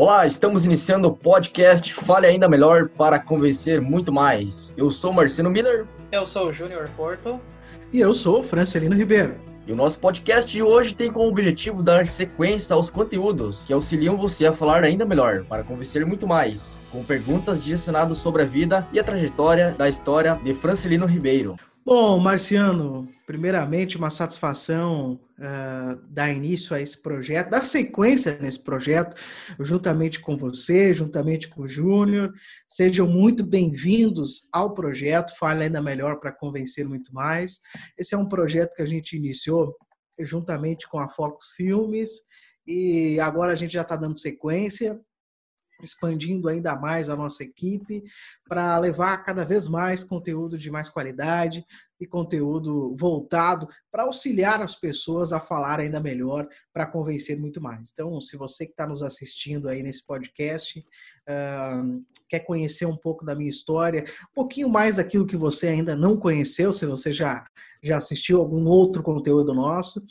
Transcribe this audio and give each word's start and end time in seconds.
Olá, 0.00 0.24
estamos 0.28 0.64
iniciando 0.64 1.08
o 1.08 1.12
podcast 1.12 1.92
Fale 1.92 2.28
Ainda 2.28 2.48
Melhor 2.48 2.88
para 2.88 3.18
convencer 3.18 3.80
muito 3.80 4.12
mais. 4.12 4.72
Eu 4.76 4.92
sou 4.92 5.12
Marcelo 5.12 5.50
Miller. 5.50 5.88
Eu 6.12 6.24
sou 6.24 6.50
o 6.50 6.52
Júnior 6.52 6.88
Porto. 6.96 7.40
E 7.92 7.98
eu 7.98 8.14
sou 8.14 8.38
o 8.38 8.42
Francelino 8.44 8.94
Ribeiro. 8.94 9.34
E 9.66 9.72
o 9.72 9.74
nosso 9.74 9.98
podcast 9.98 10.48
de 10.48 10.62
hoje 10.62 10.94
tem 10.94 11.10
como 11.10 11.28
objetivo 11.28 11.82
dar 11.82 12.08
sequência 12.08 12.74
aos 12.74 12.90
conteúdos 12.90 13.66
que 13.66 13.72
auxiliam 13.72 14.16
você 14.16 14.46
a 14.46 14.52
falar 14.52 14.84
ainda 14.84 15.04
melhor, 15.04 15.42
para 15.46 15.64
convencer 15.64 16.06
muito 16.06 16.28
mais, 16.28 16.80
com 16.92 17.02
perguntas 17.02 17.64
direcionadas 17.64 18.18
sobre 18.18 18.42
a 18.42 18.46
vida 18.46 18.86
e 18.92 19.00
a 19.00 19.04
trajetória 19.04 19.74
da 19.76 19.88
história 19.88 20.38
de 20.44 20.54
Francelino 20.54 21.06
Ribeiro. 21.06 21.56
Bom, 21.90 22.18
Marciano, 22.18 23.08
primeiramente 23.26 23.96
uma 23.96 24.10
satisfação 24.10 25.18
uh, 25.38 25.96
dar 26.10 26.30
início 26.30 26.76
a 26.76 26.80
esse 26.82 27.00
projeto, 27.00 27.48
dar 27.48 27.64
sequência 27.64 28.38
nesse 28.38 28.62
projeto, 28.62 29.16
juntamente 29.58 30.20
com 30.20 30.36
você, 30.36 30.92
juntamente 30.92 31.48
com 31.48 31.62
o 31.62 31.66
Júnior. 31.66 32.34
Sejam 32.68 33.06
muito 33.08 33.42
bem-vindos 33.42 34.50
ao 34.52 34.74
projeto 34.74 35.34
Fale 35.38 35.64
Ainda 35.64 35.80
Melhor 35.80 36.20
para 36.20 36.30
Convencer 36.30 36.86
Muito 36.86 37.10
Mais. 37.14 37.58
Esse 37.96 38.14
é 38.14 38.18
um 38.18 38.28
projeto 38.28 38.74
que 38.74 38.82
a 38.82 38.86
gente 38.86 39.16
iniciou 39.16 39.74
juntamente 40.20 40.86
com 40.90 40.98
a 40.98 41.08
Focus 41.08 41.52
Filmes 41.56 42.10
e 42.66 43.18
agora 43.18 43.52
a 43.52 43.56
gente 43.56 43.72
já 43.72 43.80
está 43.80 43.96
dando 43.96 44.18
sequência 44.18 45.00
expandindo 45.82 46.48
ainda 46.48 46.74
mais 46.74 47.08
a 47.08 47.16
nossa 47.16 47.42
equipe 47.44 48.02
para 48.48 48.78
levar 48.78 49.18
cada 49.18 49.44
vez 49.44 49.68
mais 49.68 50.02
conteúdo 50.02 50.58
de 50.58 50.70
mais 50.70 50.88
qualidade 50.88 51.64
e 52.00 52.06
conteúdo 52.06 52.94
voltado 52.96 53.68
para 53.90 54.04
auxiliar 54.04 54.62
as 54.62 54.76
pessoas 54.76 55.32
a 55.32 55.40
falar 55.40 55.80
ainda 55.80 56.00
melhor, 56.00 56.46
para 56.72 56.86
convencer 56.86 57.38
muito 57.38 57.60
mais. 57.60 57.90
Então, 57.92 58.20
se 58.20 58.36
você 58.36 58.66
que 58.66 58.72
está 58.72 58.86
nos 58.86 59.02
assistindo 59.02 59.68
aí 59.68 59.82
nesse 59.82 60.04
podcast 60.06 60.78
uh, 60.78 62.04
quer 62.28 62.40
conhecer 62.40 62.86
um 62.86 62.96
pouco 62.96 63.24
da 63.24 63.34
minha 63.34 63.50
história, 63.50 64.04
um 64.30 64.34
pouquinho 64.34 64.68
mais 64.68 64.96
daquilo 64.96 65.26
que 65.26 65.36
você 65.36 65.68
ainda 65.68 65.96
não 65.96 66.16
conheceu, 66.16 66.72
se 66.72 66.86
você 66.86 67.12
já 67.12 67.44
já 67.82 67.96
assistiu 67.96 68.40
algum 68.40 68.64
outro 68.66 69.04
conteúdo 69.04 69.54
nosso, 69.54 70.04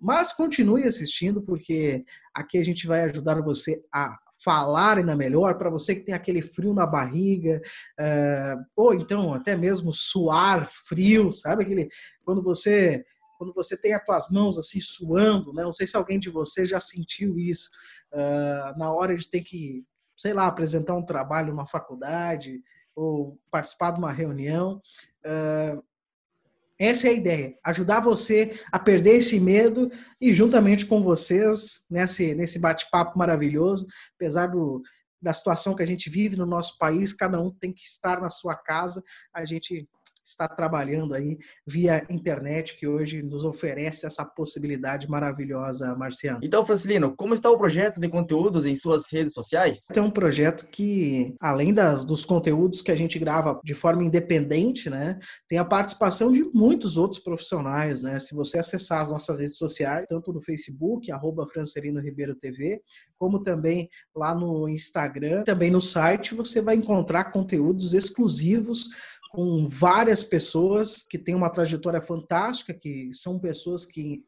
mas 0.00 0.32
continue 0.32 0.82
assistindo 0.82 1.40
porque 1.40 2.04
aqui 2.34 2.58
a 2.58 2.64
gente 2.64 2.84
vai 2.84 3.02
ajudar 3.02 3.40
você 3.40 3.80
a 3.92 4.18
falar 4.44 4.98
ainda 4.98 5.16
melhor, 5.16 5.56
para 5.56 5.70
você 5.70 5.94
que 5.94 6.02
tem 6.02 6.14
aquele 6.14 6.42
frio 6.42 6.74
na 6.74 6.86
barriga, 6.86 7.60
uh, 7.98 8.64
ou 8.76 8.94
então 8.94 9.34
até 9.34 9.56
mesmo 9.56 9.92
suar 9.94 10.68
frio, 10.68 11.30
sabe? 11.30 11.62
Aquele, 11.62 11.88
quando 12.24 12.42
você 12.42 13.04
quando 13.38 13.52
você 13.54 13.76
tem 13.76 13.92
as 13.92 14.04
tuas 14.04 14.30
mãos 14.30 14.56
assim 14.56 14.80
suando, 14.80 15.52
né? 15.52 15.64
Não 15.64 15.72
sei 15.72 15.84
se 15.84 15.96
alguém 15.96 16.20
de 16.20 16.30
você 16.30 16.64
já 16.64 16.78
sentiu 16.78 17.36
isso 17.36 17.70
uh, 18.12 18.78
na 18.78 18.92
hora 18.92 19.16
de 19.16 19.28
ter 19.28 19.40
que, 19.40 19.84
sei 20.16 20.32
lá, 20.32 20.46
apresentar 20.46 20.94
um 20.94 21.04
trabalho 21.04 21.48
numa 21.48 21.66
faculdade 21.66 22.62
ou 22.94 23.36
participar 23.50 23.90
de 23.90 23.98
uma 23.98 24.12
reunião. 24.12 24.80
Uh, 25.26 25.82
essa 26.86 27.06
é 27.06 27.10
a 27.10 27.14
ideia, 27.14 27.54
ajudar 27.64 28.00
você 28.00 28.58
a 28.70 28.78
perder 28.78 29.16
esse 29.16 29.38
medo 29.38 29.90
e 30.20 30.32
juntamente 30.32 30.84
com 30.84 31.02
vocês 31.02 31.84
nesse, 31.90 32.34
nesse 32.34 32.58
bate-papo 32.58 33.18
maravilhoso, 33.18 33.86
apesar 34.16 34.46
do, 34.46 34.82
da 35.20 35.32
situação 35.32 35.74
que 35.76 35.82
a 35.82 35.86
gente 35.86 36.10
vive 36.10 36.36
no 36.36 36.44
nosso 36.44 36.76
país, 36.78 37.12
cada 37.12 37.40
um 37.40 37.50
tem 37.50 37.72
que 37.72 37.84
estar 37.84 38.20
na 38.20 38.28
sua 38.28 38.56
casa, 38.56 39.02
a 39.32 39.44
gente 39.44 39.88
está 40.24 40.48
trabalhando 40.48 41.14
aí 41.14 41.38
via 41.66 42.06
internet, 42.08 42.76
que 42.78 42.86
hoje 42.86 43.22
nos 43.22 43.44
oferece 43.44 44.06
essa 44.06 44.24
possibilidade 44.24 45.08
maravilhosa, 45.08 45.94
Marciano. 45.96 46.40
Então, 46.42 46.64
Francilino, 46.64 47.14
como 47.16 47.34
está 47.34 47.50
o 47.50 47.58
projeto 47.58 48.00
de 48.00 48.08
conteúdos 48.08 48.66
em 48.66 48.74
suas 48.74 49.10
redes 49.10 49.32
sociais? 49.32 49.86
Tem 49.92 50.02
um 50.02 50.10
projeto 50.10 50.68
que, 50.70 51.34
além 51.40 51.74
das, 51.74 52.04
dos 52.04 52.24
conteúdos 52.24 52.82
que 52.82 52.90
a 52.90 52.96
gente 52.96 53.18
grava 53.18 53.60
de 53.64 53.74
forma 53.74 54.04
independente, 54.04 54.88
né, 54.88 55.18
tem 55.48 55.58
a 55.58 55.64
participação 55.64 56.32
de 56.32 56.42
muitos 56.54 56.96
outros 56.96 57.20
profissionais, 57.20 58.02
né? 58.02 58.18
Se 58.18 58.34
você 58.34 58.58
acessar 58.58 59.00
as 59.00 59.10
nossas 59.10 59.40
redes 59.40 59.56
sociais, 59.56 60.06
tanto 60.08 60.32
no 60.32 60.40
Facebook, 60.40 61.10
arroba 61.10 61.46
Francelino 61.46 62.00
Ribeiro 62.00 62.34
TV, 62.34 62.80
como 63.18 63.40
também 63.40 63.88
lá 64.14 64.34
no 64.34 64.68
Instagram, 64.68 65.44
também 65.44 65.70
no 65.70 65.80
site, 65.80 66.34
você 66.34 66.60
vai 66.60 66.74
encontrar 66.74 67.32
conteúdos 67.32 67.94
exclusivos 67.94 68.84
com 69.32 69.66
várias 69.66 70.22
pessoas 70.22 71.06
que 71.08 71.18
têm 71.18 71.34
uma 71.34 71.50
trajetória 71.50 72.02
fantástica, 72.02 72.74
que 72.74 73.10
são 73.12 73.38
pessoas 73.38 73.86
que 73.86 74.24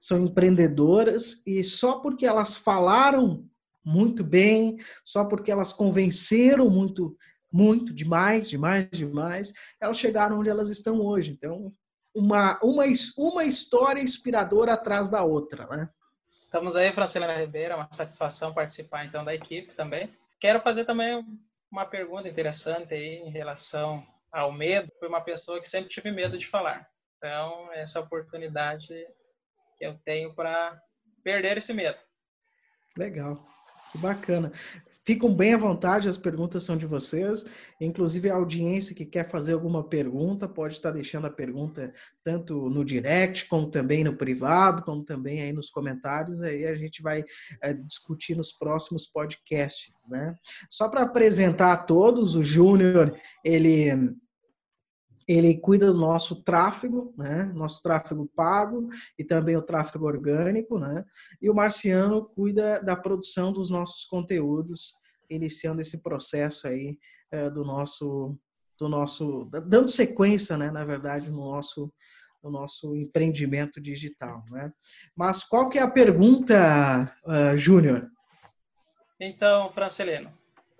são 0.00 0.24
empreendedoras 0.24 1.46
e 1.46 1.62
só 1.62 2.00
porque 2.00 2.26
elas 2.26 2.56
falaram 2.56 3.44
muito 3.84 4.24
bem, 4.24 4.78
só 5.04 5.24
porque 5.24 5.52
elas 5.52 5.72
convenceram 5.72 6.70
muito, 6.70 7.16
muito, 7.52 7.92
demais, 7.92 8.48
demais, 8.48 8.88
demais, 8.90 9.52
elas 9.80 9.98
chegaram 9.98 10.40
onde 10.40 10.48
elas 10.48 10.70
estão 10.70 11.00
hoje. 11.00 11.32
Então, 11.32 11.70
uma, 12.14 12.58
uma, 12.62 12.84
uma 13.16 13.44
história 13.44 14.00
inspiradora 14.00 14.72
atrás 14.72 15.10
da 15.10 15.22
outra, 15.22 15.66
né? 15.66 15.88
Estamos 16.28 16.76
aí, 16.76 16.92
Francelina 16.92 17.36
Ribeiro, 17.36 17.74
é 17.74 17.76
uma 17.76 17.88
satisfação 17.92 18.52
participar 18.52 19.04
então 19.04 19.24
da 19.24 19.34
equipe 19.34 19.74
também. 19.74 20.12
Quero 20.40 20.60
fazer 20.60 20.84
também 20.84 21.24
uma 21.70 21.84
pergunta 21.84 22.28
interessante 22.28 22.94
aí 22.94 23.18
em 23.18 23.30
relação 23.30 24.04
ao 24.36 24.52
medo, 24.52 24.92
fui 24.98 25.08
uma 25.08 25.22
pessoa 25.22 25.62
que 25.62 25.68
sempre 25.68 25.88
tive 25.88 26.10
medo 26.10 26.38
de 26.38 26.46
falar. 26.46 26.86
Então, 27.16 27.72
essa 27.72 28.00
oportunidade 28.00 28.86
que 29.78 29.86
eu 29.86 29.98
tenho 30.04 30.34
para 30.34 30.78
perder 31.24 31.56
esse 31.56 31.72
medo. 31.72 31.96
Legal, 32.98 33.42
que 33.90 33.98
bacana. 33.98 34.52
Ficam 35.06 35.32
bem 35.32 35.54
à 35.54 35.56
vontade, 35.56 36.08
as 36.08 36.18
perguntas 36.18 36.64
são 36.64 36.76
de 36.76 36.84
vocês. 36.84 37.46
Inclusive, 37.80 38.28
a 38.28 38.34
audiência 38.34 38.94
que 38.94 39.06
quer 39.06 39.30
fazer 39.30 39.54
alguma 39.54 39.82
pergunta 39.88 40.48
pode 40.48 40.74
estar 40.74 40.90
deixando 40.90 41.28
a 41.28 41.30
pergunta 41.30 41.94
tanto 42.24 42.68
no 42.68 42.84
direct, 42.84 43.46
como 43.46 43.70
também 43.70 44.02
no 44.04 44.16
privado, 44.16 44.82
como 44.82 45.04
também 45.04 45.40
aí 45.40 45.52
nos 45.52 45.70
comentários. 45.70 46.42
Aí 46.42 46.66
a 46.66 46.74
gente 46.74 47.00
vai 47.02 47.24
é, 47.62 47.72
discutir 47.72 48.36
nos 48.36 48.52
próximos 48.52 49.06
podcasts, 49.06 49.94
né? 50.08 50.34
Só 50.68 50.88
para 50.88 51.02
apresentar 51.02 51.72
a 51.72 51.76
todos, 51.78 52.34
o 52.34 52.42
Júnior, 52.42 53.16
ele 53.44 54.16
ele 55.26 55.56
cuida 55.56 55.92
do 55.92 55.98
nosso 55.98 56.42
tráfego, 56.42 57.12
né? 57.16 57.44
Nosso 57.54 57.82
tráfego 57.82 58.30
pago 58.34 58.88
e 59.18 59.24
também 59.24 59.56
o 59.56 59.62
tráfego 59.62 60.06
orgânico, 60.06 60.78
né? 60.78 61.04
E 61.42 61.50
o 61.50 61.54
Marciano 61.54 62.24
cuida 62.24 62.80
da 62.80 62.94
produção 62.94 63.52
dos 63.52 63.68
nossos 63.68 64.04
conteúdos, 64.04 64.94
iniciando 65.28 65.80
esse 65.80 66.00
processo 66.00 66.68
aí 66.68 66.98
é, 67.30 67.50
do 67.50 67.64
nosso, 67.64 68.38
do 68.78 68.88
nosso, 68.88 69.50
dando 69.66 69.88
sequência, 69.88 70.56
né? 70.56 70.70
Na 70.70 70.84
verdade, 70.84 71.28
no 71.28 71.50
nosso, 71.50 71.92
no 72.40 72.50
nosso 72.50 72.94
empreendimento 72.94 73.80
digital, 73.80 74.44
né? 74.50 74.72
Mas 75.16 75.42
qual 75.42 75.68
que 75.68 75.78
é 75.78 75.82
a 75.82 75.90
pergunta, 75.90 77.12
uh, 77.24 77.56
Júnior? 77.56 78.08
Então, 79.18 79.72
Francelino, 79.72 80.32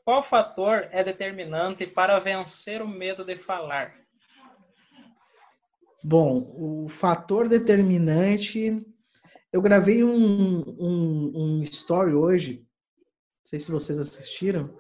qual 0.05 0.23
fator 0.23 0.87
é 0.93 1.03
determinante 1.03 1.85
para 1.85 2.21
vencer 2.21 2.81
o 2.81 2.87
medo 2.87 3.25
de 3.25 3.39
falar? 3.39 4.06
Bom, 6.03 6.55
o 6.57 6.89
fator 6.89 7.49
determinante. 7.49 8.85
Eu 9.53 9.63
gravei 9.63 10.05
um, 10.05 10.61
um, 10.79 11.33
um 11.35 11.63
story 11.63 12.13
hoje, 12.13 12.59
não 12.59 13.47
sei 13.47 13.59
se 13.59 13.71
vocês 13.71 13.99
assistiram, 13.99 14.77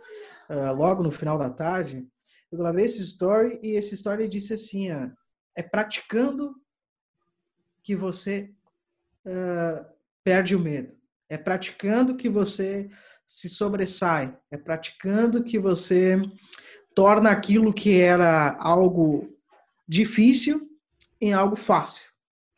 uh, 0.51 0.75
logo 0.75 1.03
no 1.03 1.11
final 1.11 1.39
da 1.39 1.49
tarde. 1.49 2.07
Eu 2.53 2.59
gravei 2.59 2.85
esse 2.85 3.03
story 3.03 3.59
e 3.63 3.71
esse 3.73 3.95
story 3.95 4.29
disse 4.29 4.53
assim: 4.55 4.93
uh, 4.93 5.11
é 5.55 5.63
praticando 5.63 6.55
que 7.83 7.97
você 7.97 8.53
uh, 9.25 9.87
perde 10.23 10.55
o 10.55 10.61
medo. 10.61 10.95
É 11.29 11.39
praticando 11.39 12.17
que 12.17 12.29
você 12.29 12.91
se 13.27 13.49
sobressai. 13.49 14.37
É 14.51 14.57
praticando 14.57 15.43
que 15.43 15.59
você 15.59 16.21
torna 16.95 17.31
aquilo 17.31 17.73
que 17.73 17.99
era 17.99 18.57
algo 18.61 19.35
difícil 19.89 20.76
em 21.21 21.33
algo 21.33 21.57
fácil. 21.57 22.09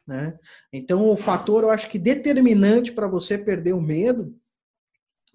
Né? 0.06 0.38
Então, 0.72 1.08
o 1.08 1.16
fator, 1.16 1.64
eu 1.64 1.70
acho 1.70 1.90
que 1.90 1.98
determinante 1.98 2.92
para 2.92 3.06
você 3.06 3.36
perder 3.36 3.74
o 3.74 3.80
medo 3.80 4.34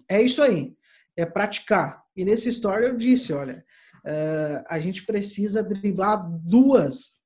é 0.08 0.20
isso 0.20 0.42
aí, 0.42 0.76
é 1.16 1.24
praticar. 1.24 2.02
E 2.16 2.24
nessa 2.24 2.48
história 2.48 2.86
eu 2.86 2.96
disse, 2.96 3.32
olha, 3.32 3.64
uh, 4.04 4.64
a 4.68 4.78
gente 4.78 5.06
precisa 5.06 5.62
driblar 5.62 6.28
duas, 6.40 7.20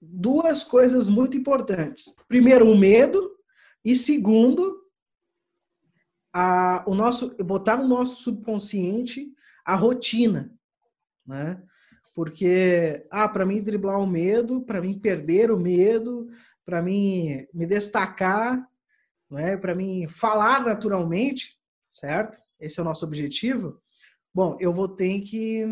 duas 0.00 0.62
coisas 0.62 1.08
muito 1.08 1.36
importantes. 1.36 2.14
Primeiro, 2.28 2.70
o 2.70 2.78
medo, 2.78 3.30
e 3.84 3.94
segundo, 3.94 4.82
a, 6.32 6.84
o 6.86 6.94
nosso, 6.94 7.36
botar 7.44 7.76
no 7.76 7.86
nosso 7.86 8.22
subconsciente 8.22 9.32
a 9.64 9.74
rotina, 9.74 10.52
né? 11.26 11.62
Porque, 12.14 13.04
ah, 13.10 13.28
para 13.28 13.44
mim 13.44 13.60
driblar 13.60 13.98
o 13.98 14.06
medo, 14.06 14.62
para 14.62 14.80
mim 14.80 14.98
perder 14.98 15.50
o 15.50 15.58
medo, 15.58 16.30
para 16.64 16.80
mim 16.80 17.46
me 17.52 17.66
destacar, 17.66 18.64
não 19.28 19.38
é? 19.38 19.56
para 19.56 19.74
mim 19.74 20.06
falar 20.08 20.64
naturalmente, 20.64 21.58
certo? 21.90 22.40
Esse 22.60 22.78
é 22.78 22.82
o 22.82 22.84
nosso 22.84 23.04
objetivo. 23.04 23.82
Bom, 24.32 24.56
eu 24.60 24.72
vou 24.72 24.88
ter 24.88 25.20
que 25.22 25.64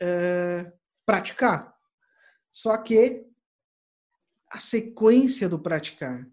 é, 0.00 0.70
praticar. 1.06 1.74
Só 2.52 2.76
que 2.76 3.24
a 4.50 4.58
sequência 4.58 5.48
do 5.48 5.58
praticar. 5.58 6.26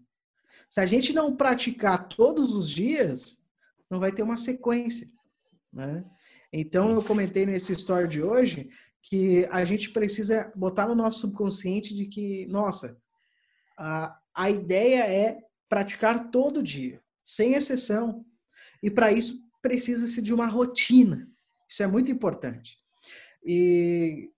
Se 0.68 0.80
a 0.80 0.86
gente 0.86 1.12
não 1.12 1.34
praticar 1.34 2.08
todos 2.08 2.54
os 2.54 2.68
dias, 2.68 3.44
não 3.90 4.00
vai 4.00 4.12
ter 4.12 4.22
uma 4.22 4.36
sequência, 4.36 5.10
né? 5.72 6.04
Então 6.52 6.94
eu 6.94 7.02
comentei 7.02 7.44
nesse 7.44 7.72
story 7.72 8.08
de 8.08 8.22
hoje 8.22 8.70
que 9.06 9.46
a 9.52 9.64
gente 9.64 9.90
precisa 9.90 10.52
botar 10.56 10.88
no 10.88 10.94
nosso 10.94 11.20
subconsciente 11.20 11.94
de 11.94 12.06
que, 12.06 12.44
nossa, 12.46 13.00
a, 13.78 14.18
a 14.34 14.50
ideia 14.50 15.04
é 15.06 15.38
praticar 15.68 16.28
todo 16.32 16.62
dia, 16.62 17.00
sem 17.24 17.54
exceção. 17.54 18.26
E 18.82 18.90
para 18.90 19.12
isso 19.12 19.40
precisa-se 19.62 20.20
de 20.20 20.34
uma 20.34 20.46
rotina. 20.46 21.30
Isso 21.68 21.84
é 21.84 21.86
muito 21.86 22.10
importante. 22.10 22.78
E 23.44 24.28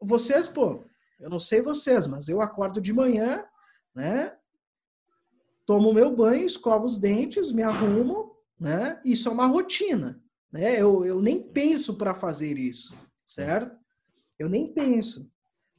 vocês, 0.00 0.46
pô, 0.46 0.84
eu 1.18 1.28
não 1.28 1.40
sei 1.40 1.60
vocês, 1.60 2.06
mas 2.06 2.28
eu 2.28 2.40
acordo 2.40 2.80
de 2.80 2.92
manhã, 2.92 3.44
né? 3.92 4.32
Tomo 5.66 5.92
meu 5.92 6.14
banho, 6.14 6.46
escovo 6.46 6.84
os 6.86 7.00
dentes, 7.00 7.50
me 7.50 7.64
arrumo, 7.64 8.36
né? 8.60 9.00
Isso 9.04 9.28
é 9.28 9.32
uma 9.32 9.46
rotina, 9.46 10.22
né? 10.52 10.80
Eu, 10.80 11.04
eu 11.04 11.20
nem 11.20 11.42
penso 11.42 11.94
para 11.94 12.14
fazer 12.14 12.56
isso, 12.56 12.96
certo? 13.26 13.82
Eu 14.38 14.48
nem 14.48 14.72
penso. 14.72 15.30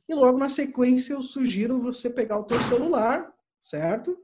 E 0.07 0.13
logo 0.13 0.38
na 0.38 0.50
sequência 0.50 1.13
eu 1.13 1.22
sugiro 1.22 1.81
você 1.81 2.10
pegar 2.10 2.38
o 2.40 2.44
teu 2.44 2.62
celular, 2.62 3.34
certo? 3.60 4.18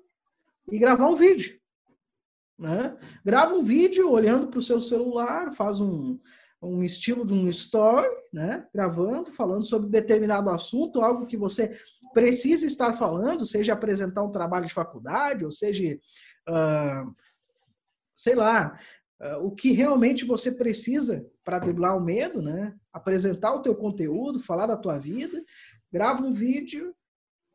E 0.72 0.78
gravar 0.78 1.08
um 1.08 1.16
vídeo. 1.16 1.60
Né? 2.58 2.96
Grava 3.26 3.56
um 3.56 3.64
vídeo 3.64 4.10
olhando 4.10 4.48
para 4.48 4.60
o 4.60 4.62
seu 4.62 4.80
celular, 4.80 5.52
faz 5.54 5.82
um, 5.82 6.20
um 6.62 6.84
estilo 6.84 7.26
de 7.26 7.34
um 7.34 7.50
story, 7.50 8.08
né? 8.32 8.68
Gravando, 8.74 9.32
falando 9.32 9.66
sobre 9.66 9.90
determinado 9.90 10.50
assunto, 10.52 11.02
algo 11.02 11.26
que 11.26 11.36
você 11.36 11.76
precisa 12.14 12.68
estar 12.68 12.94
falando, 12.94 13.46
seja 13.46 13.74
apresentar 13.74 14.22
um 14.22 14.32
trabalho 14.32 14.68
de 14.68 14.74
faculdade, 14.74 15.44
ou 15.44 15.52
seja, 15.52 15.98
uh, 16.48 17.16
sei 18.14 18.36
lá, 18.36 18.78
uh, 19.20 19.46
o 19.46 19.52
que 19.56 19.72
realmente 19.72 20.24
você 20.24 20.52
precisa 20.52 21.26
para 21.44 21.60
driblar 21.60 21.98
o 21.98 22.04
medo, 22.04 22.42
né? 22.42 22.78
Apresentar 22.94 23.54
o 23.54 23.62
teu 23.62 23.76
conteúdo, 23.76 24.44
falar 24.44 24.68
da 24.68 24.78
tua 24.78 24.98
vida, 24.98 25.44
grava 25.92 26.22
um 26.22 26.34
vídeo 26.34 26.96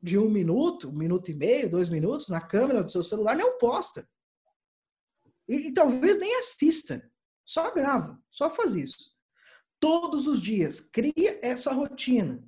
de 0.02 0.18
um 0.18 0.30
minuto, 0.30 0.88
um 0.88 0.92
minuto 0.92 1.30
e 1.30 1.34
meio, 1.34 1.70
dois 1.70 1.88
minutos 1.88 2.28
na 2.28 2.40
câmera 2.40 2.82
do 2.82 2.90
seu 2.90 3.02
celular, 3.02 3.36
não 3.36 3.58
posta. 3.58 4.08
E, 5.48 5.68
e 5.68 5.72
talvez 5.72 6.18
nem 6.18 6.36
assista. 6.38 7.10
Só 7.44 7.72
grava, 7.72 8.20
só 8.28 8.50
faz 8.50 8.74
isso. 8.74 9.14
Todos 9.78 10.26
os 10.26 10.40
dias, 10.40 10.80
cria 10.80 11.38
essa 11.42 11.72
rotina. 11.72 12.42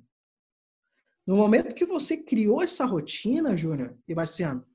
No 1.25 1.37
momento 1.37 1.75
que 1.75 1.85
você 1.85 2.17
criou 2.17 2.61
essa 2.61 2.85
rotina, 2.85 3.55
Júnior 3.55 3.97
e 4.07 4.15
Marciano, 4.15 4.65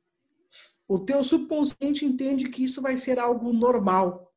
o 0.87 0.99
teu 0.99 1.25
subconsciente 1.25 2.05
entende 2.05 2.49
que 2.49 2.65
isso 2.65 2.81
vai 2.81 2.97
ser 2.97 3.19
algo 3.19 3.53
normal. 3.53 4.34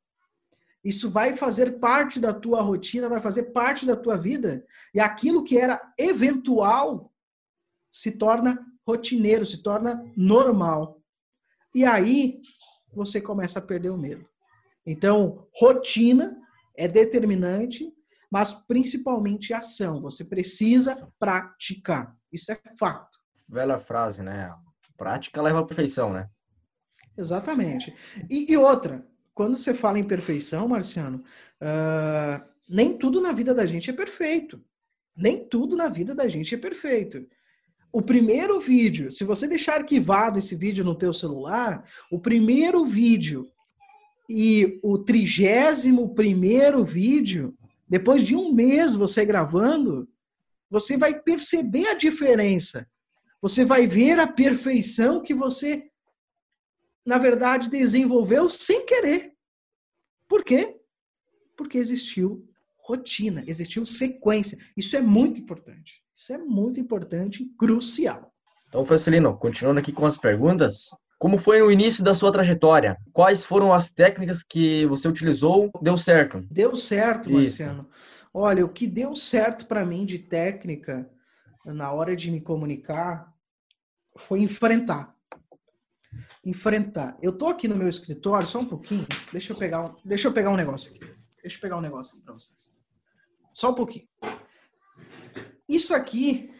Isso 0.83 1.09
vai 1.09 1.35
fazer 1.35 1.79
parte 1.79 2.19
da 2.19 2.33
tua 2.33 2.61
rotina, 2.61 3.09
vai 3.09 3.21
fazer 3.21 3.51
parte 3.51 3.85
da 3.85 3.95
tua 3.95 4.15
vida. 4.15 4.65
E 4.93 4.99
aquilo 4.99 5.43
que 5.43 5.57
era 5.57 5.81
eventual 5.97 7.11
se 7.91 8.11
torna 8.11 8.65
rotineiro, 8.87 9.45
se 9.45 9.61
torna 9.61 10.03
normal. 10.15 11.01
E 11.73 11.83
aí 11.83 12.41
você 12.93 13.19
começa 13.19 13.59
a 13.59 13.61
perder 13.61 13.89
o 13.89 13.97
medo. 13.97 14.27
Então, 14.85 15.47
rotina 15.53 16.39
é 16.75 16.87
determinante, 16.87 17.91
mas 18.31 18.53
principalmente 18.53 19.53
ação. 19.53 20.01
Você 20.01 20.23
precisa 20.23 21.11
praticar. 21.19 22.15
Isso 22.31 22.51
é 22.51 22.59
fato. 22.79 23.17
Velha 23.47 23.77
frase, 23.77 24.21
né? 24.21 24.53
Prática 24.95 25.41
leva 25.41 25.59
à 25.59 25.65
perfeição, 25.65 26.13
né? 26.13 26.29
Exatamente. 27.17 27.93
E, 28.29 28.51
e 28.51 28.57
outra, 28.57 29.05
quando 29.37 29.55
você 29.55 29.71
fala 29.71 29.99
em 29.99 30.03
perfeição, 30.03 30.67
Marciano, 30.67 31.23
uh, 31.61 32.43
nem 32.67 32.97
tudo 32.97 33.21
na 33.21 33.31
vida 33.31 33.53
da 33.53 33.67
gente 33.67 33.87
é 33.87 33.93
perfeito. 33.93 34.59
Nem 35.15 35.47
tudo 35.47 35.75
na 35.75 35.89
vida 35.89 36.15
da 36.15 36.27
gente 36.27 36.55
é 36.55 36.57
perfeito. 36.57 37.23
O 37.93 38.01
primeiro 38.01 38.59
vídeo, 38.59 39.11
se 39.11 39.23
você 39.23 39.47
deixar 39.47 39.75
arquivado 39.75 40.39
esse 40.39 40.55
vídeo 40.55 40.83
no 40.83 40.95
teu 40.95 41.13
celular, 41.13 41.87
o 42.11 42.19
primeiro 42.19 42.83
vídeo 42.83 43.47
e 44.27 44.79
o 44.81 44.97
trigésimo 44.97 46.15
primeiro 46.15 46.83
vídeo, 46.83 47.55
depois 47.87 48.25
de 48.25 48.35
um 48.35 48.51
mês 48.51 48.95
você 48.95 49.23
gravando, 49.23 50.09
você 50.67 50.97
vai 50.97 51.21
perceber 51.21 51.89
a 51.89 51.93
diferença. 51.93 52.89
Você 53.39 53.63
vai 53.63 53.85
ver 53.85 54.17
a 54.17 54.25
perfeição 54.25 55.21
que 55.21 55.35
você, 55.35 55.91
na 57.07 57.17
verdade, 57.17 57.69
desenvolveu 57.69 58.49
sem 58.49 58.85
querer. 58.85 59.31
Por 60.27 60.43
quê? 60.43 60.77
Porque 61.55 61.77
existiu 61.77 62.45
rotina, 62.77 63.45
existiu 63.47 63.85
sequência. 63.85 64.57
Isso 64.75 64.97
é 64.97 65.01
muito 65.01 65.39
importante. 65.39 66.03
Isso 66.13 66.33
é 66.33 66.37
muito 66.37 66.81
importante 66.81 67.43
e 67.43 67.49
crucial. 67.57 68.33
Então, 68.67 68.83
Francelino, 68.83 69.37
continuando 69.37 69.79
aqui 69.79 69.93
com 69.93 70.05
as 70.05 70.17
perguntas, 70.17 70.89
como 71.17 71.37
foi 71.37 71.61
o 71.61 71.71
início 71.71 72.03
da 72.03 72.13
sua 72.13 72.29
trajetória? 72.29 72.97
Quais 73.13 73.45
foram 73.45 73.71
as 73.71 73.89
técnicas 73.89 74.43
que 74.43 74.85
você 74.87 75.07
utilizou? 75.07 75.71
Deu 75.81 75.97
certo? 75.97 76.45
Deu 76.51 76.75
certo, 76.75 77.29
Marciano. 77.29 77.83
Isso. 77.83 78.29
Olha, 78.33 78.65
o 78.65 78.69
que 78.69 78.85
deu 78.85 79.15
certo 79.15 79.65
para 79.65 79.85
mim 79.85 80.05
de 80.05 80.19
técnica 80.19 81.09
na 81.65 81.89
hora 81.93 82.17
de 82.17 82.29
me 82.29 82.41
comunicar 82.41 83.33
foi 84.17 84.41
enfrentar. 84.41 85.16
Enfrentar. 86.45 87.17
Eu 87.21 87.31
tô 87.31 87.47
aqui 87.47 87.67
no 87.67 87.75
meu 87.75 87.87
escritório, 87.87 88.47
só 88.47 88.59
um 88.59 88.65
pouquinho. 88.65 89.05
Deixa 89.31 89.53
eu 89.53 89.57
pegar 89.57 89.85
um, 89.85 89.95
deixa 90.03 90.27
eu 90.27 90.33
pegar 90.33 90.51
um 90.51 90.55
negócio 90.55 90.91
aqui. 90.91 90.99
Deixa 91.41 91.57
eu 91.57 91.61
pegar 91.61 91.77
um 91.77 91.81
negócio 91.81 92.15
aqui 92.15 92.23
para 92.23 92.33
vocês. 92.33 92.77
Só 93.53 93.71
um 93.71 93.73
pouquinho. 93.73 94.07
Isso 95.67 95.93
aqui, 95.93 96.53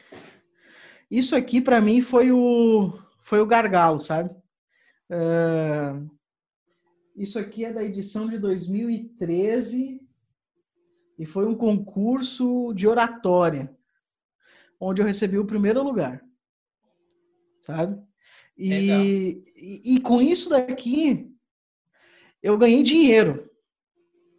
isso 1.09 1.35
aqui 1.35 1.62
para 1.62 1.79
mim 1.79 2.01
foi 2.01 2.31
o 2.31 3.00
foi 3.21 3.39
o 3.41 3.45
gargalo, 3.45 4.00
sabe? 4.00 4.33
Uh, 5.09 6.09
isso 7.16 7.40
aqui 7.40 7.66
é 7.66 7.73
da 7.73 7.83
edição 7.83 8.30
de 8.30 8.37
2013 8.37 10.02
e 11.18 11.25
foi 11.25 11.45
um 11.45 11.56
concurso 11.56 12.73
de 12.73 12.87
oratória, 12.87 13.75
onde 14.80 15.02
eu 15.02 15.06
recebi 15.06 15.37
o 15.37 15.45
primeiro 15.45 15.81
lugar, 15.83 16.23
sabe? 17.61 18.02
E, 18.57 19.44
e, 19.56 19.95
e, 19.95 19.99
com 20.02 20.21
isso 20.21 20.49
daqui, 20.49 21.31
eu 22.42 22.57
ganhei 22.57 22.81
dinheiro. 22.81 23.49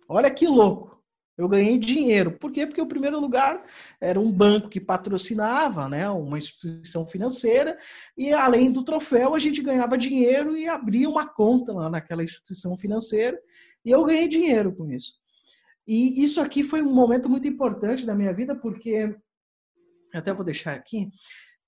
Olha 0.08 0.30
que 0.30 0.46
louco 0.46 0.98
eu 1.38 1.48
ganhei 1.48 1.78
dinheiro. 1.78 2.32
Por 2.32 2.50
quê? 2.50 2.66
Porque 2.66 2.80
o 2.80 2.86
primeiro 2.88 3.20
lugar 3.20 3.64
era 4.00 4.18
um 4.18 4.30
banco 4.30 4.68
que 4.68 4.80
patrocinava, 4.80 5.88
né, 5.88 6.10
uma 6.10 6.36
instituição 6.36 7.06
financeira, 7.06 7.78
e 8.16 8.32
além 8.32 8.72
do 8.72 8.84
troféu, 8.84 9.36
a 9.36 9.38
gente 9.38 9.62
ganhava 9.62 9.96
dinheiro 9.96 10.56
e 10.56 10.68
abria 10.68 11.08
uma 11.08 11.28
conta 11.28 11.72
lá 11.72 11.88
naquela 11.88 12.24
instituição 12.24 12.76
financeira, 12.76 13.40
e 13.84 13.90
eu 13.90 14.04
ganhei 14.04 14.26
dinheiro 14.26 14.74
com 14.74 14.90
isso. 14.90 15.14
E 15.86 16.22
isso 16.22 16.40
aqui 16.40 16.64
foi 16.64 16.82
um 16.82 16.92
momento 16.92 17.30
muito 17.30 17.46
importante 17.46 18.04
da 18.04 18.16
minha 18.16 18.32
vida, 18.32 18.56
porque 18.56 19.14
até 20.12 20.34
vou 20.34 20.44
deixar 20.44 20.74
aqui, 20.74 21.08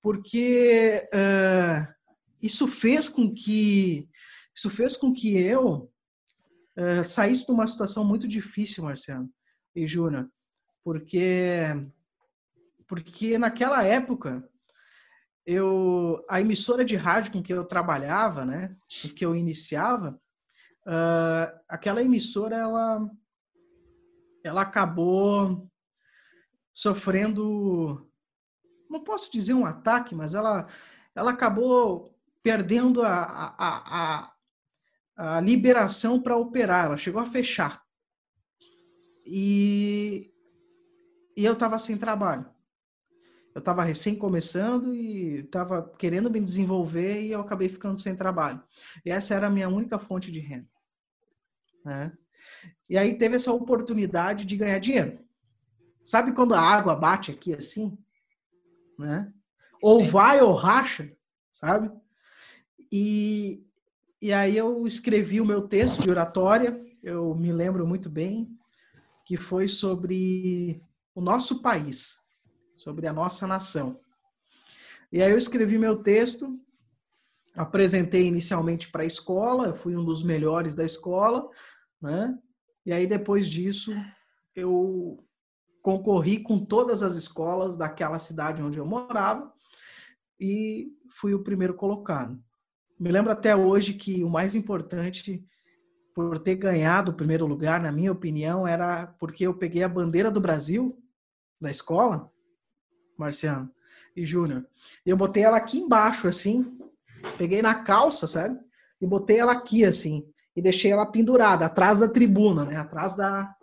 porque 0.02 1.08
uh, 1.14 1.99
isso 2.42 2.66
fez 2.66 3.08
com 3.08 3.32
que 3.32 4.08
isso 4.54 4.68
fez 4.68 4.96
com 4.96 5.12
que 5.12 5.36
eu 5.36 5.90
uh, 6.76 7.04
saísse 7.04 7.46
de 7.46 7.52
uma 7.52 7.66
situação 7.66 8.04
muito 8.04 8.26
difícil, 8.26 8.84
Marciano 8.84 9.30
e 9.74 9.86
Júnior, 9.86 10.28
porque 10.84 11.64
porque 12.86 13.38
naquela 13.38 13.84
época 13.84 14.46
eu 15.46 16.24
a 16.28 16.40
emissora 16.40 16.84
de 16.84 16.96
rádio 16.96 17.32
com 17.32 17.42
que 17.42 17.52
eu 17.52 17.64
trabalhava, 17.64 18.44
né, 18.44 18.76
com 19.02 19.08
que 19.14 19.24
eu 19.24 19.34
iniciava, 19.34 20.20
uh, 20.86 21.60
aquela 21.68 22.02
emissora 22.02 22.56
ela 22.56 23.10
ela 24.42 24.62
acabou 24.62 25.70
sofrendo 26.74 28.10
não 28.88 29.04
posso 29.04 29.30
dizer 29.30 29.54
um 29.54 29.64
ataque, 29.64 30.14
mas 30.14 30.34
ela 30.34 30.66
ela 31.14 31.30
acabou 31.30 32.14
perdendo 32.42 33.02
a, 33.02 33.54
a, 33.58 34.32
a, 35.16 35.36
a 35.36 35.40
liberação 35.40 36.20
para 36.20 36.36
operar, 36.36 36.86
ela 36.86 36.96
chegou 36.96 37.20
a 37.20 37.26
fechar. 37.26 37.82
E, 39.24 40.32
e 41.36 41.44
eu 41.44 41.52
estava 41.52 41.78
sem 41.78 41.96
trabalho. 41.96 42.48
Eu 43.54 43.58
estava 43.58 43.82
recém 43.82 44.16
começando 44.16 44.94
e 44.94 45.40
estava 45.40 45.82
querendo 45.98 46.30
me 46.30 46.40
desenvolver 46.40 47.20
e 47.22 47.32
eu 47.32 47.40
acabei 47.40 47.68
ficando 47.68 48.00
sem 48.00 48.14
trabalho. 48.14 48.62
E 49.04 49.10
essa 49.10 49.34
era 49.34 49.48
a 49.48 49.50
minha 49.50 49.68
única 49.68 49.98
fonte 49.98 50.30
de 50.30 50.38
renda. 50.38 50.68
Né? 51.84 52.12
E 52.88 52.96
aí 52.96 53.18
teve 53.18 53.36
essa 53.36 53.52
oportunidade 53.52 54.44
de 54.44 54.56
ganhar 54.56 54.78
dinheiro. 54.78 55.18
Sabe 56.04 56.32
quando 56.32 56.54
a 56.54 56.60
água 56.60 56.94
bate 56.94 57.30
aqui 57.30 57.52
assim? 57.52 57.98
Né? 58.98 59.32
Ou 59.82 60.04
vai 60.04 60.40
ou 60.40 60.54
racha, 60.54 61.12
sabe? 61.52 61.90
E, 62.90 63.64
e 64.20 64.32
aí 64.32 64.56
eu 64.56 64.86
escrevi 64.86 65.40
o 65.40 65.46
meu 65.46 65.68
texto 65.68 66.02
de 66.02 66.10
oratória, 66.10 66.84
eu 67.02 67.34
me 67.34 67.52
lembro 67.52 67.86
muito 67.86 68.10
bem, 68.10 68.48
que 69.24 69.36
foi 69.36 69.68
sobre 69.68 70.82
o 71.14 71.20
nosso 71.20 71.62
país, 71.62 72.18
sobre 72.74 73.06
a 73.06 73.12
nossa 73.12 73.46
nação. 73.46 74.00
E 75.12 75.22
aí 75.22 75.30
eu 75.30 75.38
escrevi 75.38 75.78
meu 75.78 76.02
texto, 76.02 76.58
apresentei 77.54 78.26
inicialmente 78.26 78.90
para 78.90 79.02
a 79.02 79.06
escola, 79.06 79.68
eu 79.68 79.74
fui 79.74 79.96
um 79.96 80.04
dos 80.04 80.22
melhores 80.22 80.74
da 80.74 80.84
escola, 80.84 81.48
né? 82.00 82.36
E 82.84 82.92
aí 82.92 83.06
depois 83.06 83.48
disso 83.48 83.92
eu 84.54 85.24
concorri 85.82 86.42
com 86.42 86.64
todas 86.64 87.02
as 87.02 87.14
escolas 87.14 87.76
daquela 87.76 88.18
cidade 88.18 88.62
onde 88.62 88.78
eu 88.78 88.86
morava 88.86 89.52
e 90.38 90.88
fui 91.20 91.34
o 91.34 91.42
primeiro 91.42 91.74
colocado. 91.74 92.42
Me 93.00 93.10
lembro 93.10 93.32
até 93.32 93.56
hoje 93.56 93.94
que 93.94 94.22
o 94.22 94.28
mais 94.28 94.54
importante 94.54 95.42
por 96.14 96.38
ter 96.38 96.54
ganhado 96.56 97.10
o 97.12 97.14
primeiro 97.14 97.46
lugar, 97.46 97.80
na 97.80 97.90
minha 97.90 98.12
opinião, 98.12 98.68
era 98.68 99.06
porque 99.18 99.46
eu 99.46 99.54
peguei 99.54 99.82
a 99.82 99.88
bandeira 99.88 100.30
do 100.30 100.38
Brasil 100.38 101.02
da 101.58 101.70
escola, 101.70 102.30
Marciano 103.16 103.70
e 104.14 104.22
Júnior, 104.26 104.66
eu 105.06 105.16
botei 105.16 105.42
ela 105.42 105.56
aqui 105.56 105.78
embaixo, 105.78 106.28
assim, 106.28 106.78
peguei 107.38 107.62
na 107.62 107.74
calça, 107.74 108.26
sabe? 108.26 108.60
E 109.00 109.06
botei 109.06 109.38
ela 109.38 109.52
aqui, 109.52 109.82
assim, 109.82 110.30
e 110.54 110.60
deixei 110.60 110.92
ela 110.92 111.06
pendurada, 111.06 111.64
atrás 111.64 112.00
da 112.00 112.08
tribuna, 112.08 112.66
né? 112.66 112.76
Atrás 112.76 113.16
da, 113.16 113.54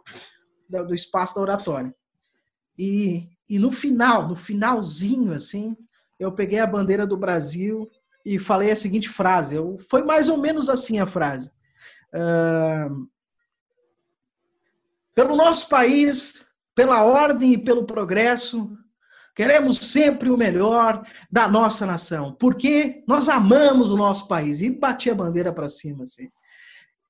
da 0.68 0.82
do 0.82 0.96
espaço 0.96 1.36
da 1.36 1.42
oratória. 1.42 1.94
E, 2.76 3.30
e 3.48 3.60
no 3.60 3.72
final, 3.72 4.28
no 4.28 4.36
finalzinho, 4.36 5.32
assim, 5.32 5.78
eu 6.20 6.32
peguei 6.32 6.58
a 6.58 6.66
bandeira 6.66 7.06
do 7.06 7.16
Brasil 7.16 7.88
e 8.28 8.38
falei 8.38 8.72
a 8.72 8.76
seguinte 8.76 9.08
frase. 9.08 9.56
Eu, 9.56 9.78
foi 9.78 10.04
mais 10.04 10.28
ou 10.28 10.38
menos 10.38 10.68
assim 10.68 11.00
a 11.00 11.08
frase. 11.08 11.52
Uh, 12.14 13.08
pelo 15.16 15.36
nosso 15.36 15.70
país, 15.70 16.46
pela 16.76 17.04
ordem 17.04 17.54
e 17.54 17.58
pelo 17.58 17.86
progresso, 17.86 18.78
queremos 19.34 19.78
sempre 19.78 20.30
o 20.30 20.38
melhor 20.38 21.08
da 21.32 21.48
nossa 21.48 21.86
nação, 21.86 22.34
porque 22.34 23.04
nós 23.08 23.30
amamos 23.30 23.92
o 23.92 23.98
nosso 23.98 24.28
país. 24.28 24.62
E 24.62 24.70
bati 24.70 25.10
a 25.10 25.16
bandeira 25.16 25.54
para 25.54 25.70
cima, 25.70 26.04
assim. 26.04 26.30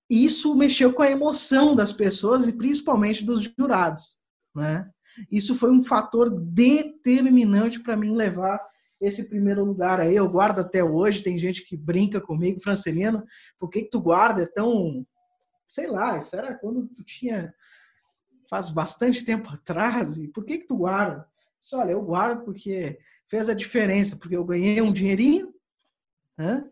E 0.08 0.24
isso 0.24 0.56
mexeu 0.56 0.94
com 0.94 1.02
a 1.02 1.10
emoção 1.10 1.76
das 1.76 1.92
pessoas 1.92 2.48
e 2.48 2.54
principalmente 2.54 3.26
dos 3.26 3.52
jurados, 3.58 4.18
né? 4.56 4.88
Isso 5.32 5.56
foi 5.56 5.72
um 5.72 5.84
fator 5.84 6.30
determinante 6.30 7.80
para 7.82 7.98
mim 7.98 8.16
levar 8.16 8.62
esse 9.00 9.30
primeiro 9.30 9.64
lugar 9.64 10.00
aí. 10.00 10.16
Eu 10.16 10.30
guardo 10.30 10.60
até 10.60 10.84
hoje. 10.84 11.24
Tem 11.24 11.38
gente 11.38 11.64
que 11.66 11.78
brinca 11.78 12.20
comigo, 12.20 12.62
Francelino, 12.62 13.24
por 13.60 13.70
que, 13.70 13.84
que 13.84 13.90
tu 13.90 14.02
guarda? 14.02 14.44
É 14.44 14.46
tão. 14.46 15.06
Sei 15.68 15.88
lá, 15.88 16.18
isso 16.18 16.36
era 16.36 16.56
quando 16.56 16.88
tu 16.88 17.04
tinha. 17.04 17.54
faz 18.50 18.70
bastante 18.70 19.24
tempo 19.26 19.50
atrás. 19.50 20.18
E 20.18 20.28
por 20.28 20.46
que, 20.46 20.60
que 20.60 20.68
tu 20.68 20.78
guarda? 20.78 21.28
Só, 21.60 21.80
olha, 21.80 21.92
eu 21.92 22.02
guardo 22.02 22.44
porque 22.44 23.00
fez 23.28 23.50
a 23.50 23.54
diferença, 23.54 24.18
porque 24.18 24.38
eu 24.38 24.46
ganhei 24.46 24.82
um 24.82 24.92
dinheirinho, 24.92 25.54
né? 26.38 26.68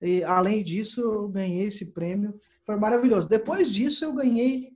E 0.00 0.24
além 0.24 0.64
disso, 0.64 1.00
eu 1.00 1.28
ganhei 1.28 1.66
esse 1.66 1.92
prêmio. 1.92 2.38
Foi 2.64 2.76
maravilhoso. 2.76 3.28
Depois 3.28 3.70
disso, 3.70 4.04
eu 4.04 4.12
ganhei 4.12 4.72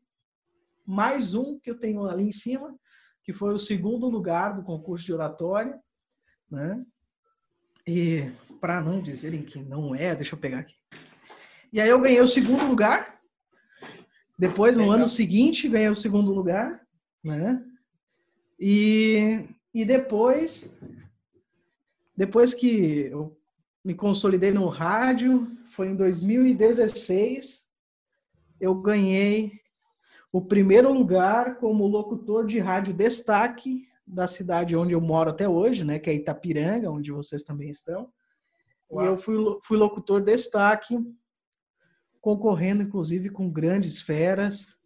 mais 0.85 1.35
um 1.35 1.59
que 1.59 1.71
eu 1.71 1.78
tenho 1.78 2.07
ali 2.07 2.28
em 2.28 2.33
cima, 2.33 2.78
que 3.25 3.33
foi 3.33 3.52
o 3.52 3.59
segundo 3.59 4.09
lugar 4.09 4.55
do 4.55 4.62
concurso 4.62 5.05
de 5.05 5.12
oratória, 5.12 5.81
né? 6.50 6.84
E 7.86 8.30
para 8.60 8.80
não 8.80 9.00
dizerem 9.00 9.42
que 9.42 9.58
não 9.58 9.94
é, 9.94 10.14
deixa 10.14 10.34
eu 10.34 10.38
pegar 10.38 10.60
aqui. 10.60 10.74
E 11.72 11.80
aí 11.80 11.88
eu 11.88 12.00
ganhei 12.00 12.20
o 12.20 12.26
segundo 12.26 12.66
lugar. 12.66 13.20
Depois, 14.38 14.76
no 14.76 14.84
Legal. 14.84 14.96
ano 14.98 15.08
seguinte, 15.08 15.68
ganhei 15.68 15.88
o 15.88 15.96
segundo 15.96 16.32
lugar, 16.32 16.80
né? 17.22 17.64
E, 18.58 19.46
e 19.72 19.84
depois, 19.84 20.76
depois 22.16 22.54
que 22.54 23.08
eu 23.10 23.38
me 23.84 23.94
consolidei 23.94 24.52
no 24.52 24.68
rádio, 24.68 25.50
foi 25.66 25.88
em 25.88 25.96
2016, 25.96 27.66
eu 28.60 28.74
ganhei 28.74 29.60
o 30.32 30.40
primeiro 30.42 30.92
lugar 30.92 31.56
como 31.56 31.86
locutor 31.86 32.46
de 32.46 32.58
rádio 32.58 32.92
destaque 32.92 33.88
da 34.06 34.26
cidade 34.26 34.76
onde 34.76 34.94
eu 34.94 35.00
moro 35.00 35.30
até 35.30 35.48
hoje, 35.48 35.84
né, 35.84 35.98
que 35.98 36.08
é 36.08 36.14
Itapiranga, 36.14 36.90
onde 36.90 37.10
vocês 37.10 37.42
também 37.44 37.70
estão. 37.70 38.08
Uau. 38.90 39.04
E 39.04 39.08
eu 39.08 39.18
fui, 39.18 39.36
fui 39.62 39.76
locutor 39.76 40.22
destaque, 40.22 40.96
concorrendo 42.20 42.82
inclusive 42.82 43.30
com 43.30 43.50
grandes 43.50 44.00
feras 44.00 44.76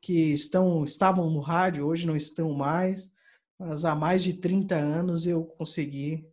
que 0.00 0.32
estão 0.32 0.84
estavam 0.84 1.30
no 1.30 1.40
rádio, 1.40 1.86
hoje 1.86 2.06
não 2.06 2.16
estão 2.16 2.52
mais, 2.52 3.12
mas 3.58 3.84
há 3.84 3.94
mais 3.94 4.22
de 4.22 4.34
30 4.34 4.74
anos 4.74 5.26
eu 5.26 5.44
consegui 5.44 6.28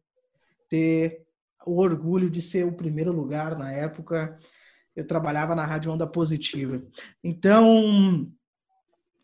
ter 0.70 1.26
o 1.66 1.80
orgulho 1.80 2.30
de 2.30 2.42
ser 2.42 2.66
o 2.66 2.74
primeiro 2.76 3.12
lugar 3.12 3.58
na 3.58 3.72
época 3.72 4.36
eu 4.96 5.06
trabalhava 5.06 5.54
na 5.54 5.66
Rádio 5.66 5.92
Onda 5.92 6.08
Positiva. 6.08 6.82
Então, 7.24 8.32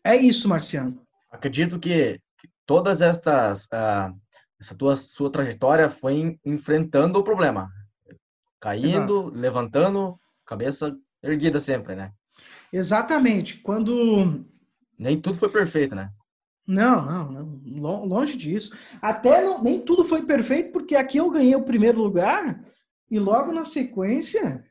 é 0.04 0.14
isso, 0.14 0.48
Marciano. 0.48 1.01
Acredito 1.32 1.80
que, 1.80 2.20
que 2.38 2.48
todas 2.66 3.00
estas, 3.00 3.64
uh, 3.64 4.14
essa 4.60 4.74
tua 4.76 4.94
sua 4.96 5.32
trajetória 5.32 5.88
foi 5.88 6.38
enfrentando 6.44 7.18
o 7.18 7.24
problema, 7.24 7.70
caindo, 8.60 9.22
Exato. 9.22 9.30
levantando, 9.34 10.20
cabeça 10.44 10.94
erguida 11.22 11.58
sempre, 11.58 11.96
né? 11.96 12.12
Exatamente. 12.70 13.56
Quando 13.58 14.44
nem 14.98 15.18
tudo 15.18 15.38
foi 15.38 15.50
perfeito, 15.50 15.94
né? 15.94 16.12
Não, 16.66 17.04
não, 17.04 17.60
não. 17.64 18.04
longe 18.04 18.36
disso. 18.36 18.76
Até 19.00 19.42
não, 19.42 19.62
nem 19.62 19.80
tudo 19.80 20.04
foi 20.04 20.22
perfeito, 20.24 20.70
porque 20.70 20.94
aqui 20.94 21.16
eu 21.16 21.30
ganhei 21.30 21.56
o 21.56 21.64
primeiro 21.64 22.00
lugar 22.00 22.62
e 23.10 23.18
logo 23.18 23.52
na 23.52 23.64
sequência 23.64 24.64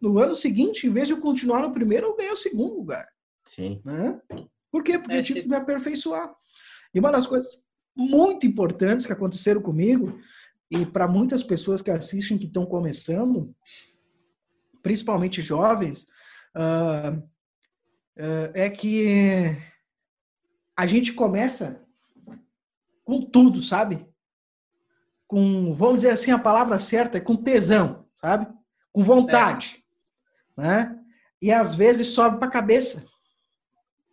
no 0.00 0.18
ano 0.18 0.34
seguinte, 0.34 0.86
em 0.86 0.92
vez 0.92 1.08
de 1.08 1.14
eu 1.14 1.20
continuar 1.20 1.62
no 1.62 1.72
primeiro, 1.72 2.06
eu 2.06 2.16
ganhei 2.16 2.32
o 2.32 2.36
segundo 2.36 2.74
lugar. 2.76 3.06
Sim. 3.44 3.82
Né? 3.84 4.20
Por 4.70 4.82
quê? 4.82 4.98
Porque 4.98 5.14
é, 5.14 5.18
eu 5.18 5.22
tive 5.22 5.42
que 5.42 5.48
me 5.48 5.56
aperfeiçoar. 5.56 6.32
E 6.94 7.00
uma 7.00 7.10
das 7.10 7.26
coisas 7.26 7.60
muito 7.96 8.46
importantes 8.46 9.06
que 9.06 9.12
aconteceram 9.12 9.60
comigo, 9.60 10.18
e 10.70 10.86
para 10.86 11.08
muitas 11.08 11.42
pessoas 11.42 11.82
que 11.82 11.90
assistem, 11.90 12.38
que 12.38 12.46
estão 12.46 12.64
começando, 12.64 13.54
principalmente 14.82 15.42
jovens, 15.42 16.06
uh, 16.56 17.18
uh, 17.18 18.50
é 18.54 18.70
que 18.70 19.56
a 20.76 20.86
gente 20.86 21.12
começa 21.12 21.84
com 23.04 23.20
tudo, 23.22 23.60
sabe? 23.60 24.06
Com, 25.26 25.74
vamos 25.74 25.96
dizer 25.96 26.10
assim, 26.10 26.30
a 26.30 26.38
palavra 26.38 26.78
certa 26.78 27.18
é 27.18 27.20
com 27.20 27.36
tesão, 27.36 28.06
sabe? 28.20 28.46
Com 28.92 29.02
vontade 29.02 29.80
né? 30.60 30.96
E 31.40 31.50
às 31.50 31.74
vezes 31.74 32.08
sobe 32.08 32.38
para 32.38 32.48
a 32.48 32.52
cabeça. 32.52 33.06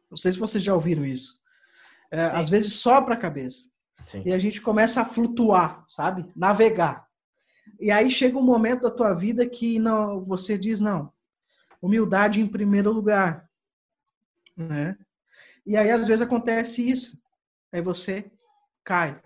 Não 0.09 0.17
sei 0.17 0.31
se 0.31 0.39
vocês 0.39 0.63
já 0.63 0.73
ouviram 0.73 1.05
isso. 1.05 1.41
É, 2.11 2.21
às 2.21 2.49
vezes 2.49 2.73
sobe 2.73 3.07
para 3.07 3.15
a 3.15 3.19
cabeça. 3.19 3.69
Sim. 4.05 4.23
E 4.25 4.31
a 4.31 4.39
gente 4.39 4.61
começa 4.61 5.01
a 5.01 5.05
flutuar, 5.05 5.83
sabe? 5.87 6.25
Navegar. 6.35 7.07
E 7.79 7.91
aí 7.91 8.09
chega 8.09 8.37
um 8.37 8.43
momento 8.43 8.83
da 8.83 8.91
tua 8.91 9.13
vida 9.13 9.45
que 9.45 9.77
não, 9.79 10.23
você 10.23 10.57
diz 10.57 10.79
não. 10.79 11.11
Humildade 11.81 12.39
em 12.39 12.47
primeiro 12.47 12.91
lugar, 12.91 13.49
né? 14.55 14.97
E 15.65 15.75
aí 15.75 15.91
às 15.91 16.07
vezes 16.07 16.21
acontece 16.21 16.89
isso. 16.89 17.21
Aí 17.71 17.81
você 17.81 18.31
cai. 18.83 19.21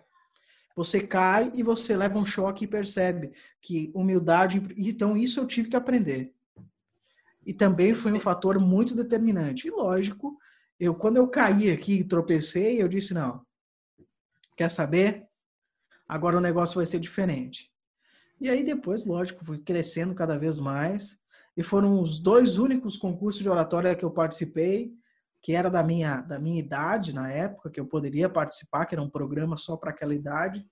Você 0.76 1.06
cai 1.06 1.52
e 1.54 1.62
você 1.62 1.96
leva 1.96 2.18
um 2.18 2.26
choque 2.26 2.66
e 2.66 2.68
percebe 2.68 3.32
que 3.62 3.92
humildade. 3.94 4.62
Então, 4.76 5.16
isso 5.16 5.40
eu 5.40 5.46
tive 5.46 5.70
que 5.70 5.76
aprender. 5.76 6.34
E 7.46 7.54
também 7.54 7.94
foi 7.94 8.12
um 8.12 8.20
fator 8.20 8.60
muito 8.60 8.96
determinante. 8.96 9.68
E 9.68 9.72
lógico, 9.72 10.38
eu 10.82 10.96
quando 10.96 11.18
eu 11.18 11.28
caí 11.28 11.70
aqui 11.70 12.00
e 12.00 12.04
tropecei, 12.04 12.82
eu 12.82 12.88
disse 12.88 13.14
não. 13.14 13.46
Quer 14.58 14.68
saber? 14.68 15.28
Agora 16.10 16.38
o 16.38 16.42
negócio 16.42 16.76
vai 16.76 16.88
ser 16.88 17.00
diferente. 17.00 17.70
E 18.40 18.50
aí 18.50 18.66
depois, 18.66 19.06
lógico, 19.06 19.46
fui 19.46 19.60
crescendo 19.60 20.16
cada 20.16 20.40
vez 20.40 20.58
mais. 20.58 21.20
E 21.56 21.62
foram 21.62 22.02
os 22.02 22.20
dois 22.20 22.58
únicos 22.58 22.98
concursos 22.98 23.44
de 23.44 23.48
oratória 23.50 23.96
que 23.96 24.04
eu 24.04 24.10
participei, 24.10 24.92
que 25.44 25.54
era 25.54 25.70
da 25.70 25.84
minha 25.84 26.22
da 26.22 26.40
minha 26.40 26.60
idade 26.60 27.14
na 27.14 27.32
época 27.32 27.70
que 27.70 27.80
eu 27.80 27.86
poderia 27.86 28.28
participar, 28.28 28.88
que 28.88 28.96
era 28.96 29.04
um 29.04 29.10
programa 29.10 29.58
só 29.58 29.78
para 29.78 29.92
aquela 29.92 30.16
idade. 30.16 30.66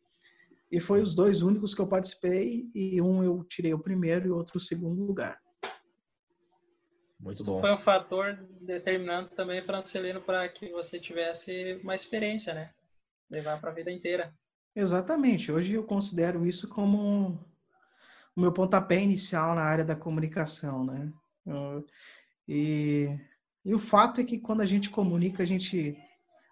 E 0.72 0.80
foi 0.80 1.04
os 1.04 1.14
dois 1.14 1.44
únicos 1.44 1.76
que 1.76 1.82
eu 1.82 1.88
participei 1.88 2.68
e 2.74 3.00
um 3.00 3.24
eu 3.24 3.44
tirei 3.44 3.76
o 3.76 3.80
primeiro 3.80 4.28
e 4.28 4.32
outro 4.32 4.58
o 4.58 4.62
segundo 4.62 5.04
lugar. 5.04 5.38
Muito 7.20 7.36
Isso 7.36 7.46
bom. 7.46 7.60
foi 7.60 7.74
um 7.74 7.80
fator 7.80 8.40
determinante 8.62 9.36
também, 9.36 9.62
Francelino, 9.64 10.22
para 10.22 10.48
que 10.48 10.72
você 10.72 11.00
tivesse 11.00 11.80
uma 11.84 11.94
experiência, 11.94 12.54
né? 12.54 12.72
Levar 13.30 13.60
para 13.60 13.72
a 13.72 13.74
vida 13.74 13.92
inteira. 13.92 14.34
Exatamente. 14.74 15.52
Hoje 15.52 15.74
eu 15.74 15.84
considero 15.84 16.46
isso 16.46 16.68
como 16.70 17.38
o 18.36 18.42
meu 18.42 18.54
pontapé 18.54 19.02
inicial 19.02 19.54
na 19.54 19.64
área 19.64 19.84
da 19.84 19.96
comunicação, 19.96 20.86
né? 20.86 21.12
E, 22.48 23.10
e 23.66 23.74
o 23.76 23.80
fato 23.80 24.22
é 24.22 24.24
que 24.24 24.40
quando 24.40 24.62
a 24.62 24.66
gente 24.66 24.90
comunica, 24.90 25.44
a 25.44 25.46
gente 25.46 25.98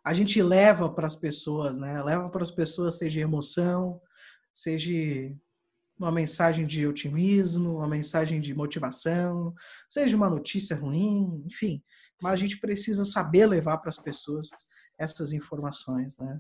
a 0.04 0.14
gente 0.14 0.42
leva 0.42 0.90
para 0.90 1.06
as 1.06 1.16
pessoas, 1.16 1.80
né? 1.80 2.02
Leva 2.02 2.30
para 2.30 2.44
as 2.44 2.52
pessoas 2.52 2.98
seja 2.98 3.20
emoção, 3.20 4.02
seja 4.54 5.34
uma 5.98 6.12
mensagem 6.12 6.66
de 6.66 6.86
otimismo, 6.86 7.78
uma 7.78 7.88
mensagem 7.88 8.40
de 8.40 8.54
motivação, 8.54 9.54
seja 9.90 10.16
uma 10.16 10.30
notícia 10.30 10.76
ruim, 10.76 11.44
enfim. 11.46 11.84
Mas 12.22 12.34
a 12.34 12.36
gente 12.38 12.60
precisa 12.60 13.06
saber 13.06 13.48
levar 13.48 13.78
para 13.78 13.90
as 13.90 14.00
pessoas 14.00 14.50
essas 14.98 15.34
informações, 15.34 16.18
né? 16.18 16.40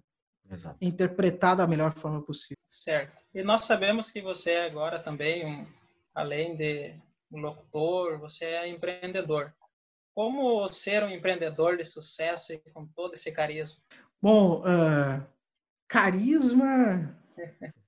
Exato. 0.49 0.77
Interpretar 0.81 1.55
da 1.55 1.67
melhor 1.67 1.93
forma 1.93 2.21
possível. 2.23 2.57
Certo. 2.65 3.23
E 3.33 3.43
nós 3.43 3.65
sabemos 3.65 4.09
que 4.09 4.21
você 4.21 4.51
é 4.51 4.65
agora 4.65 4.97
também, 4.99 5.45
um, 5.45 5.67
além 6.15 6.55
de 6.55 6.95
um 7.31 7.39
locutor, 7.39 8.17
você 8.19 8.45
é 8.45 8.69
empreendedor. 8.69 9.53
Como 10.15 10.67
ser 10.69 11.03
um 11.03 11.09
empreendedor 11.09 11.77
de 11.77 11.85
sucesso 11.85 12.53
e 12.53 12.59
com 12.73 12.87
todo 12.87 13.13
esse 13.13 13.31
carisma? 13.31 13.83
Bom, 14.21 14.63
ah, 14.65 15.27
carisma. 15.87 17.15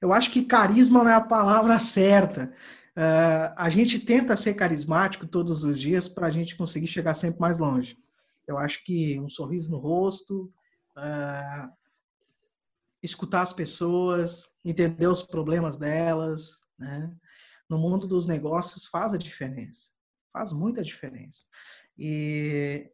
Eu 0.00 0.12
acho 0.12 0.30
que 0.30 0.44
carisma 0.44 1.02
não 1.02 1.10
é 1.10 1.14
a 1.14 1.20
palavra 1.20 1.78
certa. 1.78 2.52
Ah, 2.96 3.54
a 3.56 3.68
gente 3.68 3.98
tenta 3.98 4.36
ser 4.36 4.54
carismático 4.54 5.26
todos 5.26 5.64
os 5.64 5.80
dias 5.80 6.08
para 6.08 6.26
a 6.26 6.30
gente 6.30 6.56
conseguir 6.56 6.86
chegar 6.86 7.14
sempre 7.14 7.40
mais 7.40 7.58
longe. 7.58 7.96
Eu 8.46 8.58
acho 8.58 8.84
que 8.84 9.18
um 9.20 9.28
sorriso 9.28 9.70
no 9.70 9.78
rosto, 9.78 10.52
ah, 10.96 11.70
escutar 13.02 13.42
as 13.42 13.52
pessoas, 13.52 14.48
entender 14.64 15.06
os 15.06 15.22
problemas 15.22 15.76
delas, 15.76 16.60
né? 16.78 17.10
No 17.68 17.78
mundo 17.78 18.06
dos 18.06 18.26
negócios 18.26 18.86
faz 18.86 19.14
a 19.14 19.18
diferença, 19.18 19.90
faz 20.32 20.52
muita 20.52 20.82
diferença. 20.82 21.44
E, 21.96 22.90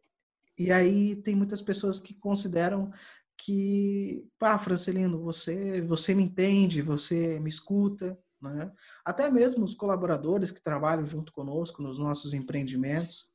e 0.57 0.71
aí 0.71 1.15
tem 1.15 1.35
muitas 1.35 1.61
pessoas 1.61 1.99
que 1.99 2.13
consideram 2.13 2.91
que, 3.37 4.27
pá, 4.39 4.57
Francelino, 4.57 5.17
você, 5.17 5.81
você 5.81 6.15
me 6.15 6.23
entende, 6.23 6.81
você 6.81 7.39
me 7.39 7.49
escuta, 7.49 8.17
né? 8.41 8.71
Até 9.05 9.29
mesmo 9.29 9.63
os 9.63 9.75
colaboradores 9.75 10.51
que 10.51 10.61
trabalham 10.61 11.05
junto 11.05 11.31
conosco 11.31 11.81
nos 11.81 11.97
nossos 11.97 12.33
empreendimentos. 12.33 13.29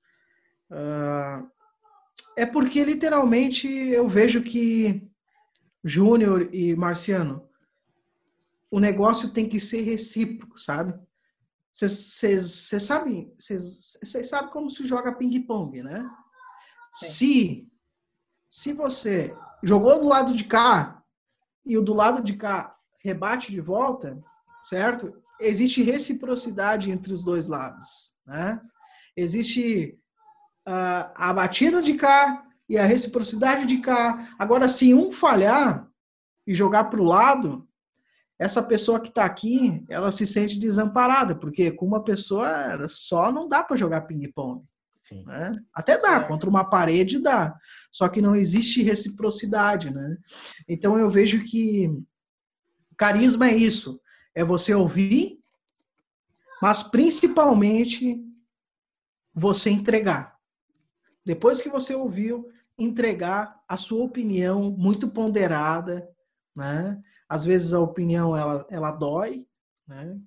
Ah, 0.70 1.46
é 2.36 2.46
porque 2.46 2.84
literalmente 2.84 3.68
eu 3.68 4.08
vejo 4.08 4.42
que 4.42 5.08
Júnior 5.84 6.48
e 6.54 6.74
Marciano, 6.76 7.48
o 8.70 8.80
negócio 8.80 9.30
tem 9.30 9.48
que 9.48 9.60
ser 9.60 9.82
recíproco, 9.82 10.58
sabe? 10.58 10.98
Vocês 11.72 12.70
sabem, 12.82 13.34
sabem 14.24 14.50
como 14.50 14.70
se 14.70 14.84
joga 14.86 15.14
ping-pong, 15.14 15.82
né? 15.82 16.08
Sim. 16.92 17.06
Se, 17.06 17.72
se 18.50 18.72
você 18.72 19.34
jogou 19.62 20.00
do 20.00 20.08
lado 20.08 20.32
de 20.34 20.44
cá 20.44 21.02
e 21.64 21.78
o 21.78 21.82
do 21.82 21.94
lado 21.94 22.22
de 22.22 22.34
cá 22.34 22.74
rebate 23.02 23.50
de 23.50 23.60
volta, 23.60 24.22
certo? 24.64 25.12
Existe 25.40 25.82
reciprocidade 25.82 26.90
entre 26.90 27.12
os 27.12 27.24
dois 27.24 27.48
lados, 27.48 28.14
né? 28.26 28.60
Existe 29.16 29.98
ah, 30.66 31.12
a 31.14 31.32
batida 31.32 31.82
de 31.82 31.94
cá 31.94 32.44
e 32.68 32.78
a 32.78 32.86
reciprocidade 32.86 33.66
de 33.66 33.78
cá. 33.78 34.34
Agora, 34.38 34.68
se 34.68 34.94
um 34.94 35.12
falhar 35.12 35.86
e 36.46 36.54
jogar 36.54 36.84
para 36.84 37.00
o 37.00 37.04
lado, 37.04 37.68
essa 38.38 38.62
pessoa 38.62 39.00
que 39.00 39.08
está 39.08 39.24
aqui, 39.24 39.84
ela 39.88 40.10
se 40.10 40.26
sente 40.26 40.58
desamparada, 40.58 41.34
porque 41.34 41.70
com 41.70 41.86
uma 41.86 42.02
pessoa 42.02 42.88
só 42.88 43.30
não 43.30 43.48
dá 43.48 43.62
para 43.62 43.76
jogar 43.76 44.02
ping-pong. 44.02 44.64
Sim. 45.12 45.24
Né? 45.26 45.52
Até 45.74 46.00
dá, 46.00 46.08
Certo. 46.08 46.28
contra 46.28 46.48
uma 46.48 46.64
parede 46.64 47.18
dá. 47.18 47.56
Só 47.90 48.08
que 48.08 48.22
não 48.22 48.34
existe 48.34 48.82
reciprocidade, 48.82 49.90
né? 49.90 50.16
Então 50.68 50.98
eu 50.98 51.10
vejo 51.10 51.44
que 51.44 51.88
carisma 52.96 53.48
é 53.48 53.56
isso, 53.56 54.00
é 54.34 54.44
você 54.44 54.74
ouvir, 54.74 55.38
mas 56.60 56.82
principalmente 56.82 58.24
você 59.34 59.70
entregar. 59.70 60.38
Depois 61.24 61.60
que 61.60 61.68
você 61.68 61.94
ouviu, 61.94 62.48
entregar 62.78 63.60
a 63.68 63.76
sua 63.76 64.04
opinião 64.04 64.70
muito 64.70 65.08
ponderada, 65.08 66.08
né? 66.54 67.02
Às 67.28 67.44
vezes 67.44 67.72
a 67.72 67.80
opinião 67.80 68.36
ela, 68.36 68.66
ela 68.70 68.90
dói, 68.90 69.46
né? 69.86 70.18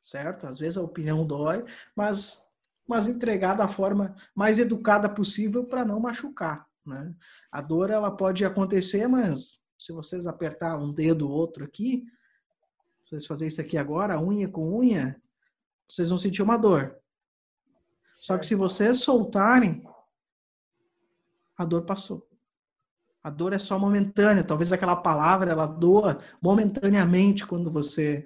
Certo? 0.00 0.46
Às 0.46 0.58
vezes 0.58 0.78
a 0.78 0.82
opinião 0.82 1.26
dói, 1.26 1.64
mas 1.94 2.45
mas 2.86 3.08
entregar 3.08 3.54
da 3.54 3.68
forma 3.68 4.14
mais 4.34 4.58
educada 4.58 5.08
possível 5.08 5.64
para 5.64 5.84
não 5.84 6.00
machucar, 6.00 6.66
né? 6.84 7.14
A 7.50 7.60
dor 7.60 7.90
ela 7.90 8.10
pode 8.10 8.44
acontecer, 8.44 9.06
mas 9.08 9.60
se 9.78 9.92
vocês 9.92 10.26
apertar 10.26 10.76
um 10.78 10.92
dedo 10.92 11.28
ou 11.28 11.34
outro 11.34 11.64
aqui, 11.64 12.04
vocês 13.04 13.26
fazerem 13.26 13.48
isso 13.48 13.60
aqui 13.60 13.76
agora, 13.76 14.20
unha 14.20 14.48
com 14.48 14.78
unha, 14.78 15.20
vocês 15.88 16.08
vão 16.08 16.18
sentir 16.18 16.42
uma 16.42 16.56
dor. 16.56 16.96
Só 18.14 18.38
que 18.38 18.46
se 18.46 18.54
vocês 18.54 18.98
soltarem, 18.98 19.84
a 21.56 21.64
dor 21.64 21.82
passou. 21.82 22.26
A 23.22 23.30
dor 23.30 23.52
é 23.52 23.58
só 23.58 23.78
momentânea. 23.78 24.44
Talvez 24.44 24.72
aquela 24.72 24.96
palavra 24.96 25.50
ela 25.50 25.66
doa 25.66 26.20
momentaneamente 26.40 27.46
quando 27.46 27.70
você 27.70 28.24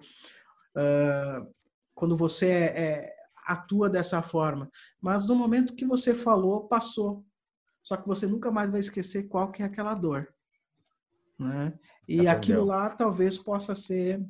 ah, 0.75 1.47
quando 1.95 2.17
você 2.17 2.47
é- 2.47 2.81
é- 2.81 3.20
atua 3.47 3.89
dessa 3.89 4.23
forma. 4.23 4.71
Mas 5.01 5.27
no 5.27 5.35
momento 5.35 5.75
que 5.75 5.85
você 5.85 6.15
falou, 6.15 6.69
passou. 6.69 7.25
Só 7.83 7.97
que 7.97 8.07
você 8.07 8.27
nunca 8.27 8.51
mais 8.51 8.71
vai 8.71 8.81
esquecer 8.81 9.29
qual 9.29 9.51
que 9.51 9.63
é 9.63 9.67
aquela 9.67 9.95
dor. 9.95 10.33
Né? 11.39 11.79
E 12.07 12.21
Aprendeu. 12.21 12.33
aquilo 12.33 12.65
lá 12.65 12.91
talvez 12.91 13.39
possa 13.39 13.75
ser 13.75 14.25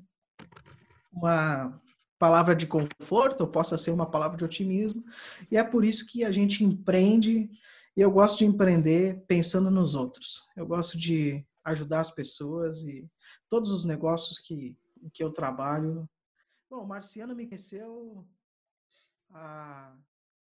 uma 1.13 1.81
palavra 2.19 2.55
de 2.55 2.67
conforto, 2.67 3.41
ou 3.41 3.49
possa 3.49 3.79
ser 3.79 3.91
uma 3.91 4.09
palavra 4.09 4.37
de 4.37 4.45
otimismo. 4.45 5.03
E 5.51 5.57
é 5.57 5.65
por 5.65 5.85
isso 5.85 6.07
que 6.07 6.25
a 6.25 6.31
gente 6.31 6.63
empreende. 6.63 7.51
E 7.97 8.01
eu 8.01 8.11
gosto 8.11 8.39
de 8.39 8.45
empreender 8.45 9.25
pensando 9.27 9.71
nos 9.71 9.95
outros. 9.95 10.43
Eu 10.57 10.67
gosto 10.67 10.99
de 10.99 11.45
ajudar 11.65 12.01
as 12.01 12.11
pessoas 12.11 12.83
e 12.83 13.11
todos 13.49 13.73
os 13.73 13.85
negócios 13.85 14.39
que, 14.39 14.77
que 15.13 15.25
eu 15.25 15.33
trabalho. 15.33 16.09
Bom, 16.69 16.85
o 16.85 16.87
Marciano 16.87 17.35
me 17.35 17.47
conheceu 17.47 18.25
há 19.31 19.97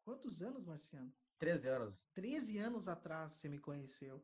quantos 0.03 0.41
anos, 0.41 0.65
Marciano? 0.65 1.13
13 1.37 1.69
anos. 1.69 1.95
13 2.13 2.57
anos 2.57 2.87
atrás 2.87 3.33
você 3.33 3.47
me 3.47 3.59
conheceu. 3.59 4.23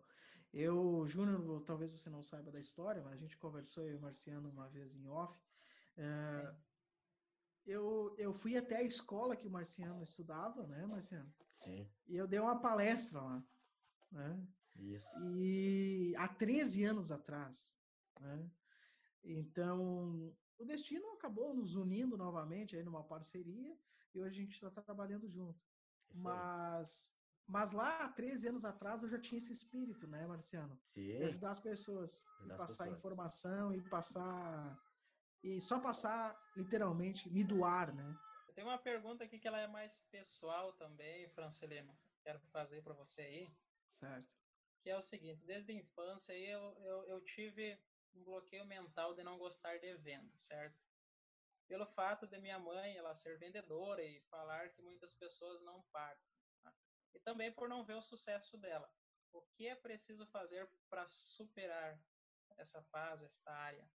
Eu, 0.51 1.05
Júnior, 1.07 1.63
talvez 1.63 1.91
você 1.91 2.09
não 2.09 2.21
saiba 2.21 2.51
da 2.51 2.59
história, 2.59 3.01
mas 3.01 3.13
a 3.13 3.17
gente 3.17 3.37
conversou 3.37 3.83
eu 3.83 3.93
e 3.93 3.95
o 3.95 4.01
Marciano 4.01 4.49
uma 4.49 4.69
vez 4.69 4.93
em 4.93 5.07
off. 5.07 5.39
Eh, 5.97 6.55
eu, 7.65 8.13
eu 8.17 8.33
fui 8.33 8.57
até 8.57 8.77
a 8.77 8.83
escola 8.83 9.35
que 9.35 9.47
o 9.47 9.51
Marciano 9.51 10.03
estudava, 10.03 10.67
né, 10.67 10.85
Marciano? 10.85 11.33
Sim. 11.47 11.89
E 12.07 12.15
eu 12.15 12.27
dei 12.27 12.39
uma 12.39 12.59
palestra 12.59 13.21
lá, 13.21 13.43
né? 14.11 14.47
Isso. 14.75 15.07
E 15.37 16.13
há 16.17 16.27
13 16.27 16.83
anos 16.83 17.11
atrás, 17.11 17.75
né? 18.19 18.49
Então, 19.23 20.35
o 20.57 20.65
destino 20.65 21.13
acabou 21.13 21.53
nos 21.53 21.75
unindo 21.75 22.17
novamente 22.17 22.75
aí 22.75 22.83
numa 22.83 23.03
parceria 23.03 23.77
e 24.13 24.21
hoje 24.21 24.41
a 24.41 24.43
gente 24.45 24.53
está 24.65 24.81
trabalhando 24.81 25.27
junto. 25.29 25.59
Isso 26.09 26.27
aí. 26.27 26.35
Mas, 26.35 27.15
mas 27.47 27.71
lá, 27.71 28.05
há 28.05 28.09
13 28.09 28.49
anos 28.49 28.65
atrás, 28.65 29.01
eu 29.03 29.09
já 29.09 29.19
tinha 29.19 29.37
esse 29.37 29.51
espírito, 29.51 30.07
né, 30.07 30.25
Marciano? 30.27 30.79
De 30.91 31.17
Sim. 31.17 31.23
ajudar 31.23 31.51
as 31.51 31.59
pessoas, 31.59 32.21
de 32.21 32.51
Ajudar 32.51 32.55
as 32.55 32.61
passar 32.61 32.83
pessoas. 32.85 32.99
informação 32.99 33.73
e 33.73 33.81
passar. 33.89 34.79
E 35.43 35.59
só 35.59 35.79
passar, 35.79 36.39
literalmente, 36.55 37.29
me 37.29 37.43
doar, 37.43 37.93
né? 37.93 38.17
Eu 38.47 38.53
tenho 38.53 38.67
uma 38.67 38.77
pergunta 38.77 39.23
aqui 39.23 39.39
que 39.39 39.47
ela 39.47 39.59
é 39.59 39.67
mais 39.67 40.01
pessoal 40.11 40.73
também, 40.73 41.27
Francelino. 41.29 41.97
Quero 42.23 42.39
fazer 42.51 42.81
para 42.83 42.93
você 42.93 43.21
aí. 43.21 43.57
Certo. 43.99 44.35
que 44.81 44.89
é 44.89 44.97
o 44.97 45.01
seguinte, 45.01 45.45
desde 45.45 45.71
a 45.71 45.75
infância 45.75 46.33
aí 46.35 46.45
eu, 46.45 46.61
eu, 46.83 47.03
eu 47.07 47.21
tive 47.23 47.79
um 48.13 48.23
bloqueio 48.23 48.65
mental 48.65 49.13
de 49.15 49.23
não 49.23 49.37
gostar 49.37 49.77
de 49.79 49.95
venda, 49.95 50.29
certo? 50.37 50.77
Pelo 51.67 51.85
fato 51.87 52.27
de 52.27 52.37
minha 52.39 52.59
mãe 52.59 52.95
ela 52.95 53.15
ser 53.15 53.37
vendedora 53.37 54.03
e 54.03 54.21
falar 54.29 54.69
que 54.69 54.81
muitas 54.81 55.13
pessoas 55.13 55.61
não 55.63 55.81
pagam. 55.91 56.23
tá? 56.61 56.73
E 57.13 57.19
também 57.19 57.51
por 57.51 57.67
não 57.67 57.85
ver 57.85 57.95
o 57.95 58.01
sucesso 58.01 58.57
dela. 58.57 58.89
O 59.31 59.41
que 59.41 59.67
é 59.67 59.75
preciso 59.75 60.25
fazer 60.27 60.69
para 60.89 61.07
superar 61.07 61.99
essa 62.57 62.81
fase, 62.83 63.25
esta 63.25 63.51
área? 63.51 63.89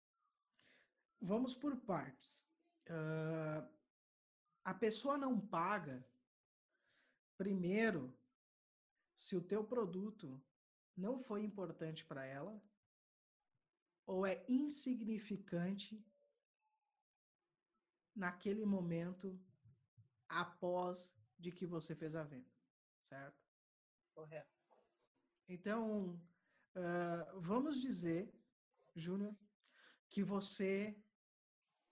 Vamos 1.21 1.55
por 1.55 1.77
partes. 1.81 2.49
Ah, 2.89 3.69
a 4.65 4.75
pessoa 4.75 5.19
não 5.19 5.41
paga 5.41 6.05
primeiro, 7.37 8.17
se 9.17 9.37
o 9.37 9.43
teu 9.43 9.65
produto 9.65 10.43
não 10.97 11.19
foi 11.19 11.43
importante 11.43 12.05
para 12.05 12.25
ela 12.25 12.61
ou 14.07 14.27
é 14.27 14.45
insignificante 14.49 16.05
naquele 18.17 18.65
momento 18.65 19.39
após 20.29 21.15
de 21.39 21.53
que 21.53 21.67
você 21.67 21.95
fez 21.95 22.17
a 22.17 22.25
venda, 22.25 22.51
certo? 22.99 23.39
Correto. 24.15 24.57
Então, 25.47 26.19
uh, 26.75 27.41
vamos 27.41 27.81
dizer, 27.81 28.33
Júnior, 28.95 29.37
que 30.09 30.23
você, 30.25 30.99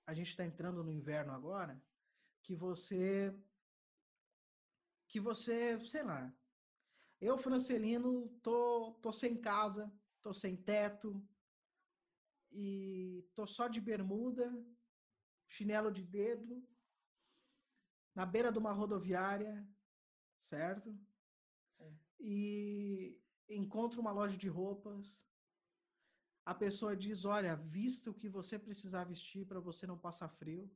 a 0.06 0.14
gente 0.14 0.30
está 0.30 0.44
entrando 0.44 0.82
no 0.82 0.90
inverno 0.90 1.32
agora, 1.32 1.80
que 2.42 2.54
você, 2.54 3.32
que 5.06 5.20
você, 5.20 5.78
sei 5.86 6.02
lá, 6.02 6.34
eu, 7.20 7.38
Francelino, 7.38 8.28
tô, 8.42 8.94
tô 9.02 9.12
sem 9.12 9.36
casa, 9.36 9.92
tô 10.22 10.32
sem 10.32 10.56
teto 10.56 11.22
e 12.50 13.26
tô 13.34 13.46
só 13.46 13.68
de 13.68 13.80
bermuda, 13.80 14.52
chinelo 15.54 15.90
de 15.92 16.02
dedo, 16.02 16.66
na 18.14 18.26
beira 18.26 18.50
de 18.50 18.58
uma 18.58 18.72
rodoviária, 18.72 19.54
certo? 20.38 20.88
Sim. 21.68 21.92
E 22.18 23.20
encontro 23.48 24.00
uma 24.00 24.10
loja 24.12 24.36
de 24.36 24.48
roupas. 24.48 25.24
A 26.44 26.54
pessoa 26.54 26.96
diz: 26.96 27.24
Olha, 27.24 27.54
vista 27.56 28.10
o 28.10 28.18
que 28.20 28.28
você 28.28 28.58
precisar 28.58 29.04
vestir 29.04 29.46
para 29.46 29.60
você 29.60 29.86
não 29.86 29.98
passar 29.98 30.28
frio. 30.28 30.68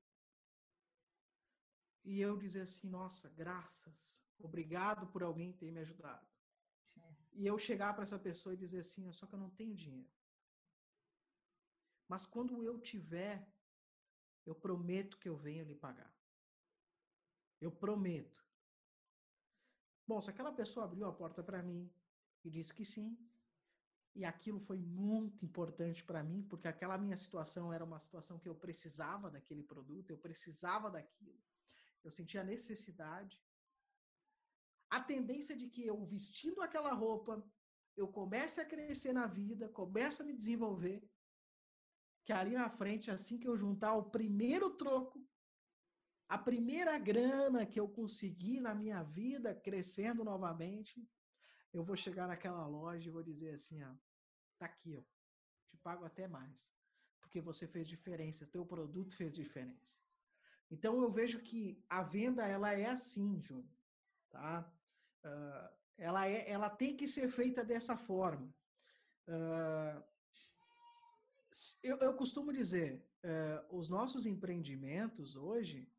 E 2.05 2.21
eu 2.21 2.37
dizer 2.37 2.63
assim: 2.63 2.89
Nossa, 2.89 3.29
graças, 3.31 4.23
obrigado 4.39 5.09
por 5.09 5.23
alguém 5.23 5.53
ter 5.53 5.73
me 5.73 5.81
ajudado. 5.81 6.27
E 7.33 7.47
eu 7.47 7.59
chegar 7.59 7.95
para 7.95 8.05
essa 8.05 8.19
pessoa 8.19 8.55
e 8.55 8.63
dizer 8.65 8.81
assim: 8.81 9.11
Só 9.13 9.27
que 9.27 9.35
eu 9.35 9.39
não 9.45 9.51
tenho 9.51 9.75
dinheiro. 9.75 10.11
Mas 12.09 12.25
quando 12.25 12.63
eu 12.63 12.81
tiver, 12.81 13.47
eu 14.49 14.55
prometo 14.55 15.19
que 15.19 15.29
eu 15.29 15.37
venho 15.37 15.65
lhe 15.65 15.75
pagar. 15.75 16.11
Eu 17.61 17.71
prometo. 17.71 18.43
Bom, 20.07 20.21
se 20.23 20.31
aquela 20.31 20.53
pessoa 20.53 20.87
abriu 20.87 21.05
a 21.07 21.13
porta 21.13 21.43
para 21.43 21.63
mim 21.63 21.93
e 22.43 22.49
disse 22.49 22.73
que 22.73 22.85
sim, 22.85 23.19
e 24.15 24.25
aquilo 24.25 24.59
foi 24.59 24.79
muito 24.79 25.45
importante 25.45 26.03
para 26.03 26.23
mim, 26.23 26.43
porque 26.49 26.67
aquela 26.67 26.97
minha 26.97 27.17
situação 27.17 27.73
era 27.73 27.85
uma 27.85 28.01
situação 28.01 28.39
que 28.39 28.49
eu 28.49 28.55
precisava 28.55 29.31
daquele 29.31 29.63
produto, 29.63 30.11
eu 30.11 30.17
precisava 30.17 30.91
daquilo. 30.91 31.39
Eu 32.03 32.11
sentia 32.11 32.43
necessidade. 32.43 33.45
A 34.89 34.99
tendência 34.99 35.55
de 35.55 35.69
que 35.69 35.87
eu 35.87 36.07
vestindo 36.07 36.63
aquela 36.63 36.95
roupa, 36.95 37.45
eu 37.95 38.09
comece 38.09 38.63
a 38.63 38.65
crescer 38.65 39.13
na 39.13 39.27
vida, 39.27 39.69
comece 39.69 40.23
a 40.23 40.25
me 40.25 40.33
desenvolver, 40.33 41.07
que 42.29 42.33
ali 42.35 42.51
na 42.51 42.69
frente, 42.69 43.11
assim 43.11 43.39
que 43.39 43.49
eu 43.49 43.57
juntar 43.57 43.95
o 43.95 44.11
primeiro 44.11 44.69
troco, 44.77 45.27
a 46.29 46.37
primeira 46.37 46.99
grana 46.99 47.65
que 47.65 47.81
eu 47.81 47.89
consegui 47.89 48.61
na 48.61 48.75
minha 48.75 49.03
vida, 49.03 49.55
crescendo 49.55 50.23
novamente, 50.23 51.09
eu 51.73 51.83
vou 51.83 51.97
chegar 51.97 52.29
naquela 52.29 52.67
loja 52.67 53.09
e 53.09 53.11
vou 53.11 53.23
dizer 53.23 53.55
assim, 53.55 53.83
ó, 53.83 53.95
tá 54.59 54.67
aqui, 54.67 54.95
ó, 54.99 55.03
te 55.71 55.79
pago 55.79 56.05
até 56.05 56.29
mais, 56.29 56.71
porque 57.19 57.41
você 57.41 57.67
fez 57.67 57.89
diferença, 57.89 58.47
teu 58.47 58.67
produto 58.67 59.17
fez 59.17 59.35
diferença. 59.35 59.97
Então 60.71 61.01
eu 61.01 61.11
vejo 61.11 61.41
que 61.41 61.83
a 61.89 62.03
venda 62.03 62.47
ela 62.47 62.75
é 62.75 62.91
assim, 62.91 63.41
Júnior, 63.41 63.75
tá? 64.29 64.71
Uh, 65.25 65.75
ela 65.97 66.29
é, 66.29 66.47
ela 66.51 66.69
tem 66.69 66.95
que 66.95 67.09
ser 67.09 67.31
feita 67.31 67.65
dessa 67.65 67.97
forma. 67.97 68.55
Uh, 69.27 70.18
eu, 71.83 71.97
eu 71.99 72.15
costumo 72.15 72.53
dizer, 72.53 73.05
uh, 73.25 73.77
os 73.77 73.89
nossos 73.89 74.27
empreendimentos 74.27 75.37
hoje, 75.37 75.91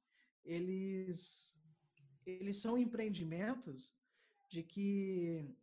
eles, 0.44 1.60
eles 2.26 2.58
são 2.58 2.78
empreendimentos 2.78 3.96
de 4.48 4.64
que, 4.64 5.56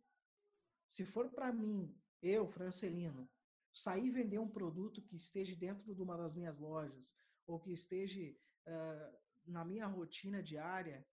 se 0.85 1.05
for 1.05 1.29
para 1.29 1.51
mim, 1.51 1.95
eu, 2.21 2.47
Francelino, 2.47 3.29
sair 3.73 4.09
vender 4.09 4.39
um 4.39 4.49
produto 4.49 5.01
que 5.01 5.15
esteja 5.15 5.55
dentro 5.55 5.93
de 5.93 6.01
uma 6.01 6.17
das 6.17 6.33
minhas 6.33 6.57
lojas, 6.57 7.15
ou 7.45 7.59
que 7.59 7.71
esteja 7.71 8.19
uh, 8.21 9.17
na 9.45 9.63
minha 9.63 9.87
rotina 9.87 10.41
diária, 10.41 11.05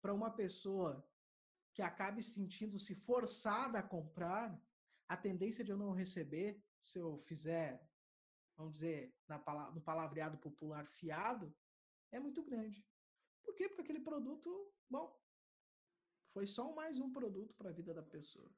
para 0.00 0.14
uma 0.14 0.30
pessoa 0.30 1.06
que 1.72 1.82
acabe 1.82 2.22
sentindo-se 2.22 2.94
forçada 2.94 3.78
a 3.78 3.82
comprar, 3.82 4.58
a 5.08 5.16
tendência 5.16 5.64
de 5.64 5.72
eu 5.72 5.76
não 5.76 5.92
receber, 5.92 6.62
se 6.82 6.98
eu 6.98 7.18
fizer 7.26 7.89
vamos 8.60 8.74
dizer, 8.74 9.14
na, 9.26 9.38
no 9.72 9.80
palavreado 9.80 10.36
popular, 10.36 10.86
fiado, 10.86 11.54
é 12.12 12.20
muito 12.20 12.42
grande. 12.42 12.86
Por 13.42 13.54
quê? 13.54 13.66
Porque 13.68 13.80
aquele 13.80 14.00
produto, 14.00 14.70
bom, 14.88 15.18
foi 16.34 16.46
só 16.46 16.70
mais 16.74 17.00
um 17.00 17.10
produto 17.10 17.54
para 17.54 17.70
a 17.70 17.72
vida 17.72 17.94
da 17.94 18.02
pessoa. 18.02 18.50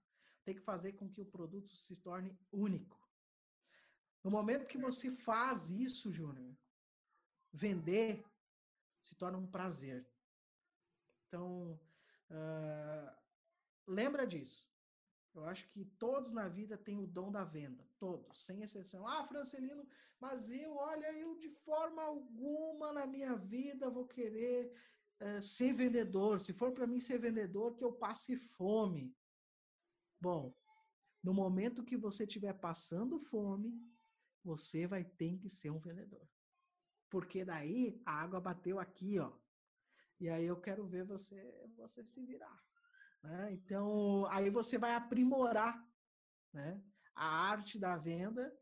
Tem 0.45 0.57
que 0.57 0.61
fazer 0.61 0.95
com 0.95 1.09
que 1.09 1.21
o 1.21 1.31
produto 1.31 1.73
se 1.77 1.97
torne 1.97 2.37
único. 2.51 3.01
No 4.25 4.31
momento 4.31 4.67
que 4.67 4.77
você 4.77 5.11
faz 5.13 5.71
isso, 5.71 6.11
Júnior, 6.11 6.53
vender 7.53 8.25
se 9.01 9.15
torna 9.15 9.39
um 9.39 9.47
prazer. 9.47 10.05
Então, 11.29 11.81
uh, 12.29 13.17
lembra 13.87 14.27
disso. 14.27 14.72
Eu 15.35 15.45
acho 15.47 15.67
que 15.69 15.85
todos 15.99 16.33
na 16.33 16.47
vida 16.47 16.77
têm 16.77 16.99
o 16.99 17.07
dom 17.07 17.33
da 17.33 17.43
venda, 17.43 17.87
todos, 17.99 18.45
sem 18.45 18.63
exceção. 18.63 19.07
Ah, 19.09 19.25
Francelino, 19.25 19.87
mas 20.21 20.51
eu, 20.51 20.77
olha, 20.77 21.11
eu 21.13 21.37
de 21.39 21.49
forma 21.49 22.03
alguma 22.03 22.93
na 22.93 23.07
minha 23.07 23.35
vida 23.35 23.89
vou 23.89 24.07
querer 24.07 24.71
uh, 25.21 25.41
ser 25.41 25.73
vendedor. 25.73 26.39
Se 26.39 26.53
for 26.53 26.73
para 26.73 26.87
mim 26.87 27.01
ser 27.01 27.19
vendedor, 27.19 27.75
que 27.75 27.85
eu 27.85 27.93
passe 27.93 28.37
fome. 28.37 29.17
Bom, 30.21 30.55
no 31.23 31.33
momento 31.33 31.85
que 31.85 31.97
você 31.97 32.25
estiver 32.25 32.53
passando 32.53 33.19
fome, 33.19 33.81
você 34.45 34.87
vai 34.87 35.03
ter 35.05 35.39
que 35.39 35.49
ser 35.49 35.71
um 35.71 35.79
vendedor. 35.79 36.29
Porque 37.09 37.45
daí 37.45 38.01
a 38.05 38.13
água 38.23 38.41
bateu 38.41 38.79
aqui, 38.79 39.19
ó. 39.19 39.33
E 40.21 40.29
aí 40.29 40.45
eu 40.45 40.61
quero 40.61 40.87
ver 40.87 41.05
você, 41.05 41.69
você 41.75 42.05
se 42.05 42.23
virar. 42.23 42.63
Né? 43.23 43.53
Então, 43.53 44.27
aí 44.27 44.51
você 44.51 44.79
vai 44.79 44.95
aprimorar 44.95 45.83
né, 46.53 46.83
a 47.15 47.27
arte 47.51 47.79
da 47.79 47.97
venda 47.97 48.53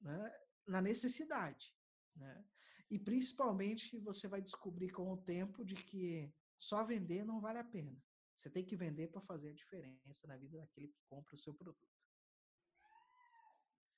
né, 0.00 0.40
na 0.66 0.80
necessidade. 0.80 1.74
Né? 2.16 2.44
E 2.90 2.98
principalmente 2.98 3.98
você 4.00 4.26
vai 4.26 4.40
descobrir 4.40 4.90
com 4.90 5.12
o 5.12 5.22
tempo 5.22 5.64
de 5.64 5.74
que 5.74 6.32
só 6.58 6.84
vender 6.84 7.24
não 7.24 7.40
vale 7.40 7.58
a 7.58 7.64
pena. 7.64 7.96
Você 8.34 8.50
tem 8.50 8.64
que 8.64 8.76
vender 8.76 9.08
para 9.08 9.20
fazer 9.20 9.50
a 9.50 9.54
diferença 9.54 10.26
na 10.26 10.36
vida 10.36 10.58
daquele 10.58 10.88
que 10.88 11.02
compra 11.06 11.34
o 11.34 11.38
seu 11.38 11.54
produto. 11.54 11.86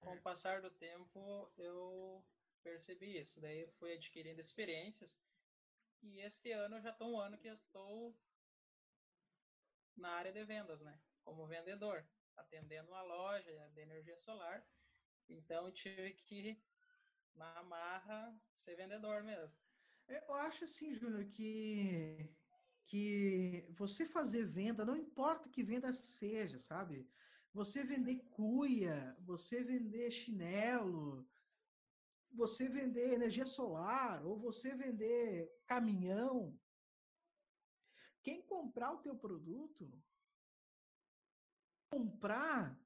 Com 0.01 0.15
o 0.15 0.23
passar 0.23 0.61
do 0.61 0.71
tempo, 0.71 1.53
eu 1.57 2.27
percebi 2.61 3.19
isso. 3.19 3.41
Daí 3.41 3.61
eu 3.61 3.71
fui 3.75 3.93
adquirindo 3.93 4.41
experiências. 4.41 5.17
E 6.03 6.19
este 6.21 6.51
ano 6.51 6.81
já 6.81 6.91
estou 6.91 7.13
um 7.13 7.21
ano 7.21 7.39
que 7.39 7.47
estou 7.47 8.17
na 9.97 10.11
área 10.11 10.33
de 10.33 10.45
vendas, 10.45 10.81
né? 10.81 11.01
Como 11.23 11.47
vendedor, 11.47 12.05
atendendo 12.37 12.91
uma 12.91 13.03
loja 13.03 13.71
de 13.75 13.81
energia 13.81 14.17
solar. 14.17 14.67
Então, 15.29 15.71
tive 15.71 16.15
que, 16.15 16.63
na 17.35 17.63
marra, 17.63 18.37
ser 18.55 18.77
vendedor 18.77 19.23
mesmo. 19.23 19.59
Eu 20.09 20.35
acho 20.35 20.65
assim, 20.65 20.95
Júnior, 20.95 21.25
que, 21.27 22.35
que 22.85 23.67
você 23.71 24.07
fazer 24.07 24.45
venda, 24.45 24.85
não 24.85 24.97
importa 24.97 25.49
que 25.49 25.63
venda 25.63 25.93
seja, 25.93 26.59
sabe? 26.59 27.09
Você 27.53 27.85
vender 27.85 28.17
cuia, 28.31 29.17
você 29.21 29.63
vender 29.63 30.11
chinelo, 30.11 31.29
você 32.33 32.69
vender 32.69 33.13
energia 33.13 33.45
solar, 33.45 34.25
ou 34.25 34.39
você 34.39 34.75
vender 34.75 35.51
caminhão, 35.67 36.59
quem 38.23 38.43
comprar 38.43 38.93
o 38.93 38.99
teu 38.99 39.17
produto, 39.17 39.91
comprar 41.91 42.79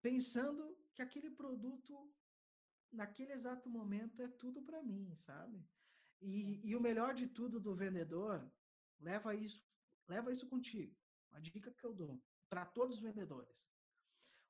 pensando 0.00 0.76
que 0.94 1.02
aquele 1.02 1.30
produto, 1.30 2.12
naquele 2.92 3.32
exato 3.32 3.68
momento, 3.68 4.22
é 4.22 4.28
tudo 4.28 4.62
para 4.62 4.82
mim, 4.82 5.14
sabe? 5.16 5.66
E, 6.20 6.60
e 6.62 6.76
o 6.76 6.80
melhor 6.80 7.14
de 7.14 7.26
tudo 7.26 7.58
do 7.60 7.74
vendedor, 7.74 8.50
leva 9.00 9.34
isso, 9.34 9.62
leva 10.08 10.30
isso 10.30 10.48
contigo. 10.48 10.94
Uma 11.30 11.40
dica 11.40 11.72
que 11.72 11.84
eu 11.84 11.92
dou 11.92 12.22
para 12.48 12.64
todos 12.64 12.96
os 12.96 13.02
vendedores. 13.02 13.68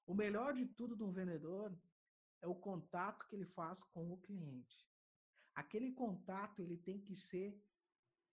O 0.07 0.15
melhor 0.15 0.53
de 0.55 0.67
tudo 0.67 1.07
um 1.07 1.13
vendedor 1.13 1.77
é 2.43 2.47
o 2.47 2.55
contato 2.55 3.27
que 3.27 3.35
ele 3.35 3.47
faz 3.47 3.83
com 3.83 4.13
o 4.13 4.21
cliente. 4.21 4.87
Aquele 5.55 5.93
contato 5.93 6.61
ele 6.61 6.77
tem 6.77 7.01
que 7.01 7.17
ser 7.17 7.59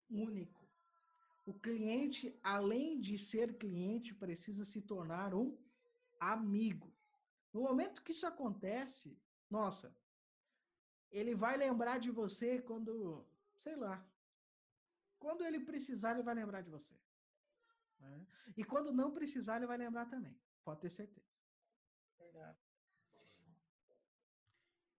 único. 0.09 0.60
O 1.45 1.53
cliente, 1.53 2.37
além 2.43 2.99
de 2.99 3.17
ser 3.17 3.57
cliente, 3.57 4.13
precisa 4.13 4.63
se 4.63 4.81
tornar 4.81 5.33
um 5.33 5.57
amigo. 6.19 6.93
No 7.51 7.61
momento 7.61 8.03
que 8.03 8.11
isso 8.11 8.27
acontece, 8.27 9.19
nossa, 9.49 9.95
ele 11.09 11.35
vai 11.35 11.57
lembrar 11.57 11.97
de 11.97 12.11
você 12.11 12.61
quando, 12.61 13.25
sei 13.57 13.75
lá, 13.75 14.05
quando 15.19 15.43
ele 15.43 15.59
precisar, 15.59 16.13
ele 16.13 16.23
vai 16.23 16.35
lembrar 16.35 16.61
de 16.61 16.69
você. 16.69 16.95
Né? 17.99 18.25
E 18.55 18.63
quando 18.63 18.93
não 18.93 19.11
precisar, 19.11 19.57
ele 19.57 19.67
vai 19.67 19.77
lembrar 19.77 20.05
também. 20.07 20.35
Pode 20.63 20.79
ter 20.81 20.89
certeza. 20.89 21.27
Verdade. 22.17 22.57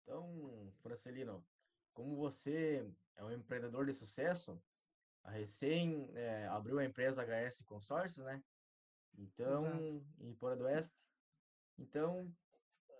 Então, 0.02 0.72
Francelino, 0.82 1.44
como 1.94 2.16
você 2.16 2.86
é 3.16 3.24
um 3.24 3.30
empreendedor 3.30 3.86
de 3.86 3.92
sucesso, 3.92 4.60
a 5.24 5.30
recém 5.30 6.10
é, 6.14 6.46
abriu 6.48 6.78
a 6.78 6.84
empresa 6.84 7.24
HS 7.24 7.62
Consórcios, 7.64 8.24
né? 8.24 8.42
Então, 9.16 9.66
Exato. 9.66 10.06
em 10.20 10.34
Porto 10.34 10.58
do 10.58 10.64
Oeste. 10.64 11.04
Então, 11.78 12.34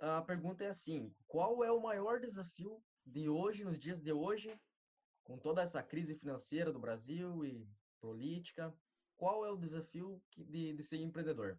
a 0.00 0.22
pergunta 0.22 0.64
é 0.64 0.68
assim: 0.68 1.14
qual 1.26 1.64
é 1.64 1.70
o 1.70 1.80
maior 1.80 2.20
desafio 2.20 2.82
de 3.04 3.28
hoje, 3.28 3.64
nos 3.64 3.78
dias 3.78 4.00
de 4.00 4.12
hoje, 4.12 4.58
com 5.24 5.38
toda 5.38 5.62
essa 5.62 5.82
crise 5.82 6.14
financeira 6.14 6.72
do 6.72 6.80
Brasil 6.80 7.44
e 7.44 7.66
política? 8.00 8.74
Qual 9.16 9.44
é 9.44 9.50
o 9.50 9.56
desafio 9.56 10.20
de, 10.36 10.72
de 10.72 10.82
ser 10.82 10.98
empreendedor? 10.98 11.58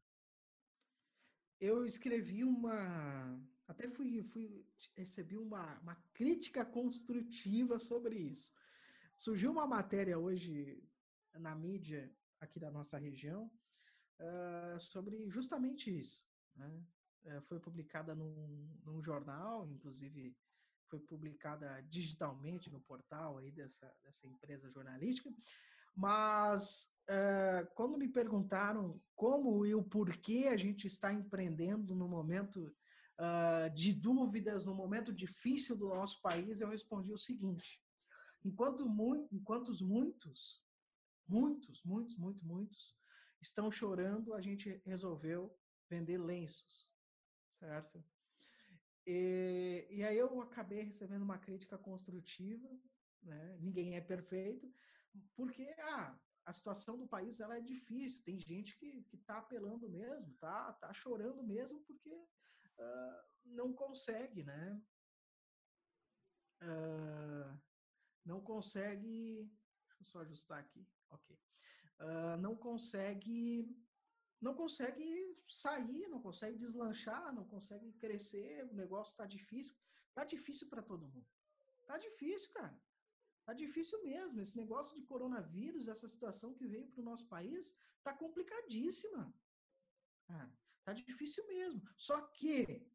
Eu 1.59 1.85
escrevi 1.85 2.43
uma. 2.43 3.41
Até 3.67 3.87
fui, 3.87 4.21
fui 4.23 4.65
recebi 4.95 5.37
uma, 5.37 5.79
uma 5.79 5.95
crítica 6.13 6.65
construtiva 6.65 7.79
sobre 7.79 8.17
isso. 8.17 8.51
Surgiu 9.15 9.51
uma 9.51 9.67
matéria 9.67 10.17
hoje 10.17 10.83
na 11.39 11.55
mídia 11.55 12.11
aqui 12.39 12.59
da 12.59 12.69
nossa 12.69 12.97
região 12.97 13.49
uh, 14.19 14.79
sobre 14.79 15.29
justamente 15.29 15.97
isso. 15.97 16.25
Né? 16.55 16.83
Uh, 17.25 17.41
foi 17.43 17.59
publicada 17.59 18.13
num, 18.13 18.69
num, 18.83 19.01
jornal, 19.01 19.67
inclusive 19.67 20.35
foi 20.89 20.99
publicada 20.99 21.81
digitalmente 21.89 22.69
no 22.69 22.81
portal 22.81 23.37
aí 23.37 23.51
dessa, 23.51 23.91
dessa 24.03 24.27
empresa 24.27 24.69
jornalística, 24.69 25.33
mas 25.95 26.91
uh, 27.09 27.65
quando 27.75 27.97
me 27.97 28.07
perguntaram 28.07 29.01
como 29.15 29.65
e 29.65 29.73
o 29.73 29.83
porquê 29.83 30.49
a 30.51 30.57
gente 30.57 30.85
está 30.85 31.11
empreendendo 31.13 31.95
no 31.95 32.07
momento 32.07 32.73
de 33.75 33.93
dúvidas, 33.93 34.65
no 34.65 34.73
momento 34.73 35.13
difícil 35.13 35.77
do 35.77 35.87
nosso 35.87 36.19
país, 36.19 36.59
eu 36.59 36.67
respondi 36.67 37.13
o 37.13 37.17
seguinte: 37.17 37.79
Enquanto, 38.43 38.85
mu 38.85 39.27
enquanto 39.31 39.69
os 39.69 39.81
muitos, 39.81 40.63
muitos, 41.27 41.83
muitos, 41.83 42.17
muitos, 42.17 42.43
muitos 42.43 42.95
estão 43.41 43.71
chorando, 43.71 44.33
a 44.33 44.41
gente 44.41 44.81
resolveu 44.85 45.57
vender 45.89 46.17
lenços, 46.17 46.91
certo? 47.59 48.03
E, 49.05 49.87
e 49.89 50.03
aí 50.03 50.17
eu 50.17 50.41
acabei 50.41 50.81
recebendo 50.81 51.23
uma 51.23 51.37
crítica 51.37 51.77
construtiva, 51.77 52.69
né? 53.21 53.57
Ninguém 53.59 53.95
é 53.95 54.01
perfeito, 54.01 54.73
porque 55.35 55.63
ah, 55.79 56.17
a 56.45 56.53
situação 56.53 56.97
do 56.97 57.07
país 57.07 57.39
ela 57.39 57.57
é 57.57 57.61
difícil. 57.61 58.23
Tem 58.23 58.39
gente 58.39 58.77
que 58.77 59.05
está 59.13 59.37
apelando 59.37 59.89
mesmo, 59.89 60.33
tá, 60.39 60.73
tá 60.73 60.93
chorando 60.93 61.43
mesmo 61.43 61.81
porque 61.81 62.13
uh, 62.13 63.23
não 63.45 63.73
consegue, 63.73 64.43
né? 64.43 64.81
Uh, 66.61 67.61
não 68.25 68.41
consegue. 68.41 69.49
Deixa 69.87 70.01
eu 70.01 70.05
só 70.05 70.19
ajustar 70.19 70.59
aqui. 70.59 70.87
Ok. 71.09 71.35
Uh, 71.99 72.37
não 72.39 72.55
consegue. 72.55 73.67
Não 74.41 74.53
consegue 74.53 75.37
sair, 75.47 76.07
não 76.09 76.21
consegue 76.21 76.57
deslanchar, 76.57 77.33
não 77.33 77.45
consegue 77.45 77.93
crescer, 77.93 78.65
o 78.65 78.73
negócio 78.73 79.11
está 79.11 79.25
difícil. 79.25 79.73
Tá 80.13 80.25
difícil 80.25 80.67
para 80.67 80.81
todo 80.81 81.07
mundo. 81.07 81.25
Tá 81.85 81.97
difícil, 81.97 82.51
cara. 82.51 82.77
Tá 83.45 83.53
difícil 83.53 84.03
mesmo. 84.03 84.41
Esse 84.41 84.57
negócio 84.57 84.95
de 84.99 85.05
coronavírus, 85.05 85.87
essa 85.87 86.07
situação 86.07 86.53
que 86.53 86.67
veio 86.67 86.87
para 86.91 87.01
o 87.01 87.05
nosso 87.05 87.25
país, 87.27 87.73
tá 88.03 88.13
complicadíssima. 88.13 89.33
Cara, 90.27 90.53
tá 90.83 90.93
difícil 90.93 91.45
mesmo. 91.47 91.81
Só 91.95 92.21
que 92.27 92.85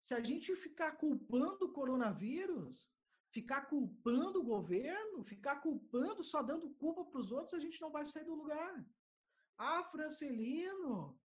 se 0.00 0.14
a 0.14 0.20
gente 0.20 0.54
ficar 0.56 0.92
culpando 0.92 1.66
o 1.66 1.72
coronavírus, 1.72 2.90
ficar 3.32 3.62
culpando 3.62 4.40
o 4.40 4.44
governo, 4.44 5.24
ficar 5.24 5.56
culpando, 5.56 6.22
só 6.22 6.42
dando 6.42 6.70
culpa 6.74 7.04
para 7.04 7.20
os 7.20 7.32
outros, 7.32 7.54
a 7.54 7.60
gente 7.60 7.80
não 7.80 7.90
vai 7.90 8.04
sair 8.04 8.24
do 8.24 8.34
lugar. 8.34 8.86
Ah, 9.56 9.82
Francelino, 9.84 11.18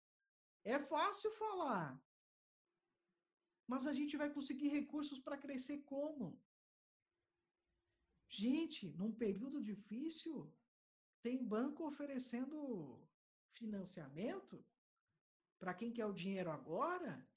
é 0.63 0.79
fácil 0.79 1.29
falar. 1.33 2.01
Mas 3.67 3.85
a 3.85 3.91
gente 3.91 4.15
vai 4.15 4.29
conseguir 4.33 4.69
recursos 4.69 5.19
para 5.19 5.37
crescer 5.37 5.79
como? 5.83 6.41
Gente, 8.29 8.89
num 8.93 9.11
período 9.11 9.61
difícil, 9.61 10.53
tem 11.21 11.45
banco 11.45 11.85
oferecendo 11.85 13.05
financiamento 13.51 14.65
para 15.59 15.73
quem 15.73 15.91
quer 15.91 16.05
o 16.05 16.13
dinheiro 16.13 16.51
agora 16.51 17.27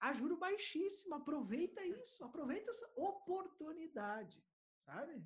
a 0.00 0.12
juro 0.12 0.36
baixíssimo. 0.36 1.14
Aproveita 1.14 1.84
isso, 1.84 2.24
aproveita 2.24 2.70
essa 2.70 2.90
oportunidade, 2.96 4.42
sabe? 4.84 5.24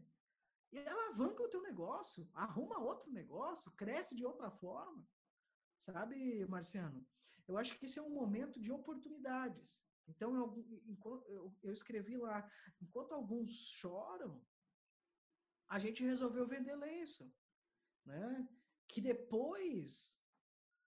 E 0.73 0.79
alavanca 0.79 1.43
o 1.43 1.49
teu 1.49 1.63
negócio, 1.63 2.29
arruma 2.35 2.79
outro 2.81 3.11
negócio, 3.13 3.71
cresce 3.73 4.15
de 4.15 4.25
outra 4.25 4.51
forma. 4.51 5.07
Sabe, 5.79 6.45
Marciano? 6.47 7.07
Eu 7.47 7.57
acho 7.57 7.79
que 7.79 7.87
esse 7.87 7.99
é 7.99 8.03
um 8.03 8.11
momento 8.11 8.61
de 8.61 8.73
oportunidades. 8.73 9.85
Então, 10.09 10.35
eu, 10.35 11.55
eu, 11.63 11.73
escrevi 11.73 12.17
lá, 12.17 12.51
enquanto 12.81 13.13
alguns 13.13 13.51
choram, 13.51 14.45
a 15.69 15.79
gente 15.79 16.05
resolveu 16.05 16.47
vender 16.47 16.75
lenço, 16.75 17.33
né? 18.05 18.49
Que 18.89 19.01
depois, 19.01 20.19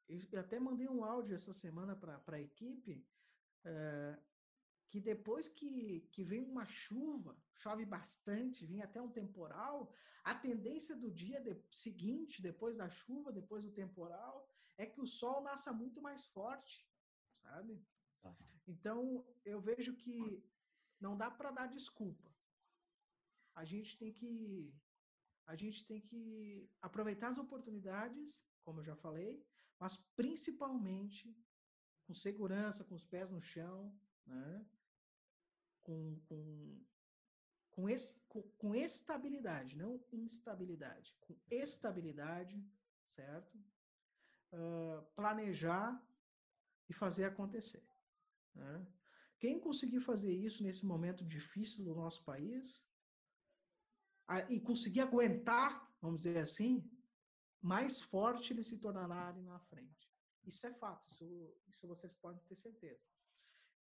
eu 0.08 0.39
até 0.39 0.60
mandei 0.60 0.88
um 0.88 1.04
áudio 1.04 1.36
essa 1.36 1.54
semana 1.54 1.95
para 1.95 2.36
a 2.36 2.41
equipe, 2.41 3.08
é, 3.68 4.18
que 4.90 5.00
depois 5.02 5.48
que, 5.48 6.08
que 6.14 6.24
vem 6.24 6.42
uma 6.42 6.66
chuva, 6.66 7.38
chove 7.54 7.86
bastante, 7.86 8.66
vem 8.66 8.82
até 8.82 9.02
um 9.02 9.12
temporal, 9.12 9.94
a 10.24 10.34
tendência 10.34 10.96
do 10.96 11.12
dia 11.12 11.40
de, 11.42 11.54
seguinte, 11.72 12.42
depois 12.42 12.76
da 12.76 12.90
chuva, 12.90 13.32
depois 13.32 13.64
do 13.66 13.72
temporal, 13.72 14.50
é 14.78 14.86
que 14.86 15.02
o 15.02 15.08
sol 15.08 15.42
nasça 15.42 15.74
muito 15.74 16.02
mais 16.02 16.26
forte, 16.28 16.88
sabe? 17.32 17.74
Então, 18.66 19.26
eu 19.44 19.60
vejo 19.62 19.96
que 19.96 20.44
não 21.00 21.18
dá 21.18 21.30
para 21.30 21.52
dar 21.52 21.68
desculpa. 21.68 22.30
A 23.56 23.64
gente 23.66 23.98
tem 23.98 24.12
que 24.14 24.74
a 25.46 25.56
gente 25.56 25.86
tem 25.86 26.02
que 26.02 26.70
aproveitar 26.82 27.30
as 27.30 27.38
oportunidades, 27.38 28.44
como 28.64 28.82
eu 28.82 28.84
já 28.84 28.98
falei, 28.98 29.42
mas 29.80 29.96
principalmente 30.14 31.34
com 32.08 32.13
segurança, 32.13 32.86
com 32.86 32.96
os 32.96 33.06
pés 33.06 33.30
no 33.30 33.41
chão, 33.41 33.93
né? 34.26 34.65
com, 35.84 36.17
com, 36.28 36.86
com, 37.70 37.89
es, 37.89 38.17
com, 38.30 38.41
com 38.58 38.74
estabilidade, 38.74 39.76
não 39.76 40.02
instabilidade, 40.13 41.15
com 41.20 41.38
estabilidade, 41.52 42.65
certo? 43.04 43.58
Uh, 44.54 45.06
planejar 45.13 46.02
e 46.89 46.93
fazer 46.93 47.26
acontecer. 47.26 47.86
Né? 48.56 48.88
Quem 49.38 49.60
conseguir 49.60 50.00
fazer 50.00 50.34
isso 50.34 50.63
nesse 50.63 50.86
momento 50.86 51.26
difícil 51.26 51.84
do 51.84 51.93
nosso 51.93 52.24
país 52.24 52.88
e 54.50 54.60
conseguir 54.60 55.02
aguentar, 55.02 55.93
vamos 56.02 56.24
dizer 56.24 56.39
assim, 56.39 56.89
mais 57.62 58.02
forte 58.02 58.54
ele 58.54 58.63
se 58.63 58.78
tornará 58.78 59.28
ali 59.28 59.41
na 59.41 59.60
frente. 59.60 60.07
Isso 60.48 60.66
é 60.66 60.74
fato, 60.74 61.06
isso, 61.10 61.26
isso 61.68 61.88
vocês 61.88 62.14
podem 62.24 62.42
ter 62.46 62.56
certeza. 62.56 63.06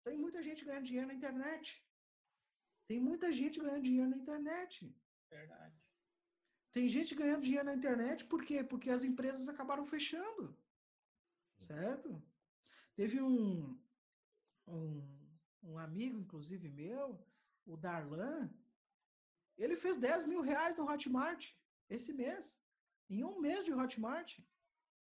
Tem 0.03 0.17
muita 0.17 0.41
gente 0.41 0.65
ganhando 0.65 0.85
dinheiro 0.85 1.07
na 1.07 1.13
internet. 1.13 1.85
Tem 2.87 2.99
muita 2.99 3.31
gente 3.31 3.59
ganhando 3.59 3.83
dinheiro 3.83 4.09
na 4.09 4.17
internet. 4.17 4.95
Verdade. 5.29 5.77
Tem 6.73 6.89
gente 6.89 7.13
ganhando 7.13 7.43
dinheiro 7.43 7.65
na 7.65 7.75
internet 7.75 8.25
por 8.25 8.43
quê? 8.43 8.63
Porque 8.63 8.89
as 8.89 9.03
empresas 9.03 9.47
acabaram 9.47 9.85
fechando. 9.85 10.57
Certo? 11.59 12.21
Teve 12.95 13.21
um, 13.21 13.79
um, 14.67 15.29
um 15.63 15.77
amigo, 15.77 16.19
inclusive 16.19 16.69
meu, 16.69 17.23
o 17.65 17.77
Darlan, 17.77 18.49
ele 19.57 19.75
fez 19.75 19.97
10 19.97 20.25
mil 20.25 20.41
reais 20.41 20.75
no 20.75 20.89
Hotmart 20.89 21.51
esse 21.89 22.13
mês. 22.13 22.57
Em 23.09 23.23
um 23.23 23.39
mês 23.39 23.65
de 23.65 23.73
Hotmart. 23.73 24.39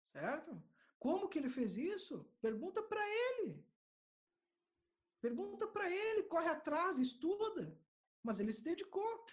Certo? 0.04 0.62
Como 1.06 1.28
que 1.28 1.38
ele 1.38 1.48
fez 1.48 1.76
isso? 1.76 2.28
Pergunta 2.42 2.82
para 2.82 3.00
ele. 3.08 3.64
Pergunta 5.20 5.64
para 5.68 5.88
ele, 5.88 6.24
corre 6.24 6.48
atrás, 6.48 6.98
estuda. 6.98 7.80
Mas 8.24 8.40
ele 8.40 8.52
se 8.52 8.64
dedicou. 8.64 9.24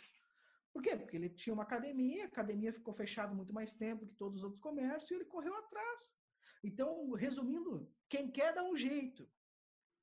Por 0.71 0.83
quê? 0.83 0.95
Porque 0.95 1.17
ele 1.17 1.31
tinha 1.31 1.51
uma 1.51 1.63
academia, 1.63 2.25
a 2.25 2.27
academia 2.27 2.71
ficou 2.71 2.93
fechada 2.93 3.33
muito 3.33 3.51
mais 3.51 3.73
tempo 3.73 4.05
que 4.05 4.13
todos 4.13 4.37
os 4.37 4.43
outros 4.43 4.61
comércios 4.61 5.09
e 5.09 5.15
ele 5.15 5.25
correu 5.25 5.55
atrás. 5.55 6.15
Então, 6.63 7.09
resumindo, 7.13 7.91
quem 8.07 8.29
quer 8.29 8.53
dá 8.53 8.63
um 8.63 8.75
jeito. 8.75 9.27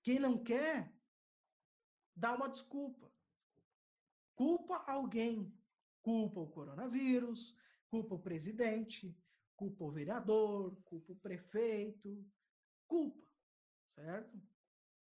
Quem 0.02 0.18
não 0.18 0.42
quer, 0.42 0.92
dá 2.16 2.34
uma 2.34 2.48
desculpa. 2.48 3.14
Culpa 4.34 4.74
alguém. 4.88 5.56
Culpa 6.02 6.40
o 6.40 6.50
coronavírus, 6.50 7.54
culpa 7.88 8.16
o 8.16 8.18
presidente, 8.18 9.16
culpa 9.60 9.84
o 9.84 9.90
vereador, 9.90 10.74
culpa 10.86 11.12
o 11.12 11.16
prefeito, 11.16 12.26
culpa, 12.88 13.22
certo? 13.94 14.40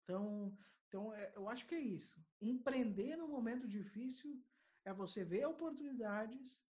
Então, 0.03 0.55
então 0.87 1.15
é, 1.15 1.33
eu 1.35 1.49
acho 1.49 1.67
que 1.67 1.75
é 1.75 1.81
isso. 1.81 2.23
Empreender 2.43 3.17
no 3.17 3.27
momento 3.27 3.67
difícil 3.67 4.39
é 4.85 4.93
você 4.93 5.25
ver 5.25 5.47
oportunidades 5.47 6.63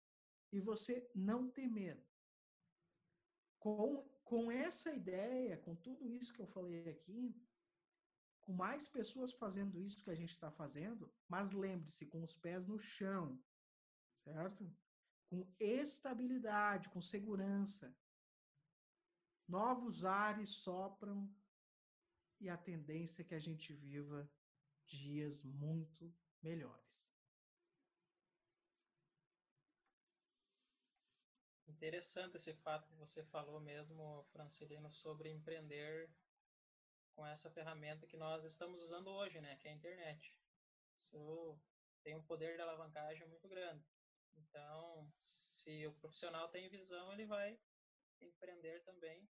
e 0.52 0.60
você 0.60 1.10
não 1.14 1.50
ter 1.50 1.66
medo. 1.66 2.04
Com, 3.58 4.06
com 4.22 4.50
essa 4.50 4.94
ideia, 4.94 5.56
com 5.56 5.74
tudo 5.74 6.12
isso 6.12 6.34
que 6.34 6.42
eu 6.42 6.46
falei 6.46 6.90
aqui, 6.90 7.34
com 8.42 8.52
mais 8.52 8.86
pessoas 8.86 9.32
fazendo 9.32 9.80
isso 9.80 10.04
que 10.04 10.10
a 10.10 10.14
gente 10.14 10.32
está 10.32 10.50
fazendo, 10.50 11.10
mas 11.26 11.52
lembre-se, 11.52 12.04
com 12.04 12.22
os 12.22 12.34
pés 12.34 12.66
no 12.66 12.78
chão, 12.78 13.42
certo? 14.24 14.70
Com 15.32 15.50
estabilidade, 15.58 16.90
com 16.90 17.00
segurança. 17.00 17.96
Novos 19.48 20.04
ares 20.04 20.56
sopram 20.56 21.26
e 22.38 22.50
a 22.50 22.58
tendência 22.58 23.22
é 23.22 23.24
que 23.24 23.34
a 23.34 23.38
gente 23.38 23.72
viva 23.72 24.30
dias 24.84 25.42
muito 25.42 26.14
melhores. 26.42 27.16
Interessante 31.66 32.36
esse 32.36 32.52
fato 32.52 32.86
que 32.90 32.94
você 32.96 33.24
falou 33.24 33.58
mesmo, 33.58 34.22
Francilino, 34.32 34.92
sobre 34.92 35.30
empreender 35.30 36.14
com 37.14 37.26
essa 37.26 37.50
ferramenta 37.50 38.06
que 38.06 38.18
nós 38.18 38.44
estamos 38.44 38.82
usando 38.82 39.08
hoje, 39.08 39.40
né, 39.40 39.56
que 39.56 39.66
é 39.66 39.70
a 39.70 39.74
internet. 39.74 40.38
Isso 40.94 41.58
tem 42.02 42.14
um 42.14 42.22
poder 42.22 42.56
de 42.56 42.60
alavancagem 42.60 43.26
muito 43.28 43.48
grande. 43.48 43.91
Então, 44.36 45.10
se 45.16 45.86
o 45.86 45.92
profissional 45.94 46.48
tem 46.48 46.68
visão, 46.68 47.12
ele 47.12 47.26
vai 47.26 47.58
empreender 48.20 48.80
também 48.84 49.28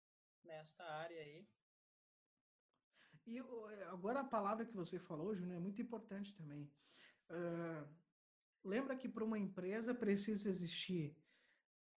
nesta 0.45 0.85
área 0.85 1.21
aí. 1.21 1.49
E 3.27 3.39
agora 3.91 4.21
a 4.21 4.25
palavra 4.25 4.65
que 4.65 4.75
você 4.75 4.99
falou, 4.99 5.35
Júnior, 5.35 5.57
é 5.57 5.61
muito 5.61 5.83
importante 5.83 6.35
também. 6.35 6.73
Uh, 7.29 7.87
lembra 8.65 8.97
que 8.97 9.09
para 9.09 9.25
uma 9.25 9.39
empresa 9.39 9.95
precisa 9.95 10.49
existir 10.49 11.15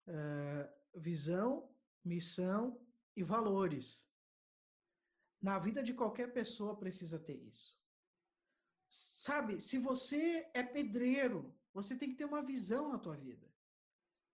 uh, 0.07 0.99
visão, 0.99 1.71
missão 2.03 2.83
e 3.15 3.21
valores. 3.21 4.09
Na 5.39 5.59
vida 5.59 5.83
de 5.83 5.93
qualquer 5.93 6.33
pessoa 6.33 6.77
precisa 6.77 7.19
ter 7.19 7.35
isso. 7.35 7.79
Sabe, 8.88 9.62
se 9.62 9.77
você 9.77 10.49
é 10.53 10.63
pedreiro, 10.63 11.55
você 11.73 11.95
tem 11.95 12.10
que 12.10 12.15
ter 12.15 12.25
uma 12.25 12.41
visão 12.41 12.89
na 12.89 12.99
tua 12.99 13.15
vida. 13.15 13.47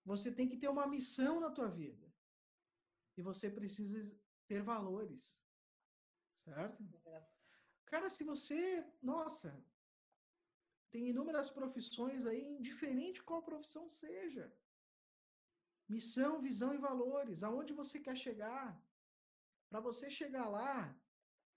Você 0.03 0.31
tem 0.31 0.47
que 0.47 0.57
ter 0.57 0.67
uma 0.67 0.87
missão 0.87 1.39
na 1.39 1.49
tua 1.49 1.69
vida. 1.69 2.13
E 3.17 3.21
você 3.21 3.49
precisa 3.49 4.11
ter 4.47 4.61
valores. 4.61 5.39
Certo? 6.33 6.83
Cara, 7.85 8.09
se 8.09 8.23
você, 8.23 8.85
nossa, 9.01 9.49
tem 10.91 11.09
inúmeras 11.09 11.49
profissões 11.49 12.25
aí, 12.25 12.43
indiferente 12.43 13.23
qual 13.23 13.41
profissão 13.43 13.89
seja. 13.89 14.53
Missão, 15.87 16.41
visão 16.41 16.73
e 16.73 16.77
valores. 16.77 17.43
Aonde 17.43 17.73
você 17.73 17.99
quer 17.99 18.17
chegar? 18.17 18.81
Para 19.69 19.79
você 19.79 20.09
chegar 20.09 20.47
lá, 20.47 20.95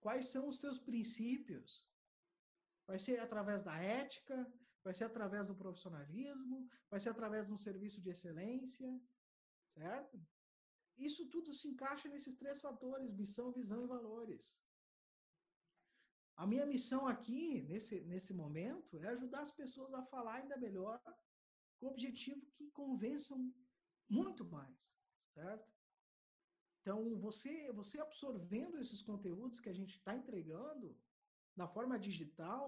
quais 0.00 0.26
são 0.26 0.48
os 0.48 0.58
seus 0.58 0.78
princípios? 0.78 1.88
Vai 2.86 2.98
ser 2.98 3.20
através 3.20 3.62
da 3.62 3.76
ética, 3.76 4.50
vai 4.88 4.94
ser 4.94 5.04
através 5.04 5.48
do 5.48 5.54
profissionalismo, 5.62 6.66
vai 6.90 6.98
ser 6.98 7.10
através 7.10 7.46
de 7.46 7.52
um 7.52 7.60
serviço 7.68 8.00
de 8.00 8.08
excelência, 8.14 8.90
certo? 9.74 10.18
Isso 10.96 11.22
tudo 11.34 11.52
se 11.52 11.68
encaixa 11.68 12.08
nesses 12.08 12.34
três 12.34 12.58
fatores: 12.66 13.14
missão, 13.22 13.52
visão 13.52 13.80
e 13.84 13.86
valores. 13.86 14.46
A 16.42 16.46
minha 16.46 16.64
missão 16.64 17.06
aqui, 17.06 17.60
nesse, 17.70 18.00
nesse 18.12 18.32
momento, 18.32 18.98
é 19.04 19.08
ajudar 19.08 19.42
as 19.42 19.52
pessoas 19.52 19.92
a 19.92 20.02
falar 20.12 20.36
ainda 20.36 20.56
melhor, 20.56 20.98
com 21.78 21.86
o 21.86 21.90
objetivo 21.90 22.46
que 22.56 22.70
convençam 22.70 23.38
muito 24.08 24.42
mais, 24.56 24.80
certo? 25.34 25.70
Então, 26.80 26.98
você, 27.26 27.70
você 27.72 28.00
absorvendo 28.00 28.78
esses 28.78 29.02
conteúdos 29.02 29.60
que 29.60 29.68
a 29.68 29.78
gente 29.80 29.96
está 29.96 30.16
entregando 30.16 30.96
na 31.54 31.68
forma 31.68 31.98
digital, 31.98 32.64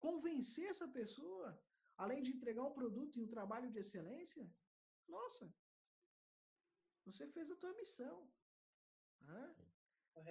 convencer 0.00 0.66
essa 0.70 0.88
pessoa, 0.88 1.48
além 1.96 2.22
de 2.22 2.30
entregar 2.30 2.64
um 2.64 2.72
produto 2.72 3.16
e 3.16 3.22
um 3.22 3.32
trabalho 3.36 3.70
de 3.70 3.78
excelência, 3.78 4.44
nossa, 5.06 5.52
você 7.04 7.26
fez 7.28 7.50
a 7.50 7.56
tua 7.56 7.72
missão. 7.74 8.28
Né? 9.20 9.54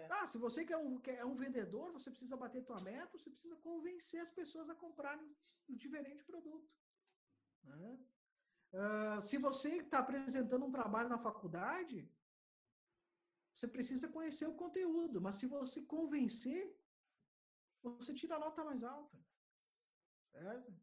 Ah, 0.10 0.26
se 0.26 0.38
você 0.38 0.66
quer 0.66 0.78
um, 0.78 0.98
quer, 1.00 1.24
um 1.26 1.36
vendedor, 1.36 1.92
você 1.92 2.10
precisa 2.10 2.36
bater 2.36 2.64
tua 2.64 2.82
meta, 2.82 3.18
você 3.18 3.30
precisa 3.30 3.56
convencer 3.58 4.20
as 4.20 4.32
pessoas 4.32 4.70
a 4.70 4.76
comprarem 4.76 5.36
um 5.70 5.76
diferente 5.76 6.24
produto. 6.24 6.68
Né? 7.64 8.00
Uh, 8.74 9.22
se 9.22 9.38
você 9.38 9.78
está 9.78 10.00
apresentando 10.00 10.66
um 10.66 10.72
trabalho 10.72 11.10
na 11.10 11.18
faculdade, 11.18 12.10
você 13.56 13.68
precisa 13.68 14.10
conhecer 14.10 14.48
o 14.48 14.56
conteúdo, 14.56 15.22
mas 15.22 15.36
se 15.36 15.46
você 15.46 15.84
convencer, 15.84 16.76
você 17.82 18.14
tira 18.14 18.36
a 18.36 18.40
nota 18.40 18.64
mais 18.64 18.84
alta. 18.84 19.18
Certo? 20.32 20.74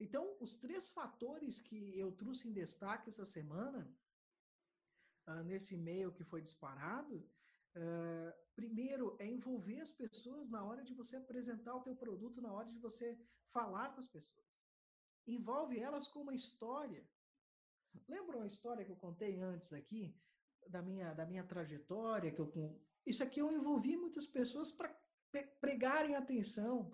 Então, 0.00 0.36
os 0.40 0.56
três 0.56 0.90
fatores 0.90 1.60
que 1.60 1.98
eu 1.98 2.12
trouxe 2.12 2.48
em 2.48 2.52
destaque 2.52 3.10
essa 3.10 3.26
semana, 3.26 3.92
uh, 5.28 5.42
nesse 5.44 5.74
e-mail 5.74 6.12
que 6.12 6.24
foi 6.24 6.40
disparado, 6.40 7.28
uh, 7.76 8.32
primeiro 8.54 9.16
é 9.18 9.26
envolver 9.26 9.80
as 9.80 9.90
pessoas 9.90 10.48
na 10.50 10.64
hora 10.64 10.82
de 10.82 10.94
você 10.94 11.16
apresentar 11.16 11.74
o 11.74 11.82
teu 11.82 11.94
produto, 11.94 12.40
na 12.40 12.52
hora 12.52 12.70
de 12.70 12.78
você 12.78 13.18
falar 13.52 13.92
com 13.92 14.00
as 14.00 14.08
pessoas. 14.08 14.44
Envolve 15.26 15.78
elas 15.78 16.08
com 16.08 16.20
uma 16.20 16.34
história. 16.34 17.06
Lembra 18.08 18.36
uma 18.36 18.46
história 18.46 18.84
que 18.84 18.90
eu 18.90 18.96
contei 18.96 19.40
antes 19.40 19.72
aqui, 19.72 20.14
da 20.68 20.82
minha, 20.82 21.14
da 21.14 21.24
minha 21.24 21.44
trajetória? 21.44 22.32
que 22.32 22.40
eu 22.40 22.80
Isso 23.06 23.22
aqui 23.22 23.40
eu 23.40 23.50
envolvi 23.50 23.96
muitas 23.96 24.26
pessoas 24.26 24.70
para 24.70 24.94
pregarem 25.60 26.14
atenção. 26.14 26.92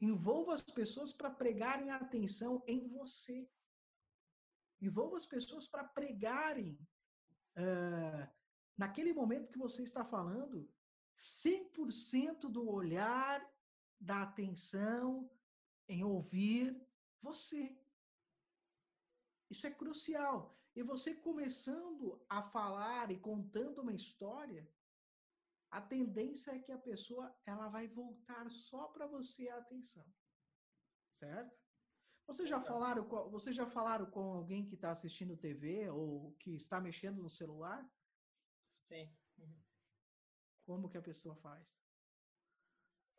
Envolva 0.00 0.54
as 0.54 0.62
pessoas 0.62 1.12
para 1.12 1.30
pregarem 1.30 1.90
atenção 1.90 2.62
em 2.66 2.88
você. 2.88 3.48
Envolva 4.80 5.16
as 5.16 5.26
pessoas 5.26 5.66
para 5.66 5.84
pregarem 5.84 6.78
uh, 7.56 8.37
naquele 8.78 9.12
momento 9.12 9.50
que 9.50 9.58
você 9.58 9.82
está 9.82 10.04
falando, 10.04 10.70
100% 11.16 12.48
do 12.48 12.70
olhar, 12.70 13.44
da 14.00 14.22
atenção 14.22 15.28
em 15.88 16.04
ouvir 16.04 16.80
você. 17.20 17.76
Isso 19.50 19.66
é 19.66 19.70
crucial. 19.70 20.56
E 20.76 20.82
você 20.82 21.12
começando 21.16 22.24
a 22.28 22.40
falar 22.40 23.10
e 23.10 23.18
contando 23.18 23.80
uma 23.80 23.92
história, 23.92 24.70
a 25.70 25.80
tendência 25.80 26.52
é 26.52 26.60
que 26.60 26.70
a 26.70 26.78
pessoa 26.78 27.36
ela 27.44 27.68
vai 27.68 27.88
voltar 27.88 28.48
só 28.48 28.86
para 28.86 29.06
você 29.06 29.48
a 29.48 29.58
atenção. 29.58 30.06
Certo? 31.10 31.58
Vocês 32.28 32.48
já 32.48 32.60
falaram, 32.60 33.08
com, 33.08 33.28
vocês 33.30 33.56
já 33.56 33.66
falaram 33.66 34.06
com 34.06 34.20
alguém 34.20 34.64
que 34.64 34.74
está 34.74 34.90
assistindo 34.90 35.36
TV 35.36 35.90
ou 35.90 36.32
que 36.38 36.54
está 36.54 36.80
mexendo 36.80 37.22
no 37.22 37.28
celular? 37.28 37.84
Sim. 38.88 39.14
Uhum. 39.38 39.62
Como 40.64 40.88
que 40.88 40.98
a 40.98 41.02
pessoa 41.02 41.34
faz? 41.36 41.78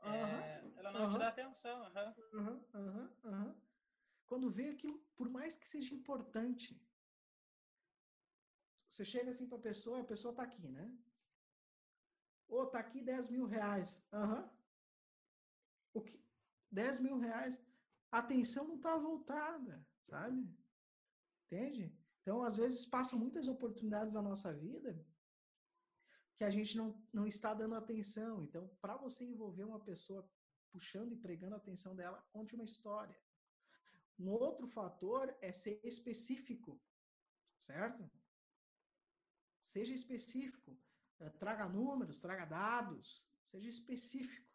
É, 0.01 0.63
ela 0.77 0.91
não 0.91 1.05
uhum. 1.05 1.13
te 1.13 1.19
dá 1.19 1.29
atenção. 1.29 1.91
Uhum. 2.73 3.55
Quando 4.27 4.49
vê 4.49 4.69
aquilo, 4.69 4.99
por 5.15 5.29
mais 5.29 5.55
que 5.55 5.67
seja 5.67 5.93
importante, 5.93 6.81
você 8.89 9.03
chega 9.05 9.31
assim 9.31 9.47
para 9.47 9.57
a 9.57 9.61
pessoa, 9.61 10.01
a 10.01 10.05
pessoa 10.05 10.31
está 10.31 10.43
aqui, 10.43 10.67
né? 10.67 10.97
Ô, 12.47 12.61
oh, 12.61 12.65
tá 12.65 12.79
aqui 12.79 13.01
10 13.01 13.29
mil 13.29 13.45
reais. 13.45 14.01
Aham. 14.11 14.49
O 15.93 16.01
que? 16.01 16.23
10 16.71 16.99
mil 16.99 17.17
reais. 17.19 17.63
A 18.11 18.19
atenção 18.19 18.67
não 18.67 18.75
está 18.75 18.97
voltada, 18.97 19.85
sabe? 20.07 20.51
Entende? 21.45 21.95
Então, 22.21 22.43
às 22.43 22.55
vezes, 22.57 22.85
passam 22.85 23.19
muitas 23.19 23.47
oportunidades 23.47 24.13
na 24.13 24.21
nossa 24.21 24.51
vida 24.53 24.93
que 26.39 26.45
a 26.45 26.49
gente 26.49 26.77
não, 26.77 26.97
não 27.11 27.27
está 27.27 27.53
dando 27.53 27.75
atenção. 27.75 28.43
Então, 28.45 28.65
para 28.79 28.95
você 28.95 29.25
envolver 29.25 29.65
uma 29.65 29.81
pessoa 29.81 30.25
puxando 30.71 31.11
e 31.11 31.17
pregando 31.17 31.55
a 31.55 31.57
atenção 31.57 31.93
dela, 31.93 32.25
conte 32.31 32.55
uma 32.55 32.63
história. 32.63 33.19
Um 34.17 34.29
outro 34.29 34.65
fator 34.65 35.35
é 35.41 35.51
ser 35.51 35.81
específico, 35.83 36.81
certo? 37.59 38.09
Seja 39.61 39.93
específico. 39.93 40.79
Eh, 41.19 41.29
traga 41.31 41.67
números, 41.67 42.19
traga 42.19 42.45
dados, 42.45 43.27
seja 43.51 43.67
específico. 43.67 44.49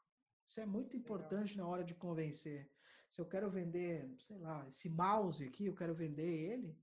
Isso 0.47 0.61
é 0.61 0.65
muito 0.65 0.97
importante 0.97 1.55
na 1.55 1.67
hora 1.67 1.85
de 1.85 1.95
convencer. 1.95 2.73
Se 3.11 3.21
eu 3.21 3.27
quero 3.27 3.51
vender, 3.51 4.11
sei 4.21 4.39
lá, 4.39 4.67
esse 4.69 4.89
mouse 4.89 5.45
aqui, 5.45 5.67
eu 5.67 5.75
quero 5.75 5.95
vender 5.95 6.33
ele, 6.51 6.75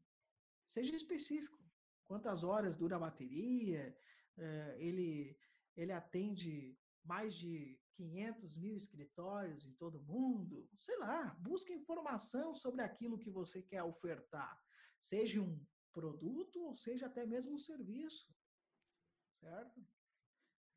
seja 0.64 0.96
específico. 0.96 1.60
Quantas 2.06 2.44
horas 2.44 2.78
dura 2.78 2.98
a 2.98 3.00
bateria? 3.08 3.98
Eh, 4.38 4.78
ele, 4.80 5.38
ele 5.76 5.92
atende 5.92 6.78
mais 7.04 7.34
de 7.36 7.80
500 7.94 8.58
mil 8.58 8.76
escritórios 8.76 9.66
em 9.66 9.74
todo 9.74 10.00
o 10.00 10.04
mundo? 10.04 10.70
Sei 10.74 10.98
lá, 10.98 11.34
busque 11.40 11.74
informação 11.74 12.56
sobre 12.56 12.82
aquilo 12.82 13.20
que 13.20 13.30
você 13.30 13.62
quer 13.62 13.84
ofertar. 13.84 14.60
Seja 15.00 15.42
um 15.42 15.64
produto 15.92 16.60
ou 16.62 16.76
seja 16.76 17.08
até 17.08 17.26
mesmo 17.26 17.54
um 17.54 17.60
serviço. 17.60 18.34
Certo? 19.34 19.80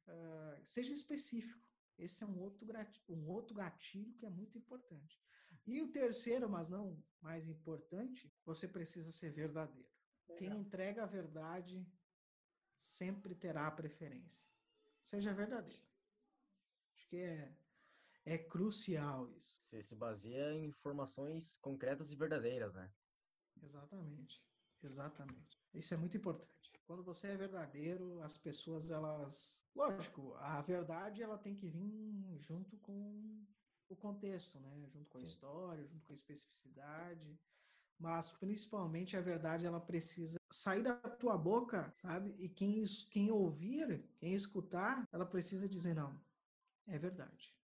Uh, 0.07 0.65
seja 0.65 0.93
específico. 0.93 1.63
Esse 1.97 2.25
é 2.25 2.27
um 2.27 2.39
outro, 2.39 2.67
um 3.09 3.29
outro 3.29 3.55
gatilho 3.55 4.15
que 4.15 4.27
é 4.27 4.31
muito 4.31 4.59
importante. 4.59 5.23
E 5.67 5.81
o 5.81 5.91
terceiro, 5.91 6.49
mas 6.49 6.69
não 6.69 7.03
mais 7.23 7.49
importante, 7.49 8.31
você 8.45 8.69
precisa 8.69 9.13
ser 9.13 9.31
verdadeiro. 9.31 9.89
Quem 10.37 10.53
entrega 10.59 11.05
a 11.05 11.07
verdade 11.07 11.87
sempre 12.85 13.35
terá 13.35 13.67
a 13.67 13.71
preferência. 13.71 14.47
Seja 15.03 15.33
verdadeiro. 15.33 15.83
Acho 16.95 17.09
que 17.09 17.17
é, 17.17 17.57
é 18.25 18.39
crucial 18.39 19.31
isso. 19.31 19.65
Você 19.65 19.83
se 19.83 19.97
baseia 19.97 20.53
em 20.53 20.67
informações 20.67 21.57
concretas 21.57 22.13
e 22.13 22.17
verdadeiras, 22.17 22.75
né? 22.75 22.93
Exatamente. 23.63 24.45
Exatamente. 24.83 25.59
Isso 25.73 25.95
é 25.95 25.97
muito 25.97 26.17
importante. 26.17 26.53
Quando 26.87 27.03
você 27.03 27.29
é 27.29 27.37
verdadeiro, 27.37 28.21
as 28.23 28.37
pessoas, 28.37 28.91
elas. 28.91 29.67
Lógico, 29.75 30.35
a 30.35 30.61
verdade 30.61 31.23
ela 31.23 31.39
tem 31.39 31.57
que 31.57 31.67
vir 31.67 32.39
junto 32.41 32.77
com 32.79 33.47
o 33.89 33.97
contexto, 33.97 34.61
né? 34.61 34.87
Junto 34.89 35.09
com 35.09 35.19
a 35.19 35.21
Sim. 35.23 35.27
história, 35.27 35.87
junto 35.87 36.07
com 36.07 36.13
a 36.13 36.17
especificidade. 36.17 37.41
Mas 37.99 38.31
principalmente 38.33 39.17
a 39.17 39.21
verdade 39.21 39.67
ela 39.67 39.81
precisa 39.81 40.37
sair 40.51 40.83
da 40.83 40.95
tua 40.97 41.39
boca, 41.39 41.93
sabe? 42.03 42.35
E 42.39 42.49
quem, 42.49 42.85
quem 43.11 43.31
ouvir, 43.31 44.05
quem 44.19 44.35
escutar, 44.35 45.09
ela 45.13 45.25
precisa 45.25 45.69
dizer: 45.69 45.95
não, 45.95 46.21
é 46.87 46.99
verdade. 46.99 47.55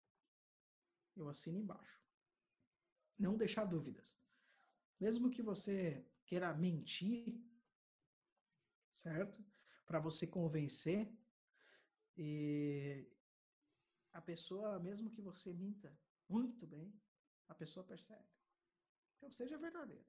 Eu 1.17 1.29
assino 1.29 1.59
embaixo. 1.59 2.01
Não 3.19 3.37
deixar 3.37 3.65
dúvidas. 3.65 4.19
Mesmo 4.99 5.31
que 5.31 5.43
você 5.43 6.07
queira 6.25 6.55
mentir, 6.55 7.43
certo? 8.93 9.45
Para 9.87 9.99
você 9.99 10.27
convencer, 10.27 11.13
e 12.17 13.09
a 14.13 14.21
pessoa, 14.21 14.79
mesmo 14.79 15.11
que 15.11 15.23
você 15.23 15.53
minta 15.53 15.99
muito 16.29 16.67
bem, 16.67 16.93
a 17.49 17.55
pessoa 17.55 17.85
percebe. 17.85 18.29
Então, 19.17 19.31
seja 19.31 19.59
verdadeiro. 19.59 20.07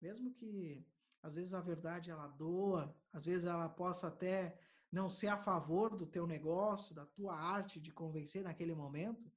Mesmo 0.00 0.32
que 0.32 0.86
às 1.22 1.34
vezes 1.34 1.52
a 1.54 1.60
verdade 1.60 2.10
ela 2.10 2.28
doa, 2.28 2.94
às 3.12 3.24
vezes 3.24 3.46
ela 3.46 3.68
possa 3.68 4.08
até 4.08 4.58
não 4.90 5.10
ser 5.10 5.28
a 5.28 5.36
favor 5.36 5.96
do 5.96 6.06
teu 6.06 6.26
negócio, 6.26 6.94
da 6.94 7.04
tua 7.04 7.34
arte 7.36 7.80
de 7.80 7.92
convencer 7.92 8.42
naquele 8.42 8.74
momento. 8.74 9.30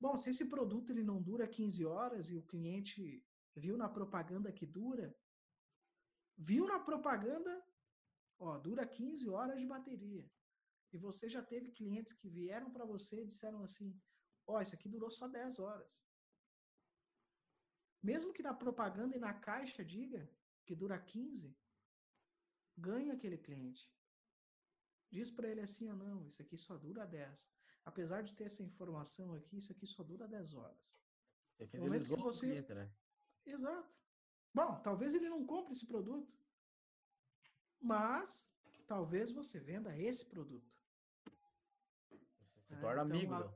Bom, 0.00 0.16
se 0.16 0.30
esse 0.30 0.46
produto 0.46 0.90
ele 0.90 1.02
não 1.02 1.20
dura 1.20 1.46
15 1.46 1.84
horas 1.84 2.30
e 2.30 2.36
o 2.36 2.46
cliente 2.46 3.24
viu 3.54 3.76
na 3.76 3.88
propaganda 3.88 4.52
que 4.52 4.64
dura, 4.64 5.14
viu 6.36 6.66
na 6.66 6.78
propaganda, 6.78 7.62
ó, 8.38 8.56
dura 8.58 8.86
15 8.86 9.28
horas 9.28 9.58
de 9.58 9.66
bateria. 9.66 10.30
E 10.92 10.96
você 10.96 11.28
já 11.28 11.42
teve 11.42 11.72
clientes 11.72 12.12
que 12.12 12.28
vieram 12.28 12.70
para 12.70 12.84
você 12.84 13.22
e 13.22 13.26
disseram 13.26 13.62
assim: 13.62 14.00
ó, 14.46 14.60
isso 14.62 14.74
aqui 14.74 14.88
durou 14.88 15.10
só 15.10 15.28
10 15.28 15.58
horas. 15.58 16.07
Mesmo 18.10 18.32
que 18.32 18.42
na 18.48 18.54
propaganda 18.54 19.14
e 19.16 19.24
na 19.26 19.34
caixa 19.34 19.84
diga 19.84 20.20
que 20.64 20.74
dura 20.74 20.98
15, 20.98 21.54
ganha 22.88 23.12
aquele 23.12 23.36
cliente. 23.46 23.84
Diz 25.10 25.30
para 25.30 25.48
ele 25.50 25.60
assim: 25.60 25.88
ah, 25.90 25.94
não, 25.94 26.26
isso 26.26 26.40
aqui 26.40 26.56
só 26.56 26.74
dura 26.76 27.06
10. 27.06 27.50
Apesar 27.84 28.22
de 28.22 28.34
ter 28.34 28.44
essa 28.44 28.62
informação 28.62 29.34
aqui, 29.34 29.58
isso 29.58 29.72
aqui 29.72 29.86
só 29.86 30.02
dura 30.02 30.26
10 30.26 30.54
horas. 30.54 30.82
Você 31.52 31.66
fidelizou 31.66 32.16
que 32.16 32.22
você... 32.22 32.46
o 32.46 32.50
cliente, 32.50 32.74
né? 32.74 32.90
Exato. 33.44 33.94
Bom, 34.54 34.80
talvez 34.80 35.14
ele 35.14 35.28
não 35.28 35.44
compre 35.44 35.72
esse 35.72 35.86
produto, 35.86 36.34
mas 37.78 38.50
talvez 38.86 39.30
você 39.30 39.60
venda 39.60 39.96
esse 39.98 40.24
produto. 40.24 40.72
Você 42.54 42.74
se 42.74 42.80
torna 42.80 43.02
é, 43.02 43.04
então, 43.04 43.16
amigo. 43.16 43.34
A... 43.34 43.54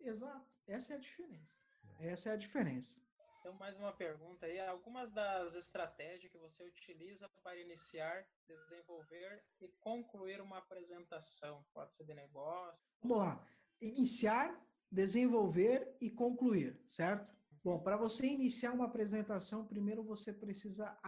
Exato. 0.00 0.50
Essa 0.66 0.94
é 0.94 0.96
a 0.96 1.00
diferença. 1.00 1.60
É. 1.98 2.08
Essa 2.08 2.30
é 2.30 2.32
a 2.32 2.36
diferença. 2.36 3.05
Então, 3.46 3.56
mais 3.58 3.78
uma 3.78 3.92
pergunta 3.92 4.44
aí. 4.44 4.58
Algumas 4.58 5.12
das 5.12 5.54
estratégias 5.54 6.32
que 6.32 6.36
você 6.36 6.64
utiliza 6.64 7.28
para 7.44 7.56
iniciar, 7.56 8.26
desenvolver 8.44 9.40
e 9.60 9.68
concluir 9.78 10.40
uma 10.40 10.58
apresentação. 10.58 11.64
Pode 11.72 11.94
ser 11.94 12.02
de 12.02 12.12
negócio. 12.12 12.84
Vamos 13.00 13.18
lá. 13.18 13.48
Iniciar, 13.80 14.60
desenvolver 14.90 15.96
e 16.00 16.10
concluir, 16.10 16.76
certo? 16.88 17.32
Bom, 17.62 17.78
para 17.78 17.96
você 17.96 18.26
iniciar 18.26 18.72
uma 18.72 18.86
apresentação, 18.86 19.64
primeiro 19.64 20.02
você 20.02 20.32
precisa 20.32 20.98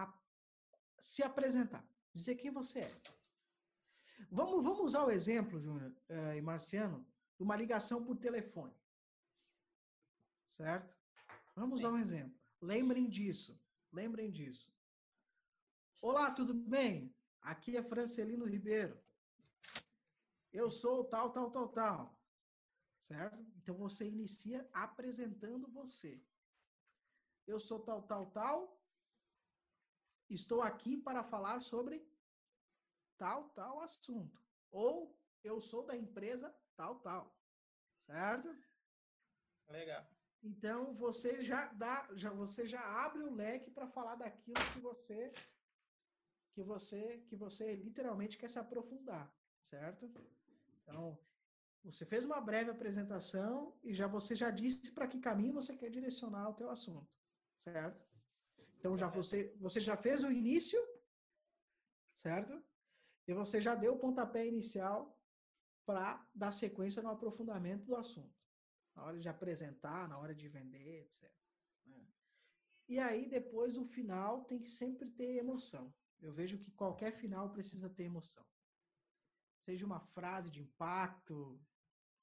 se 1.01 1.24
apresentar, 1.24 1.84
dizer 2.14 2.36
quem 2.36 2.53
você 2.53 2.82
é. 2.82 3.03
Vamos, 4.30 4.62
vamos 4.62 4.84
usar 4.84 5.05
o 5.05 5.11
exemplo, 5.11 5.59
Júnior 5.59 5.91
uh, 6.09 6.36
e 6.36 6.41
Marciano, 6.41 7.05
de 7.36 7.43
uma 7.43 7.57
ligação 7.57 8.05
por 8.05 8.16
telefone. 8.16 8.76
Certo? 10.47 10.99
Vamos 11.59 11.74
Sim. 11.74 11.80
usar 11.80 11.92
um 11.92 11.98
exemplo. 11.98 12.38
Lembrem 12.61 13.09
disso. 13.09 13.61
Lembrem 13.92 14.30
disso. 14.30 14.72
Olá, 16.00 16.30
tudo 16.30 16.54
bem? 16.54 17.12
Aqui 17.40 17.76
é 17.76 17.82
Francelino 17.82 18.44
Ribeiro. 18.44 18.96
Eu 20.52 20.70
sou 20.70 21.04
tal, 21.04 21.32
tal, 21.32 21.50
tal, 21.50 21.68
tal. 21.68 22.20
Certo? 22.96 23.44
Então 23.56 23.74
você 23.74 24.06
inicia 24.06 24.68
apresentando 24.72 25.68
você 25.68 26.22
eu 27.48 27.59
sou 27.59 27.80
tal, 27.80 28.02
tal, 28.02 28.30
tal, 28.30 28.78
estou 30.28 30.61
aqui 30.61 30.98
para 30.98 31.24
falar 31.24 31.62
sobre 31.62 32.06
tal, 33.16 33.48
tal 33.50 33.80
assunto. 33.80 34.38
Ou 34.70 35.18
eu 35.42 35.59
sou 35.59 35.82
da 35.82 35.96
empresa 35.96 36.54
tal, 36.76 37.00
tal. 37.00 37.34
Certo? 38.04 38.54
Legal. 39.68 40.06
Então 40.43 40.95
você 40.95 41.43
já 41.43 41.66
dá, 41.72 42.09
já 42.14 42.30
você 42.30 42.66
já 42.66 42.80
abre 43.05 43.22
o 43.22 43.34
leque 43.34 43.70
para 43.70 43.89
falar 43.89 44.14
daquilo 44.16 44.61
que 44.72 44.80
você 44.80 45.32
que 46.53 46.62
você 46.62 47.18
que 47.28 47.36
você 47.36 47.74
literalmente 47.74 48.36
quer 48.39 48.49
se 48.49 48.59
aprofundar, 48.59 49.32
certo? 49.62 50.11
Então, 50.82 51.18
você 51.84 52.05
fez 52.05 52.24
uma 52.24 52.41
breve 52.41 52.70
apresentação 52.70 53.76
e 53.82 53.93
já 53.93 54.07
você 54.07 54.34
já 54.34 54.51
disse 54.51 54.93
para 54.93 55.07
que 55.07 55.20
caminho 55.20 55.53
você 55.55 55.76
quer 55.76 55.91
direcionar 55.91 56.49
o 56.49 56.55
teu 56.55 56.70
assunto 56.70 57.18
certo? 57.59 58.07
Então 58.78 58.97
já 58.97 59.09
você, 59.09 59.55
você 59.61 59.80
já 59.80 59.97
fez 59.97 60.22
o 60.22 60.30
início, 60.30 60.80
certo? 62.14 62.62
E 63.26 63.34
você 63.34 63.61
já 63.61 63.74
deu 63.74 63.95
o 63.95 63.99
pontapé 63.99 64.47
inicial 64.47 65.20
para 65.84 66.24
dar 66.34 66.53
sequência 66.53 67.03
no 67.03 67.11
aprofundamento 67.11 67.84
do 67.84 67.97
assunto. 67.97 68.38
Na 68.99 69.05
hora 69.05 69.20
de 69.20 69.28
apresentar, 69.28 70.09
na 70.09 70.18
hora 70.18 70.34
de 70.34 70.49
vender, 70.49 71.03
etc. 71.03 71.32
Né? 71.86 72.05
E 72.88 72.99
aí 72.99 73.28
depois 73.28 73.78
o 73.78 73.84
final 73.84 74.44
tem 74.44 74.61
que 74.61 74.68
sempre 74.68 75.09
ter 75.09 75.36
emoção. 75.36 75.94
Eu 76.20 76.32
vejo 76.32 76.59
que 76.59 76.72
qualquer 76.72 77.12
final 77.12 77.53
precisa 77.53 77.88
ter 77.88 78.03
emoção. 78.05 78.44
Seja 79.61 79.86
uma 79.86 80.01
frase 80.01 80.51
de 80.51 80.61
impacto, 80.62 81.61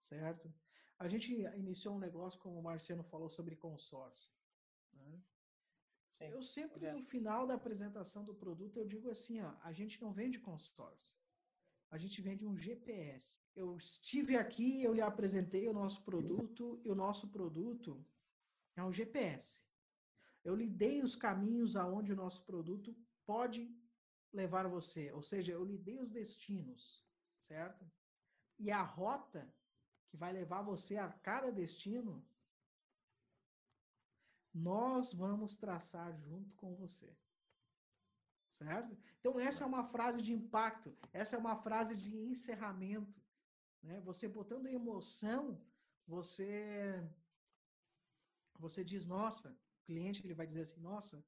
certo? 0.02 0.54
A 1.00 1.08
gente 1.08 1.32
iniciou 1.34 1.96
um 1.96 2.00
negócio, 2.00 2.42
como 2.42 2.60
o 2.60 2.64
Marciano 2.64 3.06
falou, 3.06 3.30
sobre 3.30 3.56
consórcio. 3.56 4.30
Né? 4.92 5.24
Eu 6.20 6.42
sempre, 6.42 6.92
no 6.92 7.04
final 7.04 7.48
da 7.48 7.54
apresentação 7.54 8.26
do 8.26 8.36
produto, 8.36 8.78
eu 8.78 8.86
digo 8.86 9.10
assim, 9.10 9.40
ó, 9.42 9.56
a 9.62 9.72
gente 9.72 10.02
não 10.02 10.12
vende 10.12 10.40
consórcio. 10.40 11.18
A 11.96 11.98
gente 11.98 12.22
vende 12.22 12.46
um 12.46 12.58
GPS. 12.58 13.42
Eu 13.56 13.78
estive 13.78 14.36
aqui, 14.36 14.84
eu 14.84 14.94
lhe 14.94 15.02
apresentei 15.02 15.66
o 15.66 15.72
nosso 15.72 16.04
produto, 16.04 16.82
e 16.84 16.90
o 16.90 16.96
nosso 16.96 17.30
produto 17.30 18.06
é 18.76 18.84
um 18.84 18.92
GPS. 18.92 19.64
Eu 20.44 20.56
lhe 20.56 20.68
dei 20.68 21.02
os 21.02 21.16
caminhos 21.16 21.78
aonde 21.78 22.12
o 22.12 22.16
nosso 22.24 22.44
produto 22.44 22.94
pode 23.26 23.74
levar 24.34 24.68
você, 24.68 25.10
ou 25.14 25.24
seja, 25.24 25.54
eu 25.54 25.64
lhe 25.64 25.78
dei 25.78 25.98
os 26.02 26.12
destinos, 26.12 27.08
certo? 27.48 27.90
E 28.60 28.70
a 28.72 28.82
rota 28.82 29.50
que 30.10 30.18
vai 30.18 30.34
levar 30.34 30.64
você 30.64 30.98
a 30.98 31.10
cada 31.10 31.50
destino, 31.50 32.28
nós 34.54 35.14
vamos 35.14 35.56
traçar 35.56 36.14
junto 36.14 36.54
com 36.56 36.76
você. 36.76 37.16
Certo? 38.58 38.98
Então, 39.20 39.38
essa 39.38 39.66
é 39.66 39.68
uma 39.68 39.84
frase 39.84 40.22
de 40.22 40.32
impacto, 40.32 40.96
essa 41.12 41.36
é 41.36 41.40
uma 41.40 41.58
frase 41.58 41.94
de 41.94 42.16
encerramento. 42.16 43.22
Né? 43.84 44.00
Você 44.02 44.30
botando 44.30 44.68
emoção, 44.68 45.62
você 46.08 47.04
você 48.58 48.82
diz, 48.82 49.06
nossa, 49.06 49.54
cliente 49.84 50.26
ele 50.26 50.34
vai 50.34 50.48
dizer 50.48 50.62
assim, 50.62 50.80
nossa, 50.80 51.22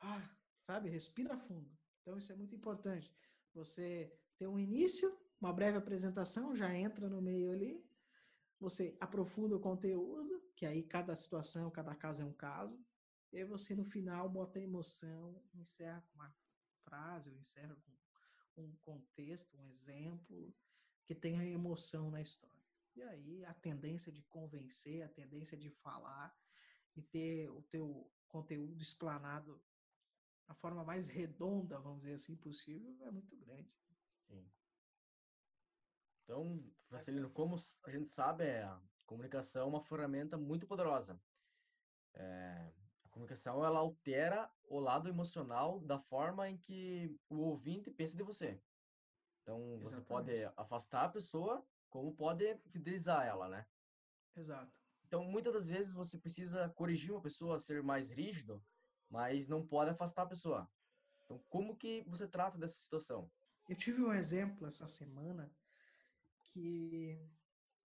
ah, 0.00 0.22
sabe, 0.60 0.90
respira 0.90 1.38
fundo. 1.38 1.70
Então, 2.02 2.18
isso 2.18 2.30
é 2.30 2.36
muito 2.36 2.54
importante. 2.54 3.10
Você 3.54 4.14
ter 4.36 4.46
um 4.46 4.58
início, 4.58 5.18
uma 5.40 5.54
breve 5.54 5.78
apresentação, 5.78 6.54
já 6.54 6.76
entra 6.76 7.08
no 7.08 7.22
meio 7.22 7.50
ali, 7.50 7.82
você 8.60 8.94
aprofunda 9.00 9.56
o 9.56 9.60
conteúdo, 9.60 10.42
que 10.54 10.66
aí 10.66 10.82
cada 10.82 11.16
situação, 11.16 11.70
cada 11.70 11.94
caso 11.94 12.20
é 12.20 12.24
um 12.26 12.34
caso, 12.34 12.78
e 13.32 13.38
aí 13.38 13.44
você 13.44 13.74
no 13.74 13.84
final 13.84 14.28
bota 14.28 14.58
a 14.58 14.62
emoção, 14.62 15.42
encerra 15.54 16.00
com 16.00 16.14
uma 16.14 16.34
frase, 16.84 17.30
ou 17.30 17.36
encerra 17.36 17.76
com 18.54 18.62
um 18.62 18.76
contexto, 18.78 19.56
um 19.56 19.66
exemplo, 19.66 20.54
que 21.04 21.14
tenha 21.14 21.44
emoção 21.44 22.10
na 22.10 22.20
história. 22.20 22.58
E 22.96 23.02
aí 23.02 23.44
a 23.44 23.54
tendência 23.54 24.10
de 24.10 24.22
convencer, 24.24 25.02
a 25.02 25.08
tendência 25.08 25.56
de 25.56 25.70
falar 25.70 26.36
e 26.96 27.02
ter 27.02 27.48
o 27.50 27.62
teu 27.62 28.10
conteúdo 28.26 28.82
explanado 28.82 29.62
da 30.46 30.54
forma 30.54 30.82
mais 30.82 31.08
redonda, 31.08 31.78
vamos 31.78 32.00
dizer 32.00 32.14
assim, 32.14 32.34
possível, 32.34 32.96
é 33.06 33.10
muito 33.10 33.36
grande. 33.36 33.70
Sim. 34.26 34.50
Então, 36.24 36.74
Marcelino, 36.90 37.30
como 37.30 37.56
a 37.84 37.90
gente 37.90 38.08
sabe, 38.08 38.44
é, 38.44 38.62
a 38.64 38.82
comunicação 39.06 39.62
é 39.62 39.66
uma 39.66 39.84
ferramenta 39.84 40.36
muito 40.36 40.66
poderosa. 40.66 41.22
É, 42.14 42.72
comunicação 43.18 43.64
ela 43.64 43.80
altera 43.80 44.48
o 44.64 44.78
lado 44.78 45.08
emocional 45.08 45.80
da 45.80 45.98
forma 45.98 46.48
em 46.48 46.56
que 46.56 47.18
o 47.28 47.38
ouvinte 47.38 47.90
pensa 47.90 48.16
de 48.16 48.22
você. 48.22 48.62
Então, 49.42 49.78
você 49.80 50.00
pode 50.00 50.30
afastar 50.56 51.06
a 51.06 51.08
pessoa, 51.08 51.66
como 51.90 52.14
pode 52.14 52.56
fidelizar 52.70 53.26
ela, 53.26 53.48
né? 53.48 53.66
Exato. 54.36 54.72
Então, 55.04 55.24
muitas 55.24 55.52
das 55.52 55.68
vezes 55.68 55.92
você 55.92 56.18
precisa 56.18 56.68
corrigir 56.70 57.10
uma 57.10 57.22
pessoa 57.22 57.56
a 57.56 57.58
ser 57.58 57.82
mais 57.82 58.10
rígido, 58.10 58.62
mas 59.08 59.48
não 59.48 59.66
pode 59.66 59.90
afastar 59.90 60.22
a 60.22 60.26
pessoa. 60.26 60.70
Então, 61.24 61.42
como 61.48 61.76
que 61.76 62.02
você 62.02 62.28
trata 62.28 62.58
dessa 62.58 62.76
situação? 62.76 63.30
Eu 63.68 63.74
tive 63.76 64.02
um 64.02 64.12
exemplo 64.12 64.66
essa 64.66 64.86
semana 64.86 65.50
que 66.52 67.18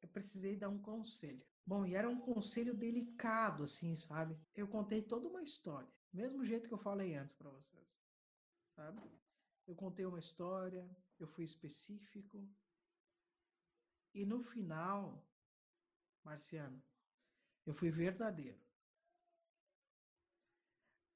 eu 0.04 0.10
precisei 0.10 0.58
dar 0.58 0.70
um 0.70 0.80
conselho. 0.80 1.42
Bom, 1.66 1.86
e 1.86 1.96
era 1.96 2.10
um 2.10 2.20
conselho 2.20 2.76
delicado, 2.76 3.64
assim, 3.64 3.96
sabe? 3.96 4.38
Eu 4.54 4.68
contei 4.68 5.02
toda 5.02 5.28
uma 5.30 5.42
história, 5.42 5.90
mesmo 6.12 6.46
jeito 6.46 6.68
que 6.68 6.74
eu 6.74 6.78
falei 6.78 7.16
antes 7.16 7.34
para 7.34 7.50
vocês, 7.50 7.98
sabe? 8.76 9.02
Eu 9.66 9.76
contei 9.76 10.06
uma 10.06 10.20
história, 10.20 10.86
eu 11.18 11.26
fui 11.26 11.46
específico, 11.46 12.46
e 14.14 14.26
no 14.26 14.44
final, 14.44 15.26
Marciano, 16.24 16.84
eu 17.66 17.74
fui 17.74 17.90
verdadeiro. 17.90 18.60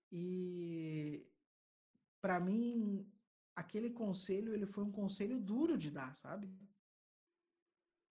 E 0.09 1.27
para 2.21 2.39
mim, 2.39 3.05
aquele 3.53 3.89
conselho, 3.89 4.53
ele 4.53 4.65
foi 4.65 4.85
um 4.85 4.91
conselho 4.91 5.39
duro 5.39 5.77
de 5.77 5.91
dar, 5.91 6.15
sabe? 6.15 6.49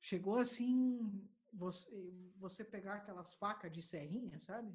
Chegou 0.07 0.39
assim, 0.39 1.29
você, 1.53 1.91
você 2.37 2.65
pegar 2.65 2.95
aquelas 2.95 3.35
facas 3.35 3.73
de 3.73 3.83
serrinha, 3.83 4.39
sabe? 4.39 4.73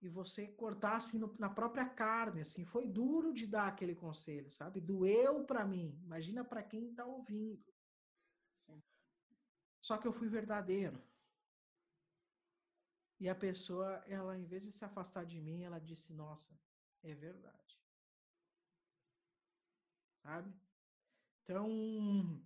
E 0.00 0.08
você 0.08 0.46
cortar 0.46 0.94
assim 0.96 1.18
no, 1.18 1.36
na 1.36 1.50
própria 1.50 1.88
carne, 1.88 2.42
assim, 2.42 2.64
foi 2.64 2.86
duro 2.86 3.32
de 3.32 3.44
dar 3.44 3.66
aquele 3.66 3.96
conselho, 3.96 4.48
sabe? 4.52 4.80
Doeu 4.80 5.44
para 5.44 5.64
mim. 5.64 5.98
Imagina 6.04 6.44
para 6.44 6.62
quem 6.62 6.94
tá 6.94 7.04
ouvindo. 7.04 7.64
Sim. 8.54 8.80
Só 9.80 9.98
que 9.98 10.06
eu 10.06 10.12
fui 10.12 10.28
verdadeiro. 10.28 11.02
E 13.18 13.28
a 13.28 13.34
pessoa, 13.34 14.04
ela, 14.06 14.38
em 14.38 14.44
vez 14.44 14.62
de 14.62 14.70
se 14.70 14.84
afastar 14.84 15.24
de 15.24 15.40
mim, 15.40 15.62
ela 15.64 15.80
disse: 15.80 16.12
Nossa, 16.12 16.56
é 17.02 17.14
verdade. 17.14 17.80
Sabe? 20.22 20.52
Então, 21.42 22.42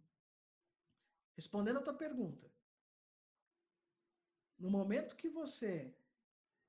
Respondendo 1.36 1.78
a 1.78 1.82
tua 1.82 1.94
pergunta, 1.94 2.50
no 4.58 4.70
momento 4.70 5.16
que 5.16 5.28
você 5.28 5.94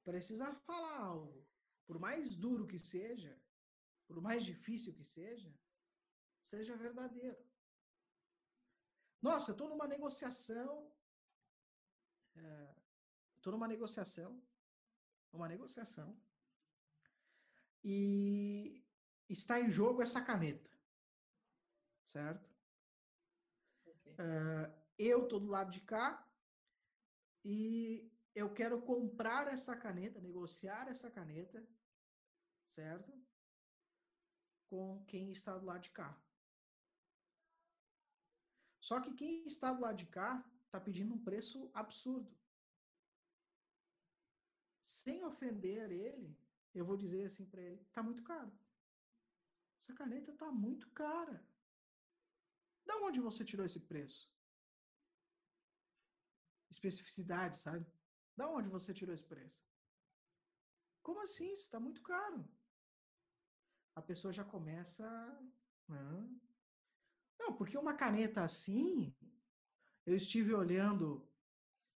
precisar 0.04 0.54
falar 0.54 0.98
algo, 1.00 1.48
por 1.86 1.98
mais 1.98 2.36
duro 2.36 2.68
que 2.68 2.78
seja, 2.78 3.42
por 4.06 4.22
mais 4.22 4.44
difícil 4.44 4.94
que 4.94 5.06
seja, 5.06 5.54
seja 6.42 6.76
verdadeiro. 6.76 7.38
Nossa, 9.22 9.52
eu 9.52 9.54
estou 9.54 9.70
numa 9.70 9.88
negociação. 9.88 10.92
Estou 13.36 13.52
é, 13.52 13.56
numa 13.56 13.68
negociação. 13.68 14.42
Uma 15.32 15.48
negociação. 15.48 16.20
E 17.84 18.86
está 19.30 19.60
em 19.60 19.72
jogo 19.72 20.02
essa 20.02 20.22
caneta. 20.22 20.70
Certo? 22.04 22.57
Uh, 24.18 24.74
eu 24.98 25.24
estou 25.24 25.40
do 25.40 25.48
lado 25.48 25.72
de 25.72 25.82
cá 25.82 26.28
e 27.46 28.12
eu 28.34 28.52
quero 28.54 28.82
comprar 28.82 29.48
essa 29.48 29.76
caneta, 29.76 30.20
negociar 30.20 30.88
essa 30.88 31.10
caneta, 31.10 31.66
certo? 32.66 33.12
Com 34.68 35.04
quem 35.06 35.32
está 35.32 35.58
do 35.58 35.66
lado 35.66 35.82
de 35.82 35.92
cá. 35.92 36.20
Só 38.80 39.00
que 39.02 39.14
quem 39.14 39.46
está 39.46 39.72
do 39.72 39.82
lado 39.82 39.98
de 39.98 40.06
cá 40.08 40.44
está 40.66 40.80
pedindo 40.80 41.14
um 41.14 41.24
preço 41.24 41.70
absurdo. 41.74 42.36
Sem 44.82 45.24
ofender 45.24 45.92
ele, 45.92 46.38
eu 46.74 46.86
vou 46.86 46.98
dizer 46.98 47.26
assim 47.26 47.46
para 47.46 47.62
ele: 47.62 47.82
está 47.82 48.02
muito 48.02 48.24
caro. 48.24 48.52
Essa 49.80 49.94
caneta 49.94 50.32
está 50.32 50.52
muito 50.52 50.90
cara. 50.92 51.46
Da 52.88 52.96
onde 53.08 53.20
você 53.20 53.44
tirou 53.46 53.66
esse 53.66 53.80
preço? 53.80 54.22
Especificidade, 56.72 57.60
sabe? 57.60 57.86
Da 58.36 58.50
onde 58.50 58.70
você 58.70 58.94
tirou 58.94 59.14
esse 59.14 59.24
preço? 59.24 59.62
Como 61.04 61.22
assim? 61.22 61.52
Isso 61.54 61.64
está 61.64 61.80
muito 61.80 62.02
caro. 62.02 62.48
A 63.96 64.02
pessoa 64.02 64.34
já 64.34 64.44
começa. 64.44 65.06
Não, 65.88 66.40
não, 67.40 67.54
porque 67.56 67.78
uma 67.78 67.94
caneta 67.94 68.44
assim, 68.44 69.16
eu 70.06 70.16
estive 70.16 70.54
olhando 70.54 71.26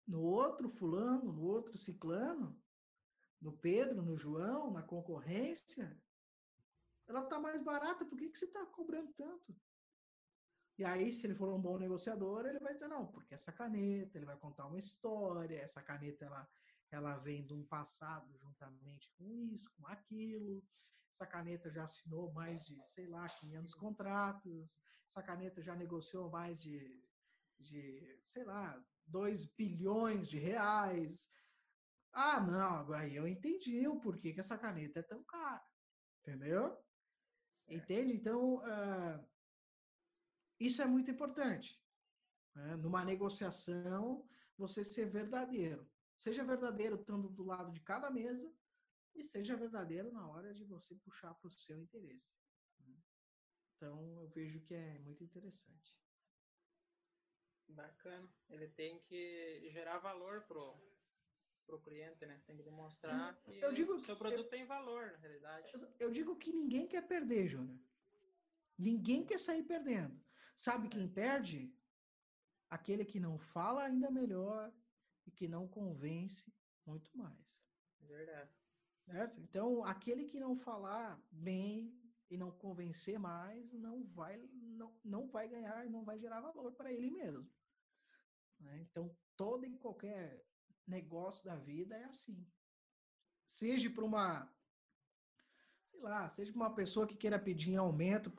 no 0.06 0.22
outro 0.22 0.68
fulano, 0.68 1.32
no 1.32 1.42
outro 1.42 1.76
ciclano, 1.76 2.60
no 3.40 3.52
Pedro, 3.52 4.02
no 4.02 4.16
João, 4.16 4.70
na 4.70 4.82
concorrência, 4.82 6.00
ela 7.06 7.24
está 7.24 7.38
mais 7.40 7.60
barata, 7.62 8.04
por 8.04 8.16
que, 8.16 8.28
que 8.28 8.38
você 8.38 8.44
está 8.44 8.64
cobrando 8.66 9.12
tanto? 9.14 9.56
E 10.80 10.84
aí, 10.84 11.12
se 11.12 11.26
ele 11.26 11.34
for 11.34 11.52
um 11.52 11.60
bom 11.60 11.76
negociador, 11.76 12.46
ele 12.46 12.58
vai 12.58 12.72
dizer, 12.72 12.88
não, 12.88 13.06
porque 13.06 13.34
essa 13.34 13.52
caneta, 13.52 14.16
ele 14.16 14.24
vai 14.24 14.38
contar 14.38 14.66
uma 14.66 14.78
história, 14.78 15.60
essa 15.60 15.82
caneta, 15.82 16.24
ela, 16.24 16.48
ela 16.90 17.18
vem 17.18 17.44
de 17.44 17.52
um 17.52 17.62
passado 17.66 18.34
juntamente 18.38 19.12
com 19.18 19.30
isso, 19.30 19.70
com 19.76 19.86
aquilo. 19.86 20.64
Essa 21.12 21.26
caneta 21.26 21.70
já 21.70 21.84
assinou 21.84 22.32
mais 22.32 22.64
de, 22.64 22.82
sei 22.82 23.06
lá, 23.08 23.26
500 23.26 23.74
contratos. 23.74 24.80
Essa 25.06 25.22
caneta 25.22 25.60
já 25.60 25.76
negociou 25.76 26.30
mais 26.30 26.58
de, 26.58 27.04
de 27.58 28.18
sei 28.24 28.44
lá, 28.44 28.82
2 29.06 29.44
bilhões 29.54 30.30
de 30.30 30.38
reais. 30.38 31.28
Ah, 32.10 32.40
não, 32.40 32.90
aí 32.94 33.16
eu 33.16 33.28
entendi 33.28 33.86
o 33.86 34.00
porquê 34.00 34.32
que 34.32 34.40
essa 34.40 34.56
caneta 34.56 35.00
é 35.00 35.02
tão 35.02 35.22
cara. 35.24 35.62
Entendeu? 36.22 36.82
Certo. 37.54 37.82
Entende? 37.82 38.14
Então, 38.14 38.54
uh, 38.54 39.29
isso 40.60 40.82
é 40.82 40.86
muito 40.86 41.10
importante. 41.10 41.80
Né? 42.54 42.76
Numa 42.76 43.04
negociação, 43.04 44.28
você 44.56 44.84
ser 44.84 45.06
verdadeiro. 45.06 45.90
Seja 46.18 46.44
verdadeiro 46.44 46.96
estando 46.96 47.30
do 47.30 47.44
lado 47.44 47.72
de 47.72 47.80
cada 47.80 48.10
mesa 48.10 48.52
e 49.14 49.24
seja 49.24 49.56
verdadeiro 49.56 50.12
na 50.12 50.28
hora 50.28 50.52
de 50.52 50.64
você 50.64 50.94
puxar 50.96 51.34
para 51.34 51.48
o 51.48 51.50
seu 51.50 51.80
interesse. 51.80 52.30
Né? 52.78 52.94
Então, 53.74 54.20
eu 54.20 54.28
vejo 54.28 54.60
que 54.60 54.74
é 54.74 54.98
muito 54.98 55.24
interessante. 55.24 55.98
Bacana. 57.66 58.28
Ele 58.50 58.68
tem 58.68 59.00
que 59.00 59.70
gerar 59.70 59.98
valor 59.98 60.42
pro 60.42 60.78
pro 61.66 61.80
cliente, 61.80 62.26
né? 62.26 62.42
Tem 62.46 62.56
que 62.56 62.64
demonstrar 62.64 63.32
hum, 63.32 63.36
que 63.44 63.64
eu 63.64 63.72
digo 63.72 63.94
o 63.94 64.00
seu 64.00 64.16
produto 64.16 64.46
eu, 64.46 64.48
tem 64.48 64.64
valor, 64.66 65.12
na 65.12 65.18
realidade. 65.18 65.70
Eu 66.00 66.10
digo 66.10 66.36
que 66.36 66.52
ninguém 66.52 66.88
quer 66.88 67.06
perder, 67.06 67.46
Júnior. 67.48 67.78
Ninguém 68.76 69.24
quer 69.24 69.38
sair 69.38 69.62
perdendo. 69.62 70.20
Sabe 70.60 70.90
quem 70.90 71.08
perde? 71.08 71.74
Aquele 72.68 73.02
que 73.02 73.18
não 73.18 73.38
fala 73.38 73.84
ainda 73.84 74.10
melhor 74.10 74.70
e 75.26 75.30
que 75.30 75.48
não 75.48 75.66
convence 75.66 76.52
muito 76.84 77.16
mais. 77.16 77.66
Verdade. 77.98 78.52
Certo? 79.06 79.40
Então, 79.40 79.82
aquele 79.82 80.26
que 80.26 80.38
não 80.38 80.54
falar 80.54 81.18
bem 81.30 81.98
e 82.28 82.36
não 82.36 82.50
convencer 82.50 83.18
mais, 83.18 83.72
não 83.72 84.04
vai, 84.04 84.36
não, 84.52 84.94
não 85.02 85.26
vai 85.28 85.48
ganhar 85.48 85.86
e 85.86 85.88
não 85.88 86.04
vai 86.04 86.18
gerar 86.18 86.42
valor 86.42 86.72
para 86.72 86.92
ele 86.92 87.10
mesmo. 87.10 87.50
Né? 88.58 88.80
Então, 88.82 89.16
todo 89.38 89.64
e 89.64 89.78
qualquer 89.78 90.44
negócio 90.86 91.42
da 91.42 91.56
vida 91.56 91.96
é 91.96 92.04
assim. 92.04 92.46
Seja 93.46 93.88
para 93.88 94.04
uma, 94.04 94.54
sei 95.86 96.00
lá, 96.00 96.28
seja 96.28 96.52
uma 96.52 96.74
pessoa 96.74 97.06
que 97.06 97.16
queira 97.16 97.38
pedir 97.38 97.76
aumento 97.76 98.30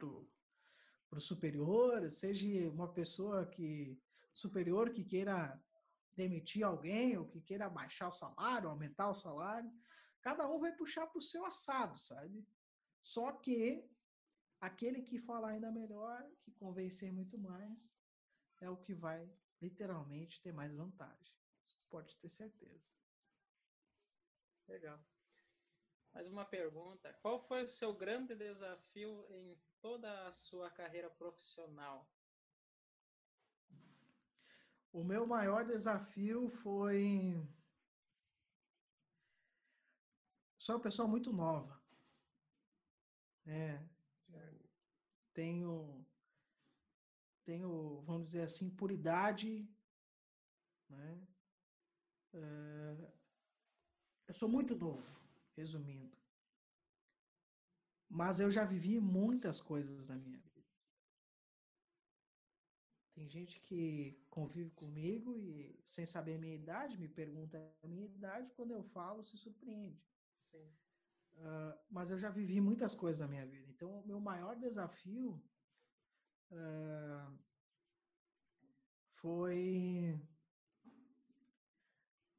para 1.11 1.17
o 1.17 1.21
superior, 1.21 2.09
seja 2.09 2.47
uma 2.69 2.87
pessoa 2.87 3.45
que 3.45 4.01
superior 4.31 4.91
que 4.91 5.03
queira 5.03 5.61
demitir 6.15 6.63
alguém 6.63 7.17
ou 7.17 7.27
que 7.27 7.41
queira 7.41 7.69
baixar 7.69 8.07
o 8.07 8.13
salário, 8.13 8.69
aumentar 8.69 9.09
o 9.09 9.13
salário, 9.13 9.69
cada 10.21 10.49
um 10.49 10.57
vai 10.57 10.71
puxar 10.71 11.05
para 11.07 11.19
o 11.19 11.21
seu 11.21 11.45
assado, 11.45 11.99
sabe? 11.99 12.47
Só 13.01 13.33
que 13.33 13.85
aquele 14.61 15.01
que 15.01 15.19
falar 15.19 15.49
ainda 15.49 15.69
melhor, 15.69 16.25
que 16.43 16.51
convencer 16.53 17.11
muito 17.11 17.37
mais, 17.37 17.93
é 18.61 18.69
o 18.69 18.77
que 18.77 18.93
vai 18.93 19.29
literalmente 19.61 20.41
ter 20.41 20.53
mais 20.53 20.73
vantagem. 20.73 21.35
Isso 21.65 21.77
pode 21.89 22.15
ter 22.15 22.29
certeza. 22.29 22.89
Legal. 24.65 25.03
Mais 26.13 26.29
uma 26.29 26.45
pergunta. 26.45 27.13
Qual 27.21 27.37
foi 27.37 27.63
o 27.63 27.67
seu 27.67 27.93
grande 27.93 28.33
desafio 28.33 29.25
em 29.29 29.59
toda 29.81 30.27
a 30.27 30.31
sua 30.31 30.69
carreira 30.69 31.09
profissional? 31.09 32.07
O 34.93 35.03
meu 35.03 35.25
maior 35.25 35.65
desafio 35.65 36.49
foi. 36.49 37.35
Sou 40.59 40.75
uma 40.75 40.81
pessoa 40.81 41.07
muito 41.07 41.33
nova. 41.33 41.81
É. 43.45 43.81
Tenho. 45.33 46.05
Tenho, 47.43 48.01
vamos 48.01 48.27
dizer 48.27 48.43
assim, 48.43 48.69
puridade. 48.69 49.67
Né? 50.89 51.27
É, 52.33 53.11
eu 54.27 54.33
sou 54.33 54.47
muito 54.47 54.75
novo, 54.75 55.19
resumindo. 55.55 56.20
Mas 58.11 58.41
eu 58.41 58.51
já 58.51 58.65
vivi 58.65 58.99
muitas 58.99 59.61
coisas 59.61 60.09
na 60.09 60.17
minha 60.17 60.37
vida. 60.37 60.51
Tem 63.15 63.27
gente 63.29 63.61
que 63.61 64.21
convive 64.29 64.71
comigo 64.71 65.37
e, 65.37 65.79
sem 65.85 66.05
saber 66.05 66.35
a 66.35 66.37
minha 66.37 66.55
idade, 66.55 66.97
me 66.97 67.07
pergunta 67.07 67.57
a 67.81 67.87
minha 67.87 68.05
idade, 68.05 68.51
quando 68.51 68.71
eu 68.71 68.83
falo, 68.83 69.23
se 69.23 69.37
surpreende. 69.37 70.03
Uh, 70.53 71.73
mas 71.89 72.11
eu 72.11 72.17
já 72.17 72.29
vivi 72.29 72.59
muitas 72.59 72.93
coisas 72.93 73.19
na 73.19 73.27
minha 73.29 73.45
vida. 73.45 73.69
Então, 73.69 74.01
o 74.01 74.05
meu 74.05 74.19
maior 74.19 74.57
desafio 74.57 75.41
uh, 76.51 77.39
foi 79.21 80.19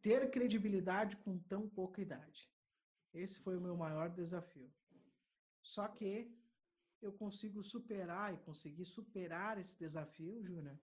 ter 0.03 0.31
credibilidade 0.31 1.17
com 1.17 1.39
tão 1.39 1.67
pouca 1.67 2.03
idade. 2.03 2.53
Esse 3.15 3.41
foi 3.41 3.57
o 3.57 3.61
meu 3.61 3.77
maior 3.77 4.11
desafio. 4.11 4.71
Só 5.63 5.89
que 5.89 6.31
eu 7.01 7.13
consigo 7.13 7.63
superar 7.63 8.35
e 8.35 8.39
conseguir 8.39 8.85
superar 8.85 9.59
esse 9.59 9.79
desafio, 9.79 10.43
Júnior, 10.43 10.79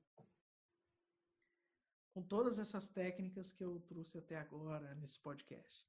com 2.11 2.23
todas 2.23 2.59
essas 2.59 2.89
técnicas 2.89 3.53
que 3.53 3.63
eu 3.63 3.79
trouxe 3.81 4.17
até 4.17 4.37
agora 4.37 4.95
nesse 4.95 5.19
podcast. 5.19 5.87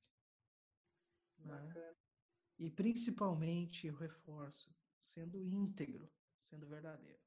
Né? 1.39 1.95
E 2.59 2.71
principalmente 2.71 3.89
o 3.89 3.97
reforço, 3.97 4.75
sendo 5.01 5.43
íntegro, 5.43 6.13
sendo 6.37 6.67
verdadeiro. 6.67 7.21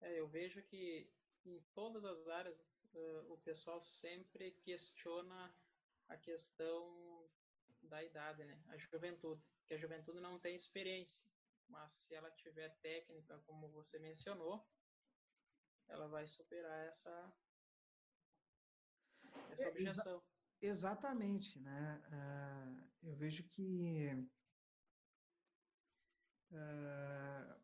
É, 0.00 0.20
eu 0.20 0.28
vejo 0.28 0.62
que 0.62 1.10
em 1.46 1.60
todas 1.72 2.04
as 2.04 2.28
áreas 2.28 2.58
uh, 2.92 3.32
o 3.32 3.38
pessoal 3.38 3.80
sempre 3.80 4.52
questiona 4.62 5.54
a 6.08 6.16
questão 6.16 7.28
da 7.82 8.02
idade, 8.04 8.44
né? 8.44 8.62
A 8.68 8.76
juventude, 8.76 9.42
que 9.66 9.74
a 9.74 9.78
juventude 9.78 10.20
não 10.20 10.38
tem 10.38 10.54
experiência, 10.54 11.26
mas 11.68 11.92
se 11.92 12.14
ela 12.14 12.30
tiver 12.30 12.68
técnica, 12.80 13.38
como 13.46 13.68
você 13.70 13.98
mencionou, 13.98 14.66
ela 15.88 16.08
vai 16.08 16.26
superar 16.26 16.86
essa 16.86 17.32
essa 19.50 19.64
é, 19.64 19.68
objeção. 19.68 20.16
Exa 20.16 20.34
exatamente, 20.60 21.58
né? 21.60 22.02
Uh, 22.08 22.90
eu 23.02 23.14
vejo 23.16 23.44
que 23.44 24.08
uh, 26.52 27.60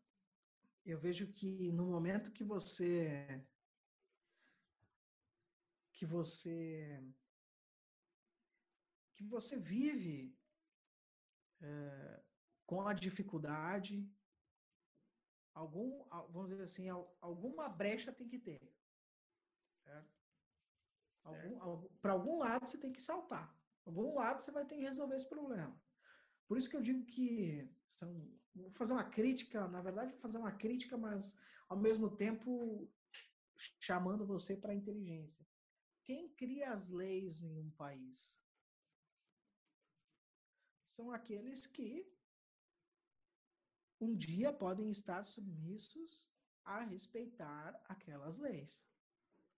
eu 0.85 0.99
vejo 0.99 1.33
que 1.33 1.73
no 1.73 1.87
momento 1.87 2.33
que 2.33 2.45
você 2.45 3.45
que 5.93 6.05
você 6.05 7.03
que 9.15 9.25
você 9.25 9.57
vive 9.59 10.40
é, 11.61 12.23
com 12.67 12.87
a 12.87 12.93
dificuldade, 12.93 14.09
algum, 15.55 16.05
vamos 16.31 16.51
dizer 16.51 16.65
assim, 16.65 16.89
alguma 17.21 17.69
brecha 17.69 18.13
tem 18.13 18.29
que 18.29 18.39
ter, 18.39 18.61
certo? 19.83 20.21
Para 22.01 22.13
algum 22.13 22.39
lado 22.39 22.67
você 22.67 22.79
tem 22.79 22.93
que 22.93 23.03
saltar. 23.03 23.55
Algum 23.85 24.15
lado 24.15 24.41
você 24.41 24.51
vai 24.51 24.65
ter 24.65 24.77
que 24.77 24.83
resolver 24.83 25.17
esse 25.17 25.29
problema. 25.29 25.81
Por 26.47 26.59
isso 26.59 26.69
que 26.69 26.77
eu 26.77 26.83
digo 26.83 27.05
que 27.07 27.69
são, 27.87 28.29
vou 28.55 28.71
fazer 28.73 28.93
uma 28.93 29.05
crítica, 29.05 29.69
na 29.69 29.81
verdade, 29.81 30.13
vou 30.13 30.21
fazer 30.21 30.39
uma 30.39 30.53
crítica, 30.53 30.97
mas 30.97 31.39
ao 31.69 31.77
mesmo 31.77 32.17
tempo 32.17 32.91
chamando 33.79 34.27
você 34.27 34.57
para 34.57 34.73
a 34.73 34.75
inteligência. 34.75 35.47
Quem 36.05 36.29
cria 36.31 36.73
as 36.73 36.89
leis 36.89 37.43
em 37.43 37.59
um 37.59 37.71
país? 37.73 38.41
São 40.91 41.11
aqueles 41.11 41.67
que 41.67 42.07
um 44.01 44.17
dia 44.17 44.53
podem 44.53 44.91
estar 44.91 45.25
submissos 45.25 46.31
a 46.65 46.81
respeitar 46.81 47.81
aquelas 47.89 48.39
leis. 48.39 48.89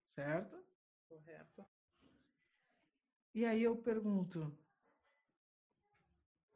Certo? 0.06 0.62
Correto. 1.08 1.66
E 3.34 3.44
aí 3.46 3.62
eu 3.62 3.76
pergunto: 3.76 4.56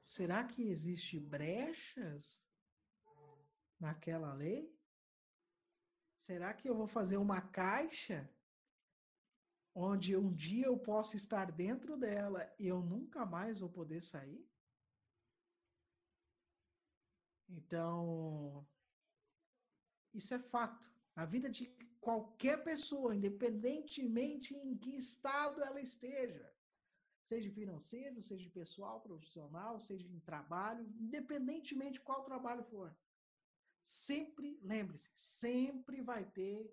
será 0.03 0.45
que 0.45 0.63
existe 0.63 1.19
brechas 1.19 2.45
naquela 3.81 4.35
lei? 4.35 4.75
Será 6.15 6.53
que 6.53 6.69
eu 6.69 6.75
vou 6.75 6.87
fazer 6.87 7.17
uma 7.17 7.41
caixa 7.41 8.29
onde 9.75 10.17
um 10.17 10.35
dia 10.35 10.67
eu 10.67 10.79
posso 10.79 11.17
estar 11.17 11.53
dentro 11.53 11.97
dela 11.97 12.53
e 12.59 12.67
eu 12.67 12.83
nunca 12.83 13.25
mais 13.25 13.61
vou 13.61 13.71
poder 13.71 14.03
sair? 14.03 14.45
Então, 17.49 18.67
isso 20.13 20.35
é 20.35 20.39
fato. 20.39 20.91
A 21.15 21.25
vida 21.25 21.49
de 21.49 21.67
qualquer 22.01 22.63
pessoa, 22.63 23.15
independentemente 23.15 24.55
em 24.55 24.77
que 24.77 24.97
estado 24.97 25.63
ela 25.63 25.81
esteja, 25.81 26.53
seja 27.23 27.51
financeiro, 27.51 28.23
seja 28.23 28.49
pessoal, 28.51 29.01
profissional, 29.01 29.81
seja 29.81 30.07
em 30.07 30.21
trabalho, 30.21 30.85
independentemente 31.01 31.95
de 31.95 32.01
qual 32.01 32.25
trabalho 32.25 32.63
for. 32.65 32.95
Sempre, 33.83 34.59
lembre-se, 34.63 35.11
sempre 35.15 36.01
vai 36.01 36.25
ter 36.25 36.73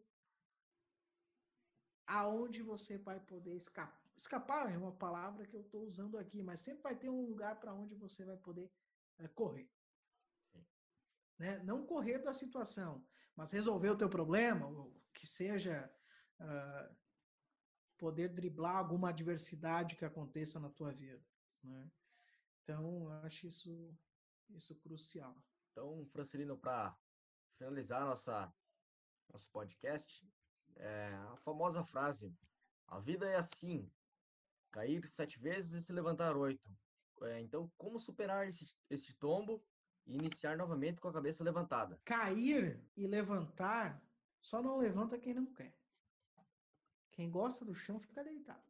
aonde 2.05 2.61
você 2.61 2.97
vai 2.97 3.19
poder 3.19 3.55
escapar, 3.55 4.03
escapar 4.15 4.71
é 4.71 4.77
uma 4.77 4.91
palavra 4.91 5.47
que 5.47 5.55
eu 5.55 5.61
estou 5.61 5.83
usando 5.83 6.17
aqui, 6.17 6.41
mas 6.43 6.61
sempre 6.61 6.83
vai 6.83 6.95
ter 6.95 7.09
um 7.09 7.25
lugar 7.25 7.59
para 7.59 7.73
onde 7.73 7.95
você 7.95 8.23
vai 8.23 8.37
poder 8.37 8.69
é, 9.17 9.27
correr. 9.27 9.72
Né? 11.37 11.59
Não 11.63 11.85
correr 11.85 12.19
da 12.19 12.33
situação, 12.33 13.05
mas 13.35 13.51
resolver 13.51 13.89
o 13.89 13.97
teu 13.97 14.09
problema, 14.09 14.69
que 15.13 15.27
seja 15.27 15.91
uh, 16.39 16.95
poder 17.97 18.29
driblar 18.29 18.77
alguma 18.77 19.09
adversidade 19.09 19.95
que 19.95 20.05
aconteça 20.05 20.59
na 20.59 20.69
tua 20.69 20.91
vida. 20.91 21.23
Né? 21.63 21.91
Então, 22.63 23.09
acho 23.23 23.47
isso, 23.47 23.97
isso 24.49 24.75
crucial. 24.75 25.35
Então, 25.71 26.05
Francelino, 26.11 26.57
para 26.57 26.95
finalizar 27.57 28.05
nossa, 28.05 28.53
nosso 29.31 29.47
podcast, 29.49 30.25
é 30.75 31.13
a 31.13 31.37
famosa 31.37 31.83
frase: 31.83 32.35
a 32.87 32.99
vida 32.99 33.27
é 33.29 33.35
assim, 33.35 33.91
cair 34.71 35.07
sete 35.07 35.39
vezes 35.39 35.73
e 35.73 35.85
se 35.85 35.93
levantar 35.93 36.35
oito. 36.35 36.69
É, 37.21 37.39
então, 37.39 37.71
como 37.77 37.99
superar 37.99 38.47
esse, 38.47 38.75
esse 38.89 39.13
tombo 39.15 39.63
e 40.05 40.15
iniciar 40.15 40.57
novamente 40.57 40.99
com 41.01 41.07
a 41.07 41.13
cabeça 41.13 41.43
levantada? 41.43 41.99
Cair 42.03 42.79
e 42.95 43.07
levantar, 43.07 44.01
só 44.39 44.61
não 44.61 44.77
levanta 44.77 45.17
quem 45.17 45.33
não 45.33 45.45
quer. 45.45 45.77
Quem 47.11 47.29
gosta 47.29 47.63
do 47.63 47.75
chão 47.75 47.99
fica 47.99 48.23
deitado. 48.23 48.63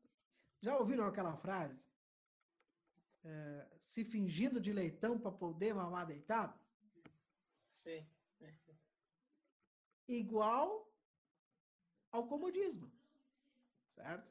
Já 0.62 0.78
ouviram 0.78 1.06
aquela 1.06 1.36
frase? 1.36 1.82
É, 3.24 3.68
se 3.78 4.04
fingindo 4.04 4.60
de 4.60 4.74
leitão 4.74 5.20
para 5.20 5.32
poder 5.32 5.74
mamar 5.74 6.06
deitado? 6.06 6.60
Sim. 7.70 8.08
Igual 10.08 10.94
ao 12.12 12.28
comodismo, 12.28 12.92
certo? 13.88 14.30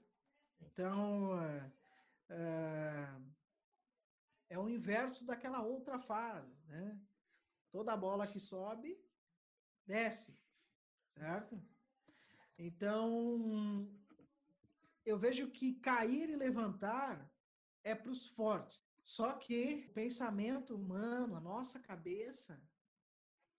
Então, 0.60 1.40
é, 2.28 3.08
é 4.50 4.58
o 4.58 4.68
inverso 4.82 5.24
daquela 5.24 5.62
outra 5.62 5.96
fase, 5.96 6.52
né? 6.66 7.00
Toda 7.70 7.96
bola 7.96 8.26
que 8.26 8.40
sobe, 8.40 9.00
desce, 9.86 10.36
certo? 11.06 11.62
Então, 12.58 13.88
eu 15.04 15.16
vejo 15.16 15.50
que 15.50 15.74
cair 15.76 16.28
e 16.28 16.36
levantar 16.36 17.32
é 17.84 17.94
para 17.94 18.10
os 18.10 18.26
fortes. 18.26 18.84
Só 19.04 19.32
que 19.34 19.86
o 19.88 19.92
pensamento 19.92 20.74
humano, 20.74 21.36
a 21.36 21.40
nossa 21.40 21.78
cabeça, 21.78 22.60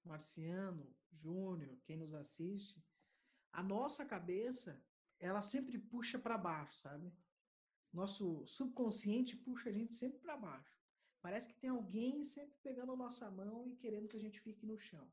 Marciano, 0.04 0.94
Júnior, 1.14 1.80
quem 1.86 1.98
nos 1.98 2.14
assiste, 2.14 2.84
a 3.52 3.64
nossa 3.64 4.06
cabeça, 4.06 4.84
ela 5.20 5.42
sempre 5.42 5.78
puxa 5.78 6.20
para 6.20 6.38
baixo, 6.38 6.80
sabe? 6.80 7.14
Nosso 7.94 8.46
subconsciente 8.46 9.38
puxa 9.38 9.70
a 9.70 9.74
gente 9.74 9.94
sempre 9.94 10.20
para 10.20 10.36
baixo. 10.36 10.83
Parece 11.26 11.48
que 11.48 11.56
tem 11.56 11.70
alguém 11.70 12.22
sempre 12.22 12.58
pegando 12.62 12.92
a 12.92 12.98
nossa 12.98 13.32
mão 13.32 13.66
e 13.66 13.78
querendo 13.78 14.10
que 14.10 14.18
a 14.18 14.20
gente 14.26 14.42
fique 14.42 14.66
no 14.66 14.78
chão. 14.78 15.10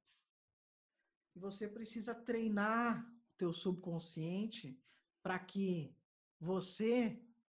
E 1.36 1.38
você 1.38 1.68
precisa 1.68 2.12
treinar 2.12 3.08
o 3.08 3.36
teu 3.38 3.52
subconsciente 3.52 4.76
para 5.22 5.38
que 5.38 5.94
você 6.40 6.96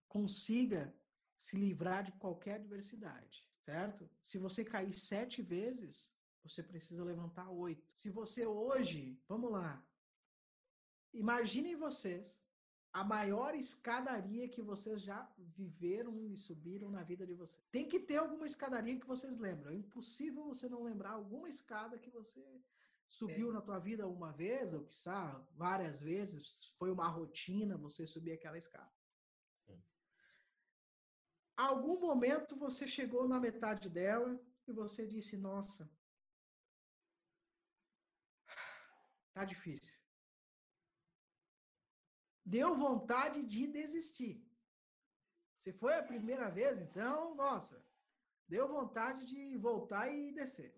consiga 0.10 0.94
se 1.38 1.56
livrar 1.56 2.04
de 2.04 2.12
qualquer 2.24 2.56
adversidade, 2.56 3.48
certo? 3.62 4.10
Se 4.20 4.38
você 4.38 4.66
cair 4.66 4.94
sete 4.94 5.42
vezes, 5.42 6.14
você 6.44 6.62
precisa 6.62 7.02
levantar 7.02 7.50
oito. 7.50 7.90
Se 7.96 8.10
você 8.10 8.46
hoje, 8.46 9.18
vamos 9.26 9.52
lá, 9.54 9.82
imaginem 11.14 11.78
vocês 11.78 12.44
a 12.92 13.04
maior 13.04 13.54
escadaria 13.56 14.50
que 14.50 14.62
vocês 14.62 15.02
já 15.02 15.30
viveram 15.38 16.20
e 16.20 16.36
subiram 16.36 16.90
na 16.90 17.04
vida 17.04 17.26
de 17.26 17.34
vocês. 17.34 17.64
Tem 17.72 17.88
que 17.88 18.00
ter 18.00 18.18
alguma 18.18 18.48
escadaria 18.48 19.00
que 19.00 19.06
vocês 19.06 19.38
lembram. 19.40 19.72
É 19.72 19.76
impossível 19.76 20.44
você 20.46 20.68
não 20.68 20.84
lembrar 20.84 21.12
alguma 21.12 21.48
escada 21.48 22.00
que 22.00 22.10
você 22.10 22.44
subiu 23.08 23.52
é. 23.52 23.54
na 23.54 23.62
tua 23.62 23.80
vida 23.80 24.08
uma 24.08 24.32
vez, 24.32 24.74
ou 24.74 24.86
quiçá 24.86 25.40
várias 25.56 26.00
vezes, 26.02 26.74
foi 26.78 26.92
uma 26.92 27.08
rotina 27.08 27.78
você 27.78 28.06
subir 28.06 28.32
aquela 28.32 28.58
escada. 28.58 28.92
Sim. 29.66 29.84
Algum 31.56 32.00
momento 32.00 32.56
você 32.56 32.88
chegou 32.88 33.28
na 33.28 33.40
metade 33.40 33.88
dela 33.90 34.40
e 34.68 34.72
você 34.72 35.06
disse: 35.06 35.38
Nossa, 35.38 35.90
tá 39.34 39.46
difícil. 39.46 39.99
Deu 42.56 42.70
vontade 42.86 43.40
de 43.54 43.64
desistir. 43.80 44.36
Se 45.62 45.72
foi 45.82 45.94
a 45.96 46.08
primeira 46.12 46.50
vez, 46.50 46.80
então, 46.86 47.36
nossa, 47.36 47.78
deu 48.48 48.68
vontade 48.68 49.26
de 49.32 49.42
voltar 49.58 50.06
e 50.14 50.32
descer. 50.40 50.74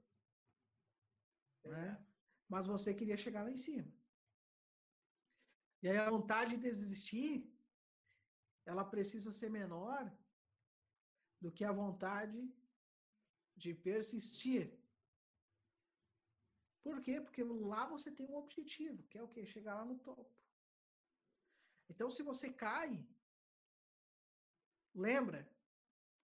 Né? 1.64 1.90
mas 2.52 2.66
você 2.66 2.94
queria 2.94 3.16
chegar 3.16 3.44
lá 3.44 3.52
em 3.52 3.62
cima. 3.66 3.90
E 5.82 5.88
aí 5.88 5.98
a 5.98 6.10
vontade 6.10 6.58
de 6.58 6.64
desistir, 6.70 7.50
ela 8.66 8.84
precisa 8.84 9.32
ser 9.32 9.50
menor 9.50 10.04
do 11.40 11.50
que 11.50 11.64
a 11.64 11.72
vontade 11.72 12.54
de 13.56 13.74
persistir. 13.74 14.78
Por 16.84 17.02
quê? 17.02 17.22
Porque 17.22 17.42
lá 17.42 17.86
você 17.86 18.12
tem 18.12 18.26
um 18.26 18.36
objetivo, 18.36 19.02
que 19.04 19.18
é 19.18 19.24
o 19.24 19.30
quê? 19.30 19.46
Chegar 19.46 19.76
lá 19.76 19.86
no 19.86 19.98
topo. 19.98 20.41
Então, 21.92 22.10
se 22.10 22.24
você 22.24 22.48
cai, 22.66 22.90
lembra 24.96 25.42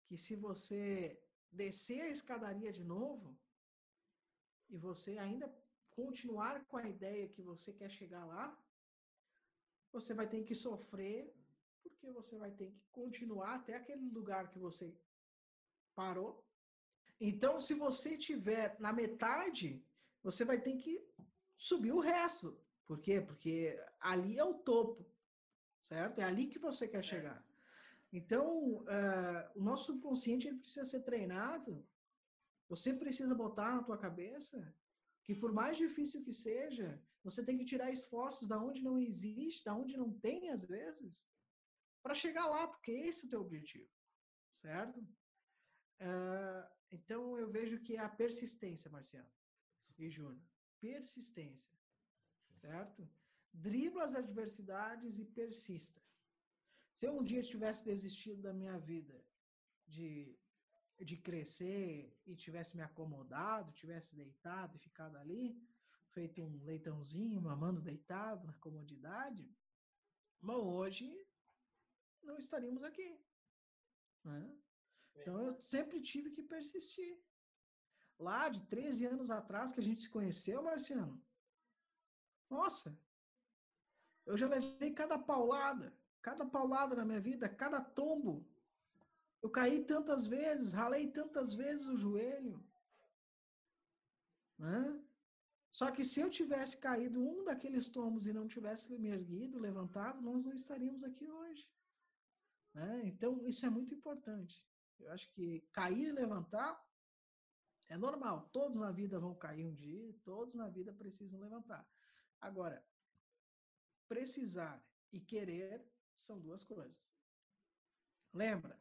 que 0.06 0.16
se 0.16 0.34
você 0.36 1.20
descer 1.50 2.02
a 2.02 2.14
escadaria 2.16 2.72
de 2.78 2.84
novo, 2.84 3.36
e 4.70 4.76
você 4.76 5.18
ainda 5.18 5.52
continuar 5.90 6.64
com 6.66 6.76
a 6.76 6.88
ideia 6.88 7.32
que 7.34 7.42
você 7.42 7.72
quer 7.72 7.90
chegar 7.90 8.24
lá, 8.24 8.46
você 9.92 10.14
vai 10.14 10.28
ter 10.28 10.44
que 10.44 10.54
sofrer, 10.54 11.34
porque 11.82 12.10
você 12.12 12.36
vai 12.38 12.52
ter 12.52 12.70
que 12.70 12.80
continuar 12.92 13.56
até 13.56 13.74
aquele 13.74 14.08
lugar 14.10 14.50
que 14.52 14.60
você 14.60 14.94
parou. 15.96 16.44
Então, 17.20 17.60
se 17.60 17.74
você 17.74 18.10
estiver 18.14 18.78
na 18.78 18.92
metade, 18.92 19.84
você 20.22 20.44
vai 20.44 20.60
ter 20.60 20.76
que 20.76 20.94
subir 21.56 21.92
o 21.92 22.04
resto. 22.14 22.56
Por 22.86 23.00
quê? 23.00 23.20
Porque 23.20 23.76
ali 23.98 24.38
é 24.38 24.44
o 24.44 24.54
topo, 24.54 25.04
certo? 25.88 26.20
É 26.20 26.24
ali 26.24 26.46
que 26.46 26.58
você 26.58 26.86
quer 26.88 27.04
chegar. 27.04 27.44
Então, 28.12 28.78
uh, 28.82 29.50
o 29.54 29.62
nosso 29.62 29.86
subconsciente 29.86 30.48
ele 30.48 30.58
precisa 30.58 30.84
ser 30.84 31.02
treinado. 31.02 31.86
Você 32.68 32.94
precisa 32.94 33.34
botar 33.34 33.74
na 33.74 33.82
tua 33.82 33.98
cabeça 33.98 34.74
que 35.26 35.34
por 35.34 35.52
mais 35.52 35.76
difícil 35.76 36.22
que 36.22 36.32
seja, 36.32 37.02
você 37.24 37.44
tem 37.44 37.58
que 37.58 37.64
tirar 37.64 37.90
esforços 37.90 38.46
da 38.46 38.62
onde 38.62 38.80
não 38.80 38.96
existe, 38.96 39.64
da 39.64 39.74
onde 39.74 39.96
não 39.96 40.12
tem 40.12 40.50
às 40.50 40.64
vezes, 40.64 41.28
para 42.00 42.14
chegar 42.14 42.46
lá, 42.46 42.68
porque 42.68 42.92
esse 42.92 43.24
é 43.24 43.26
o 43.26 43.30
teu 43.30 43.40
objetivo, 43.40 43.90
certo? 44.52 45.00
Uh, 46.00 46.68
então 46.92 47.36
eu 47.36 47.50
vejo 47.50 47.80
que 47.80 47.96
é 47.96 48.00
a 48.00 48.08
persistência, 48.08 48.88
Marciano 48.88 49.28
e 49.98 50.08
Júnior, 50.08 50.46
persistência, 50.80 51.76
certo? 52.60 53.08
Dribla 53.64 54.04
as 54.04 54.14
adversidades 54.14 55.18
e 55.18 55.24
persista. 55.24 56.00
Se 56.92 57.06
eu 57.06 57.12
um 57.18 57.24
dia 57.30 57.42
tivesse 57.42 57.84
desistido 57.84 58.40
da 58.42 58.52
minha 58.52 58.78
vida 58.78 59.16
de 59.86 60.12
de 61.04 61.16
crescer 61.16 62.16
e 62.24 62.34
tivesse 62.34 62.74
me 62.76 62.82
acomodado, 62.82 63.72
tivesse 63.72 64.14
deitado 64.14 64.76
e 64.76 64.78
ficado 64.78 65.16
ali, 65.16 65.60
feito 66.08 66.42
um 66.42 66.64
leitãozinho, 66.64 67.40
mamando 67.40 67.80
deitado 67.80 68.46
na 68.46 68.54
comodidade, 68.54 69.44
mas 70.40 70.56
hoje 70.56 71.06
não 72.22 72.38
estaríamos 72.38 72.82
aqui. 72.82 73.20
Né? 74.24 74.58
Então 75.16 75.38
eu 75.38 75.60
sempre 75.60 76.00
tive 76.00 76.30
que 76.30 76.42
persistir. 76.42 77.22
Lá 78.18 78.48
de 78.48 78.66
13 78.66 79.04
anos 79.04 79.30
atrás 79.30 79.72
que 79.72 79.80
a 79.80 79.82
gente 79.82 80.00
se 80.00 80.08
conheceu, 80.08 80.62
Marciano, 80.62 81.22
nossa, 82.48 82.98
eu 84.26 84.36
já 84.36 84.48
levei 84.48 84.92
cada 84.92 85.18
paulada, 85.18 85.96
cada 86.20 86.44
paulada 86.44 86.94
na 86.94 87.04
minha 87.04 87.20
vida, 87.20 87.48
cada 87.48 87.80
tombo 87.80 88.46
eu 89.46 89.50
caí 89.50 89.84
tantas 89.84 90.26
vezes, 90.26 90.72
ralei 90.72 91.08
tantas 91.08 91.54
vezes 91.54 91.86
o 91.86 91.96
joelho. 91.96 92.60
Né? 94.58 95.00
Só 95.70 95.90
que 95.90 96.02
se 96.02 96.20
eu 96.20 96.30
tivesse 96.30 96.78
caído 96.78 97.20
um 97.20 97.44
daqueles 97.44 97.88
tombos 97.88 98.26
e 98.26 98.32
não 98.32 98.48
tivesse 98.48 98.98
me 98.98 99.08
erguido, 99.08 99.58
levantado, 99.58 100.20
nós 100.20 100.44
não 100.44 100.52
estaríamos 100.52 101.04
aqui 101.04 101.30
hoje. 101.30 101.68
Né? 102.74 103.02
Então, 103.04 103.46
isso 103.46 103.64
é 103.64 103.70
muito 103.70 103.94
importante. 103.94 104.66
Eu 104.98 105.12
acho 105.12 105.30
que 105.30 105.60
cair 105.72 106.08
e 106.08 106.12
levantar 106.12 106.82
é 107.88 107.96
normal. 107.96 108.48
Todos 108.52 108.76
na 108.76 108.90
vida 108.90 109.20
vão 109.20 109.34
cair 109.34 109.64
um 109.64 109.74
dia, 109.74 110.12
todos 110.24 110.54
na 110.54 110.68
vida 110.68 110.92
precisam 110.92 111.38
levantar. 111.38 111.86
Agora, 112.40 112.84
precisar 114.08 114.82
e 115.12 115.20
querer 115.20 115.84
são 116.14 116.40
duas 116.40 116.64
coisas. 116.64 117.10
Lembra? 118.32 118.78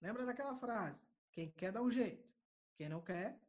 Lembra 0.00 0.24
daquela 0.24 0.54
frase? 0.54 1.06
Quem 1.32 1.50
quer 1.50 1.72
dá 1.72 1.82
um 1.82 1.90
jeito, 1.90 2.32
quem 2.76 2.88
não 2.88 3.02
quer, 3.02 3.40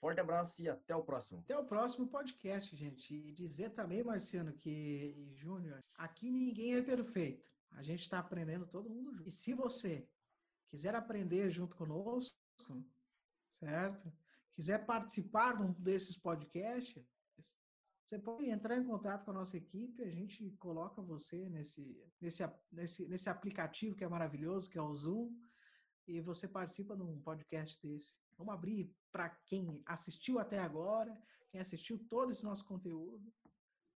Forte 0.00 0.20
abraço 0.20 0.62
e 0.62 0.68
até 0.68 0.94
o 0.94 1.02
próximo. 1.02 1.40
Até 1.40 1.58
o 1.58 1.64
próximo 1.64 2.06
podcast, 2.06 2.74
gente. 2.76 3.14
E 3.14 3.32
dizer 3.32 3.70
também, 3.70 4.04
Marciano, 4.04 4.52
que 4.52 5.32
Júnior, 5.34 5.82
aqui 5.94 6.30
ninguém 6.30 6.76
é 6.76 6.82
perfeito. 6.82 7.50
A 7.72 7.82
gente 7.82 8.02
está 8.02 8.18
aprendendo 8.18 8.66
todo 8.66 8.90
mundo 8.90 9.12
junto. 9.14 9.28
E 9.28 9.32
se 9.32 9.54
você 9.54 10.06
quiser 10.68 10.94
aprender 10.94 11.50
junto 11.50 11.76
conosco, 11.76 12.36
certo? 13.58 14.12
Quiser 14.54 14.84
participar 14.84 15.56
de 15.56 15.62
um 15.62 15.72
desses 15.72 16.16
podcasts, 16.16 17.04
você 18.06 18.20
pode 18.20 18.48
entrar 18.48 18.76
em 18.76 18.84
contato 18.84 19.24
com 19.24 19.32
a 19.32 19.34
nossa 19.34 19.56
equipe, 19.56 20.00
a 20.02 20.10
gente 20.10 20.52
coloca 20.60 21.02
você 21.02 21.48
nesse, 21.48 22.00
nesse, 22.20 22.48
nesse, 22.70 23.08
nesse 23.08 23.28
aplicativo 23.28 23.96
que 23.96 24.04
é 24.04 24.08
maravilhoso, 24.08 24.70
que 24.70 24.78
é 24.78 24.82
o 24.82 24.94
Zoom, 24.94 25.36
e 26.06 26.20
você 26.20 26.46
participa 26.46 26.96
de 26.96 27.02
um 27.02 27.20
podcast 27.20 27.76
desse. 27.82 28.16
Vamos 28.36 28.54
abrir 28.54 28.94
para 29.10 29.30
quem 29.30 29.82
assistiu 29.86 30.38
até 30.38 30.58
agora, 30.58 31.18
quem 31.50 31.60
assistiu 31.60 31.98
todo 32.08 32.32
esse 32.32 32.44
nosso 32.44 32.64
conteúdo, 32.64 33.32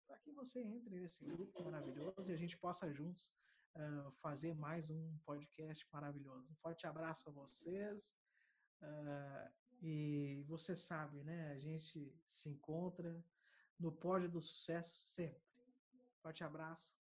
para 0.07 0.17
que 0.19 0.31
você 0.31 0.61
entre 0.61 0.99
nesse 0.99 1.25
grupo 1.25 1.63
maravilhoso 1.63 2.31
e 2.31 2.33
a 2.33 2.37
gente 2.37 2.57
possa 2.57 2.91
juntos 2.91 3.31
uh, 3.75 4.11
fazer 4.21 4.55
mais 4.55 4.89
um 4.89 5.17
podcast 5.25 5.85
maravilhoso. 5.91 6.51
Um 6.51 6.55
forte 6.55 6.87
abraço 6.87 7.27
a 7.29 7.31
vocês. 7.31 8.15
Uh, 8.81 9.51
e 9.81 10.43
você 10.47 10.75
sabe, 10.75 11.23
né? 11.23 11.51
A 11.51 11.57
gente 11.57 12.13
se 12.25 12.49
encontra 12.49 13.23
no 13.79 13.91
pódio 13.91 14.29
do 14.29 14.41
sucesso 14.41 15.05
sempre. 15.09 15.41
Forte 16.21 16.43
abraço. 16.43 16.98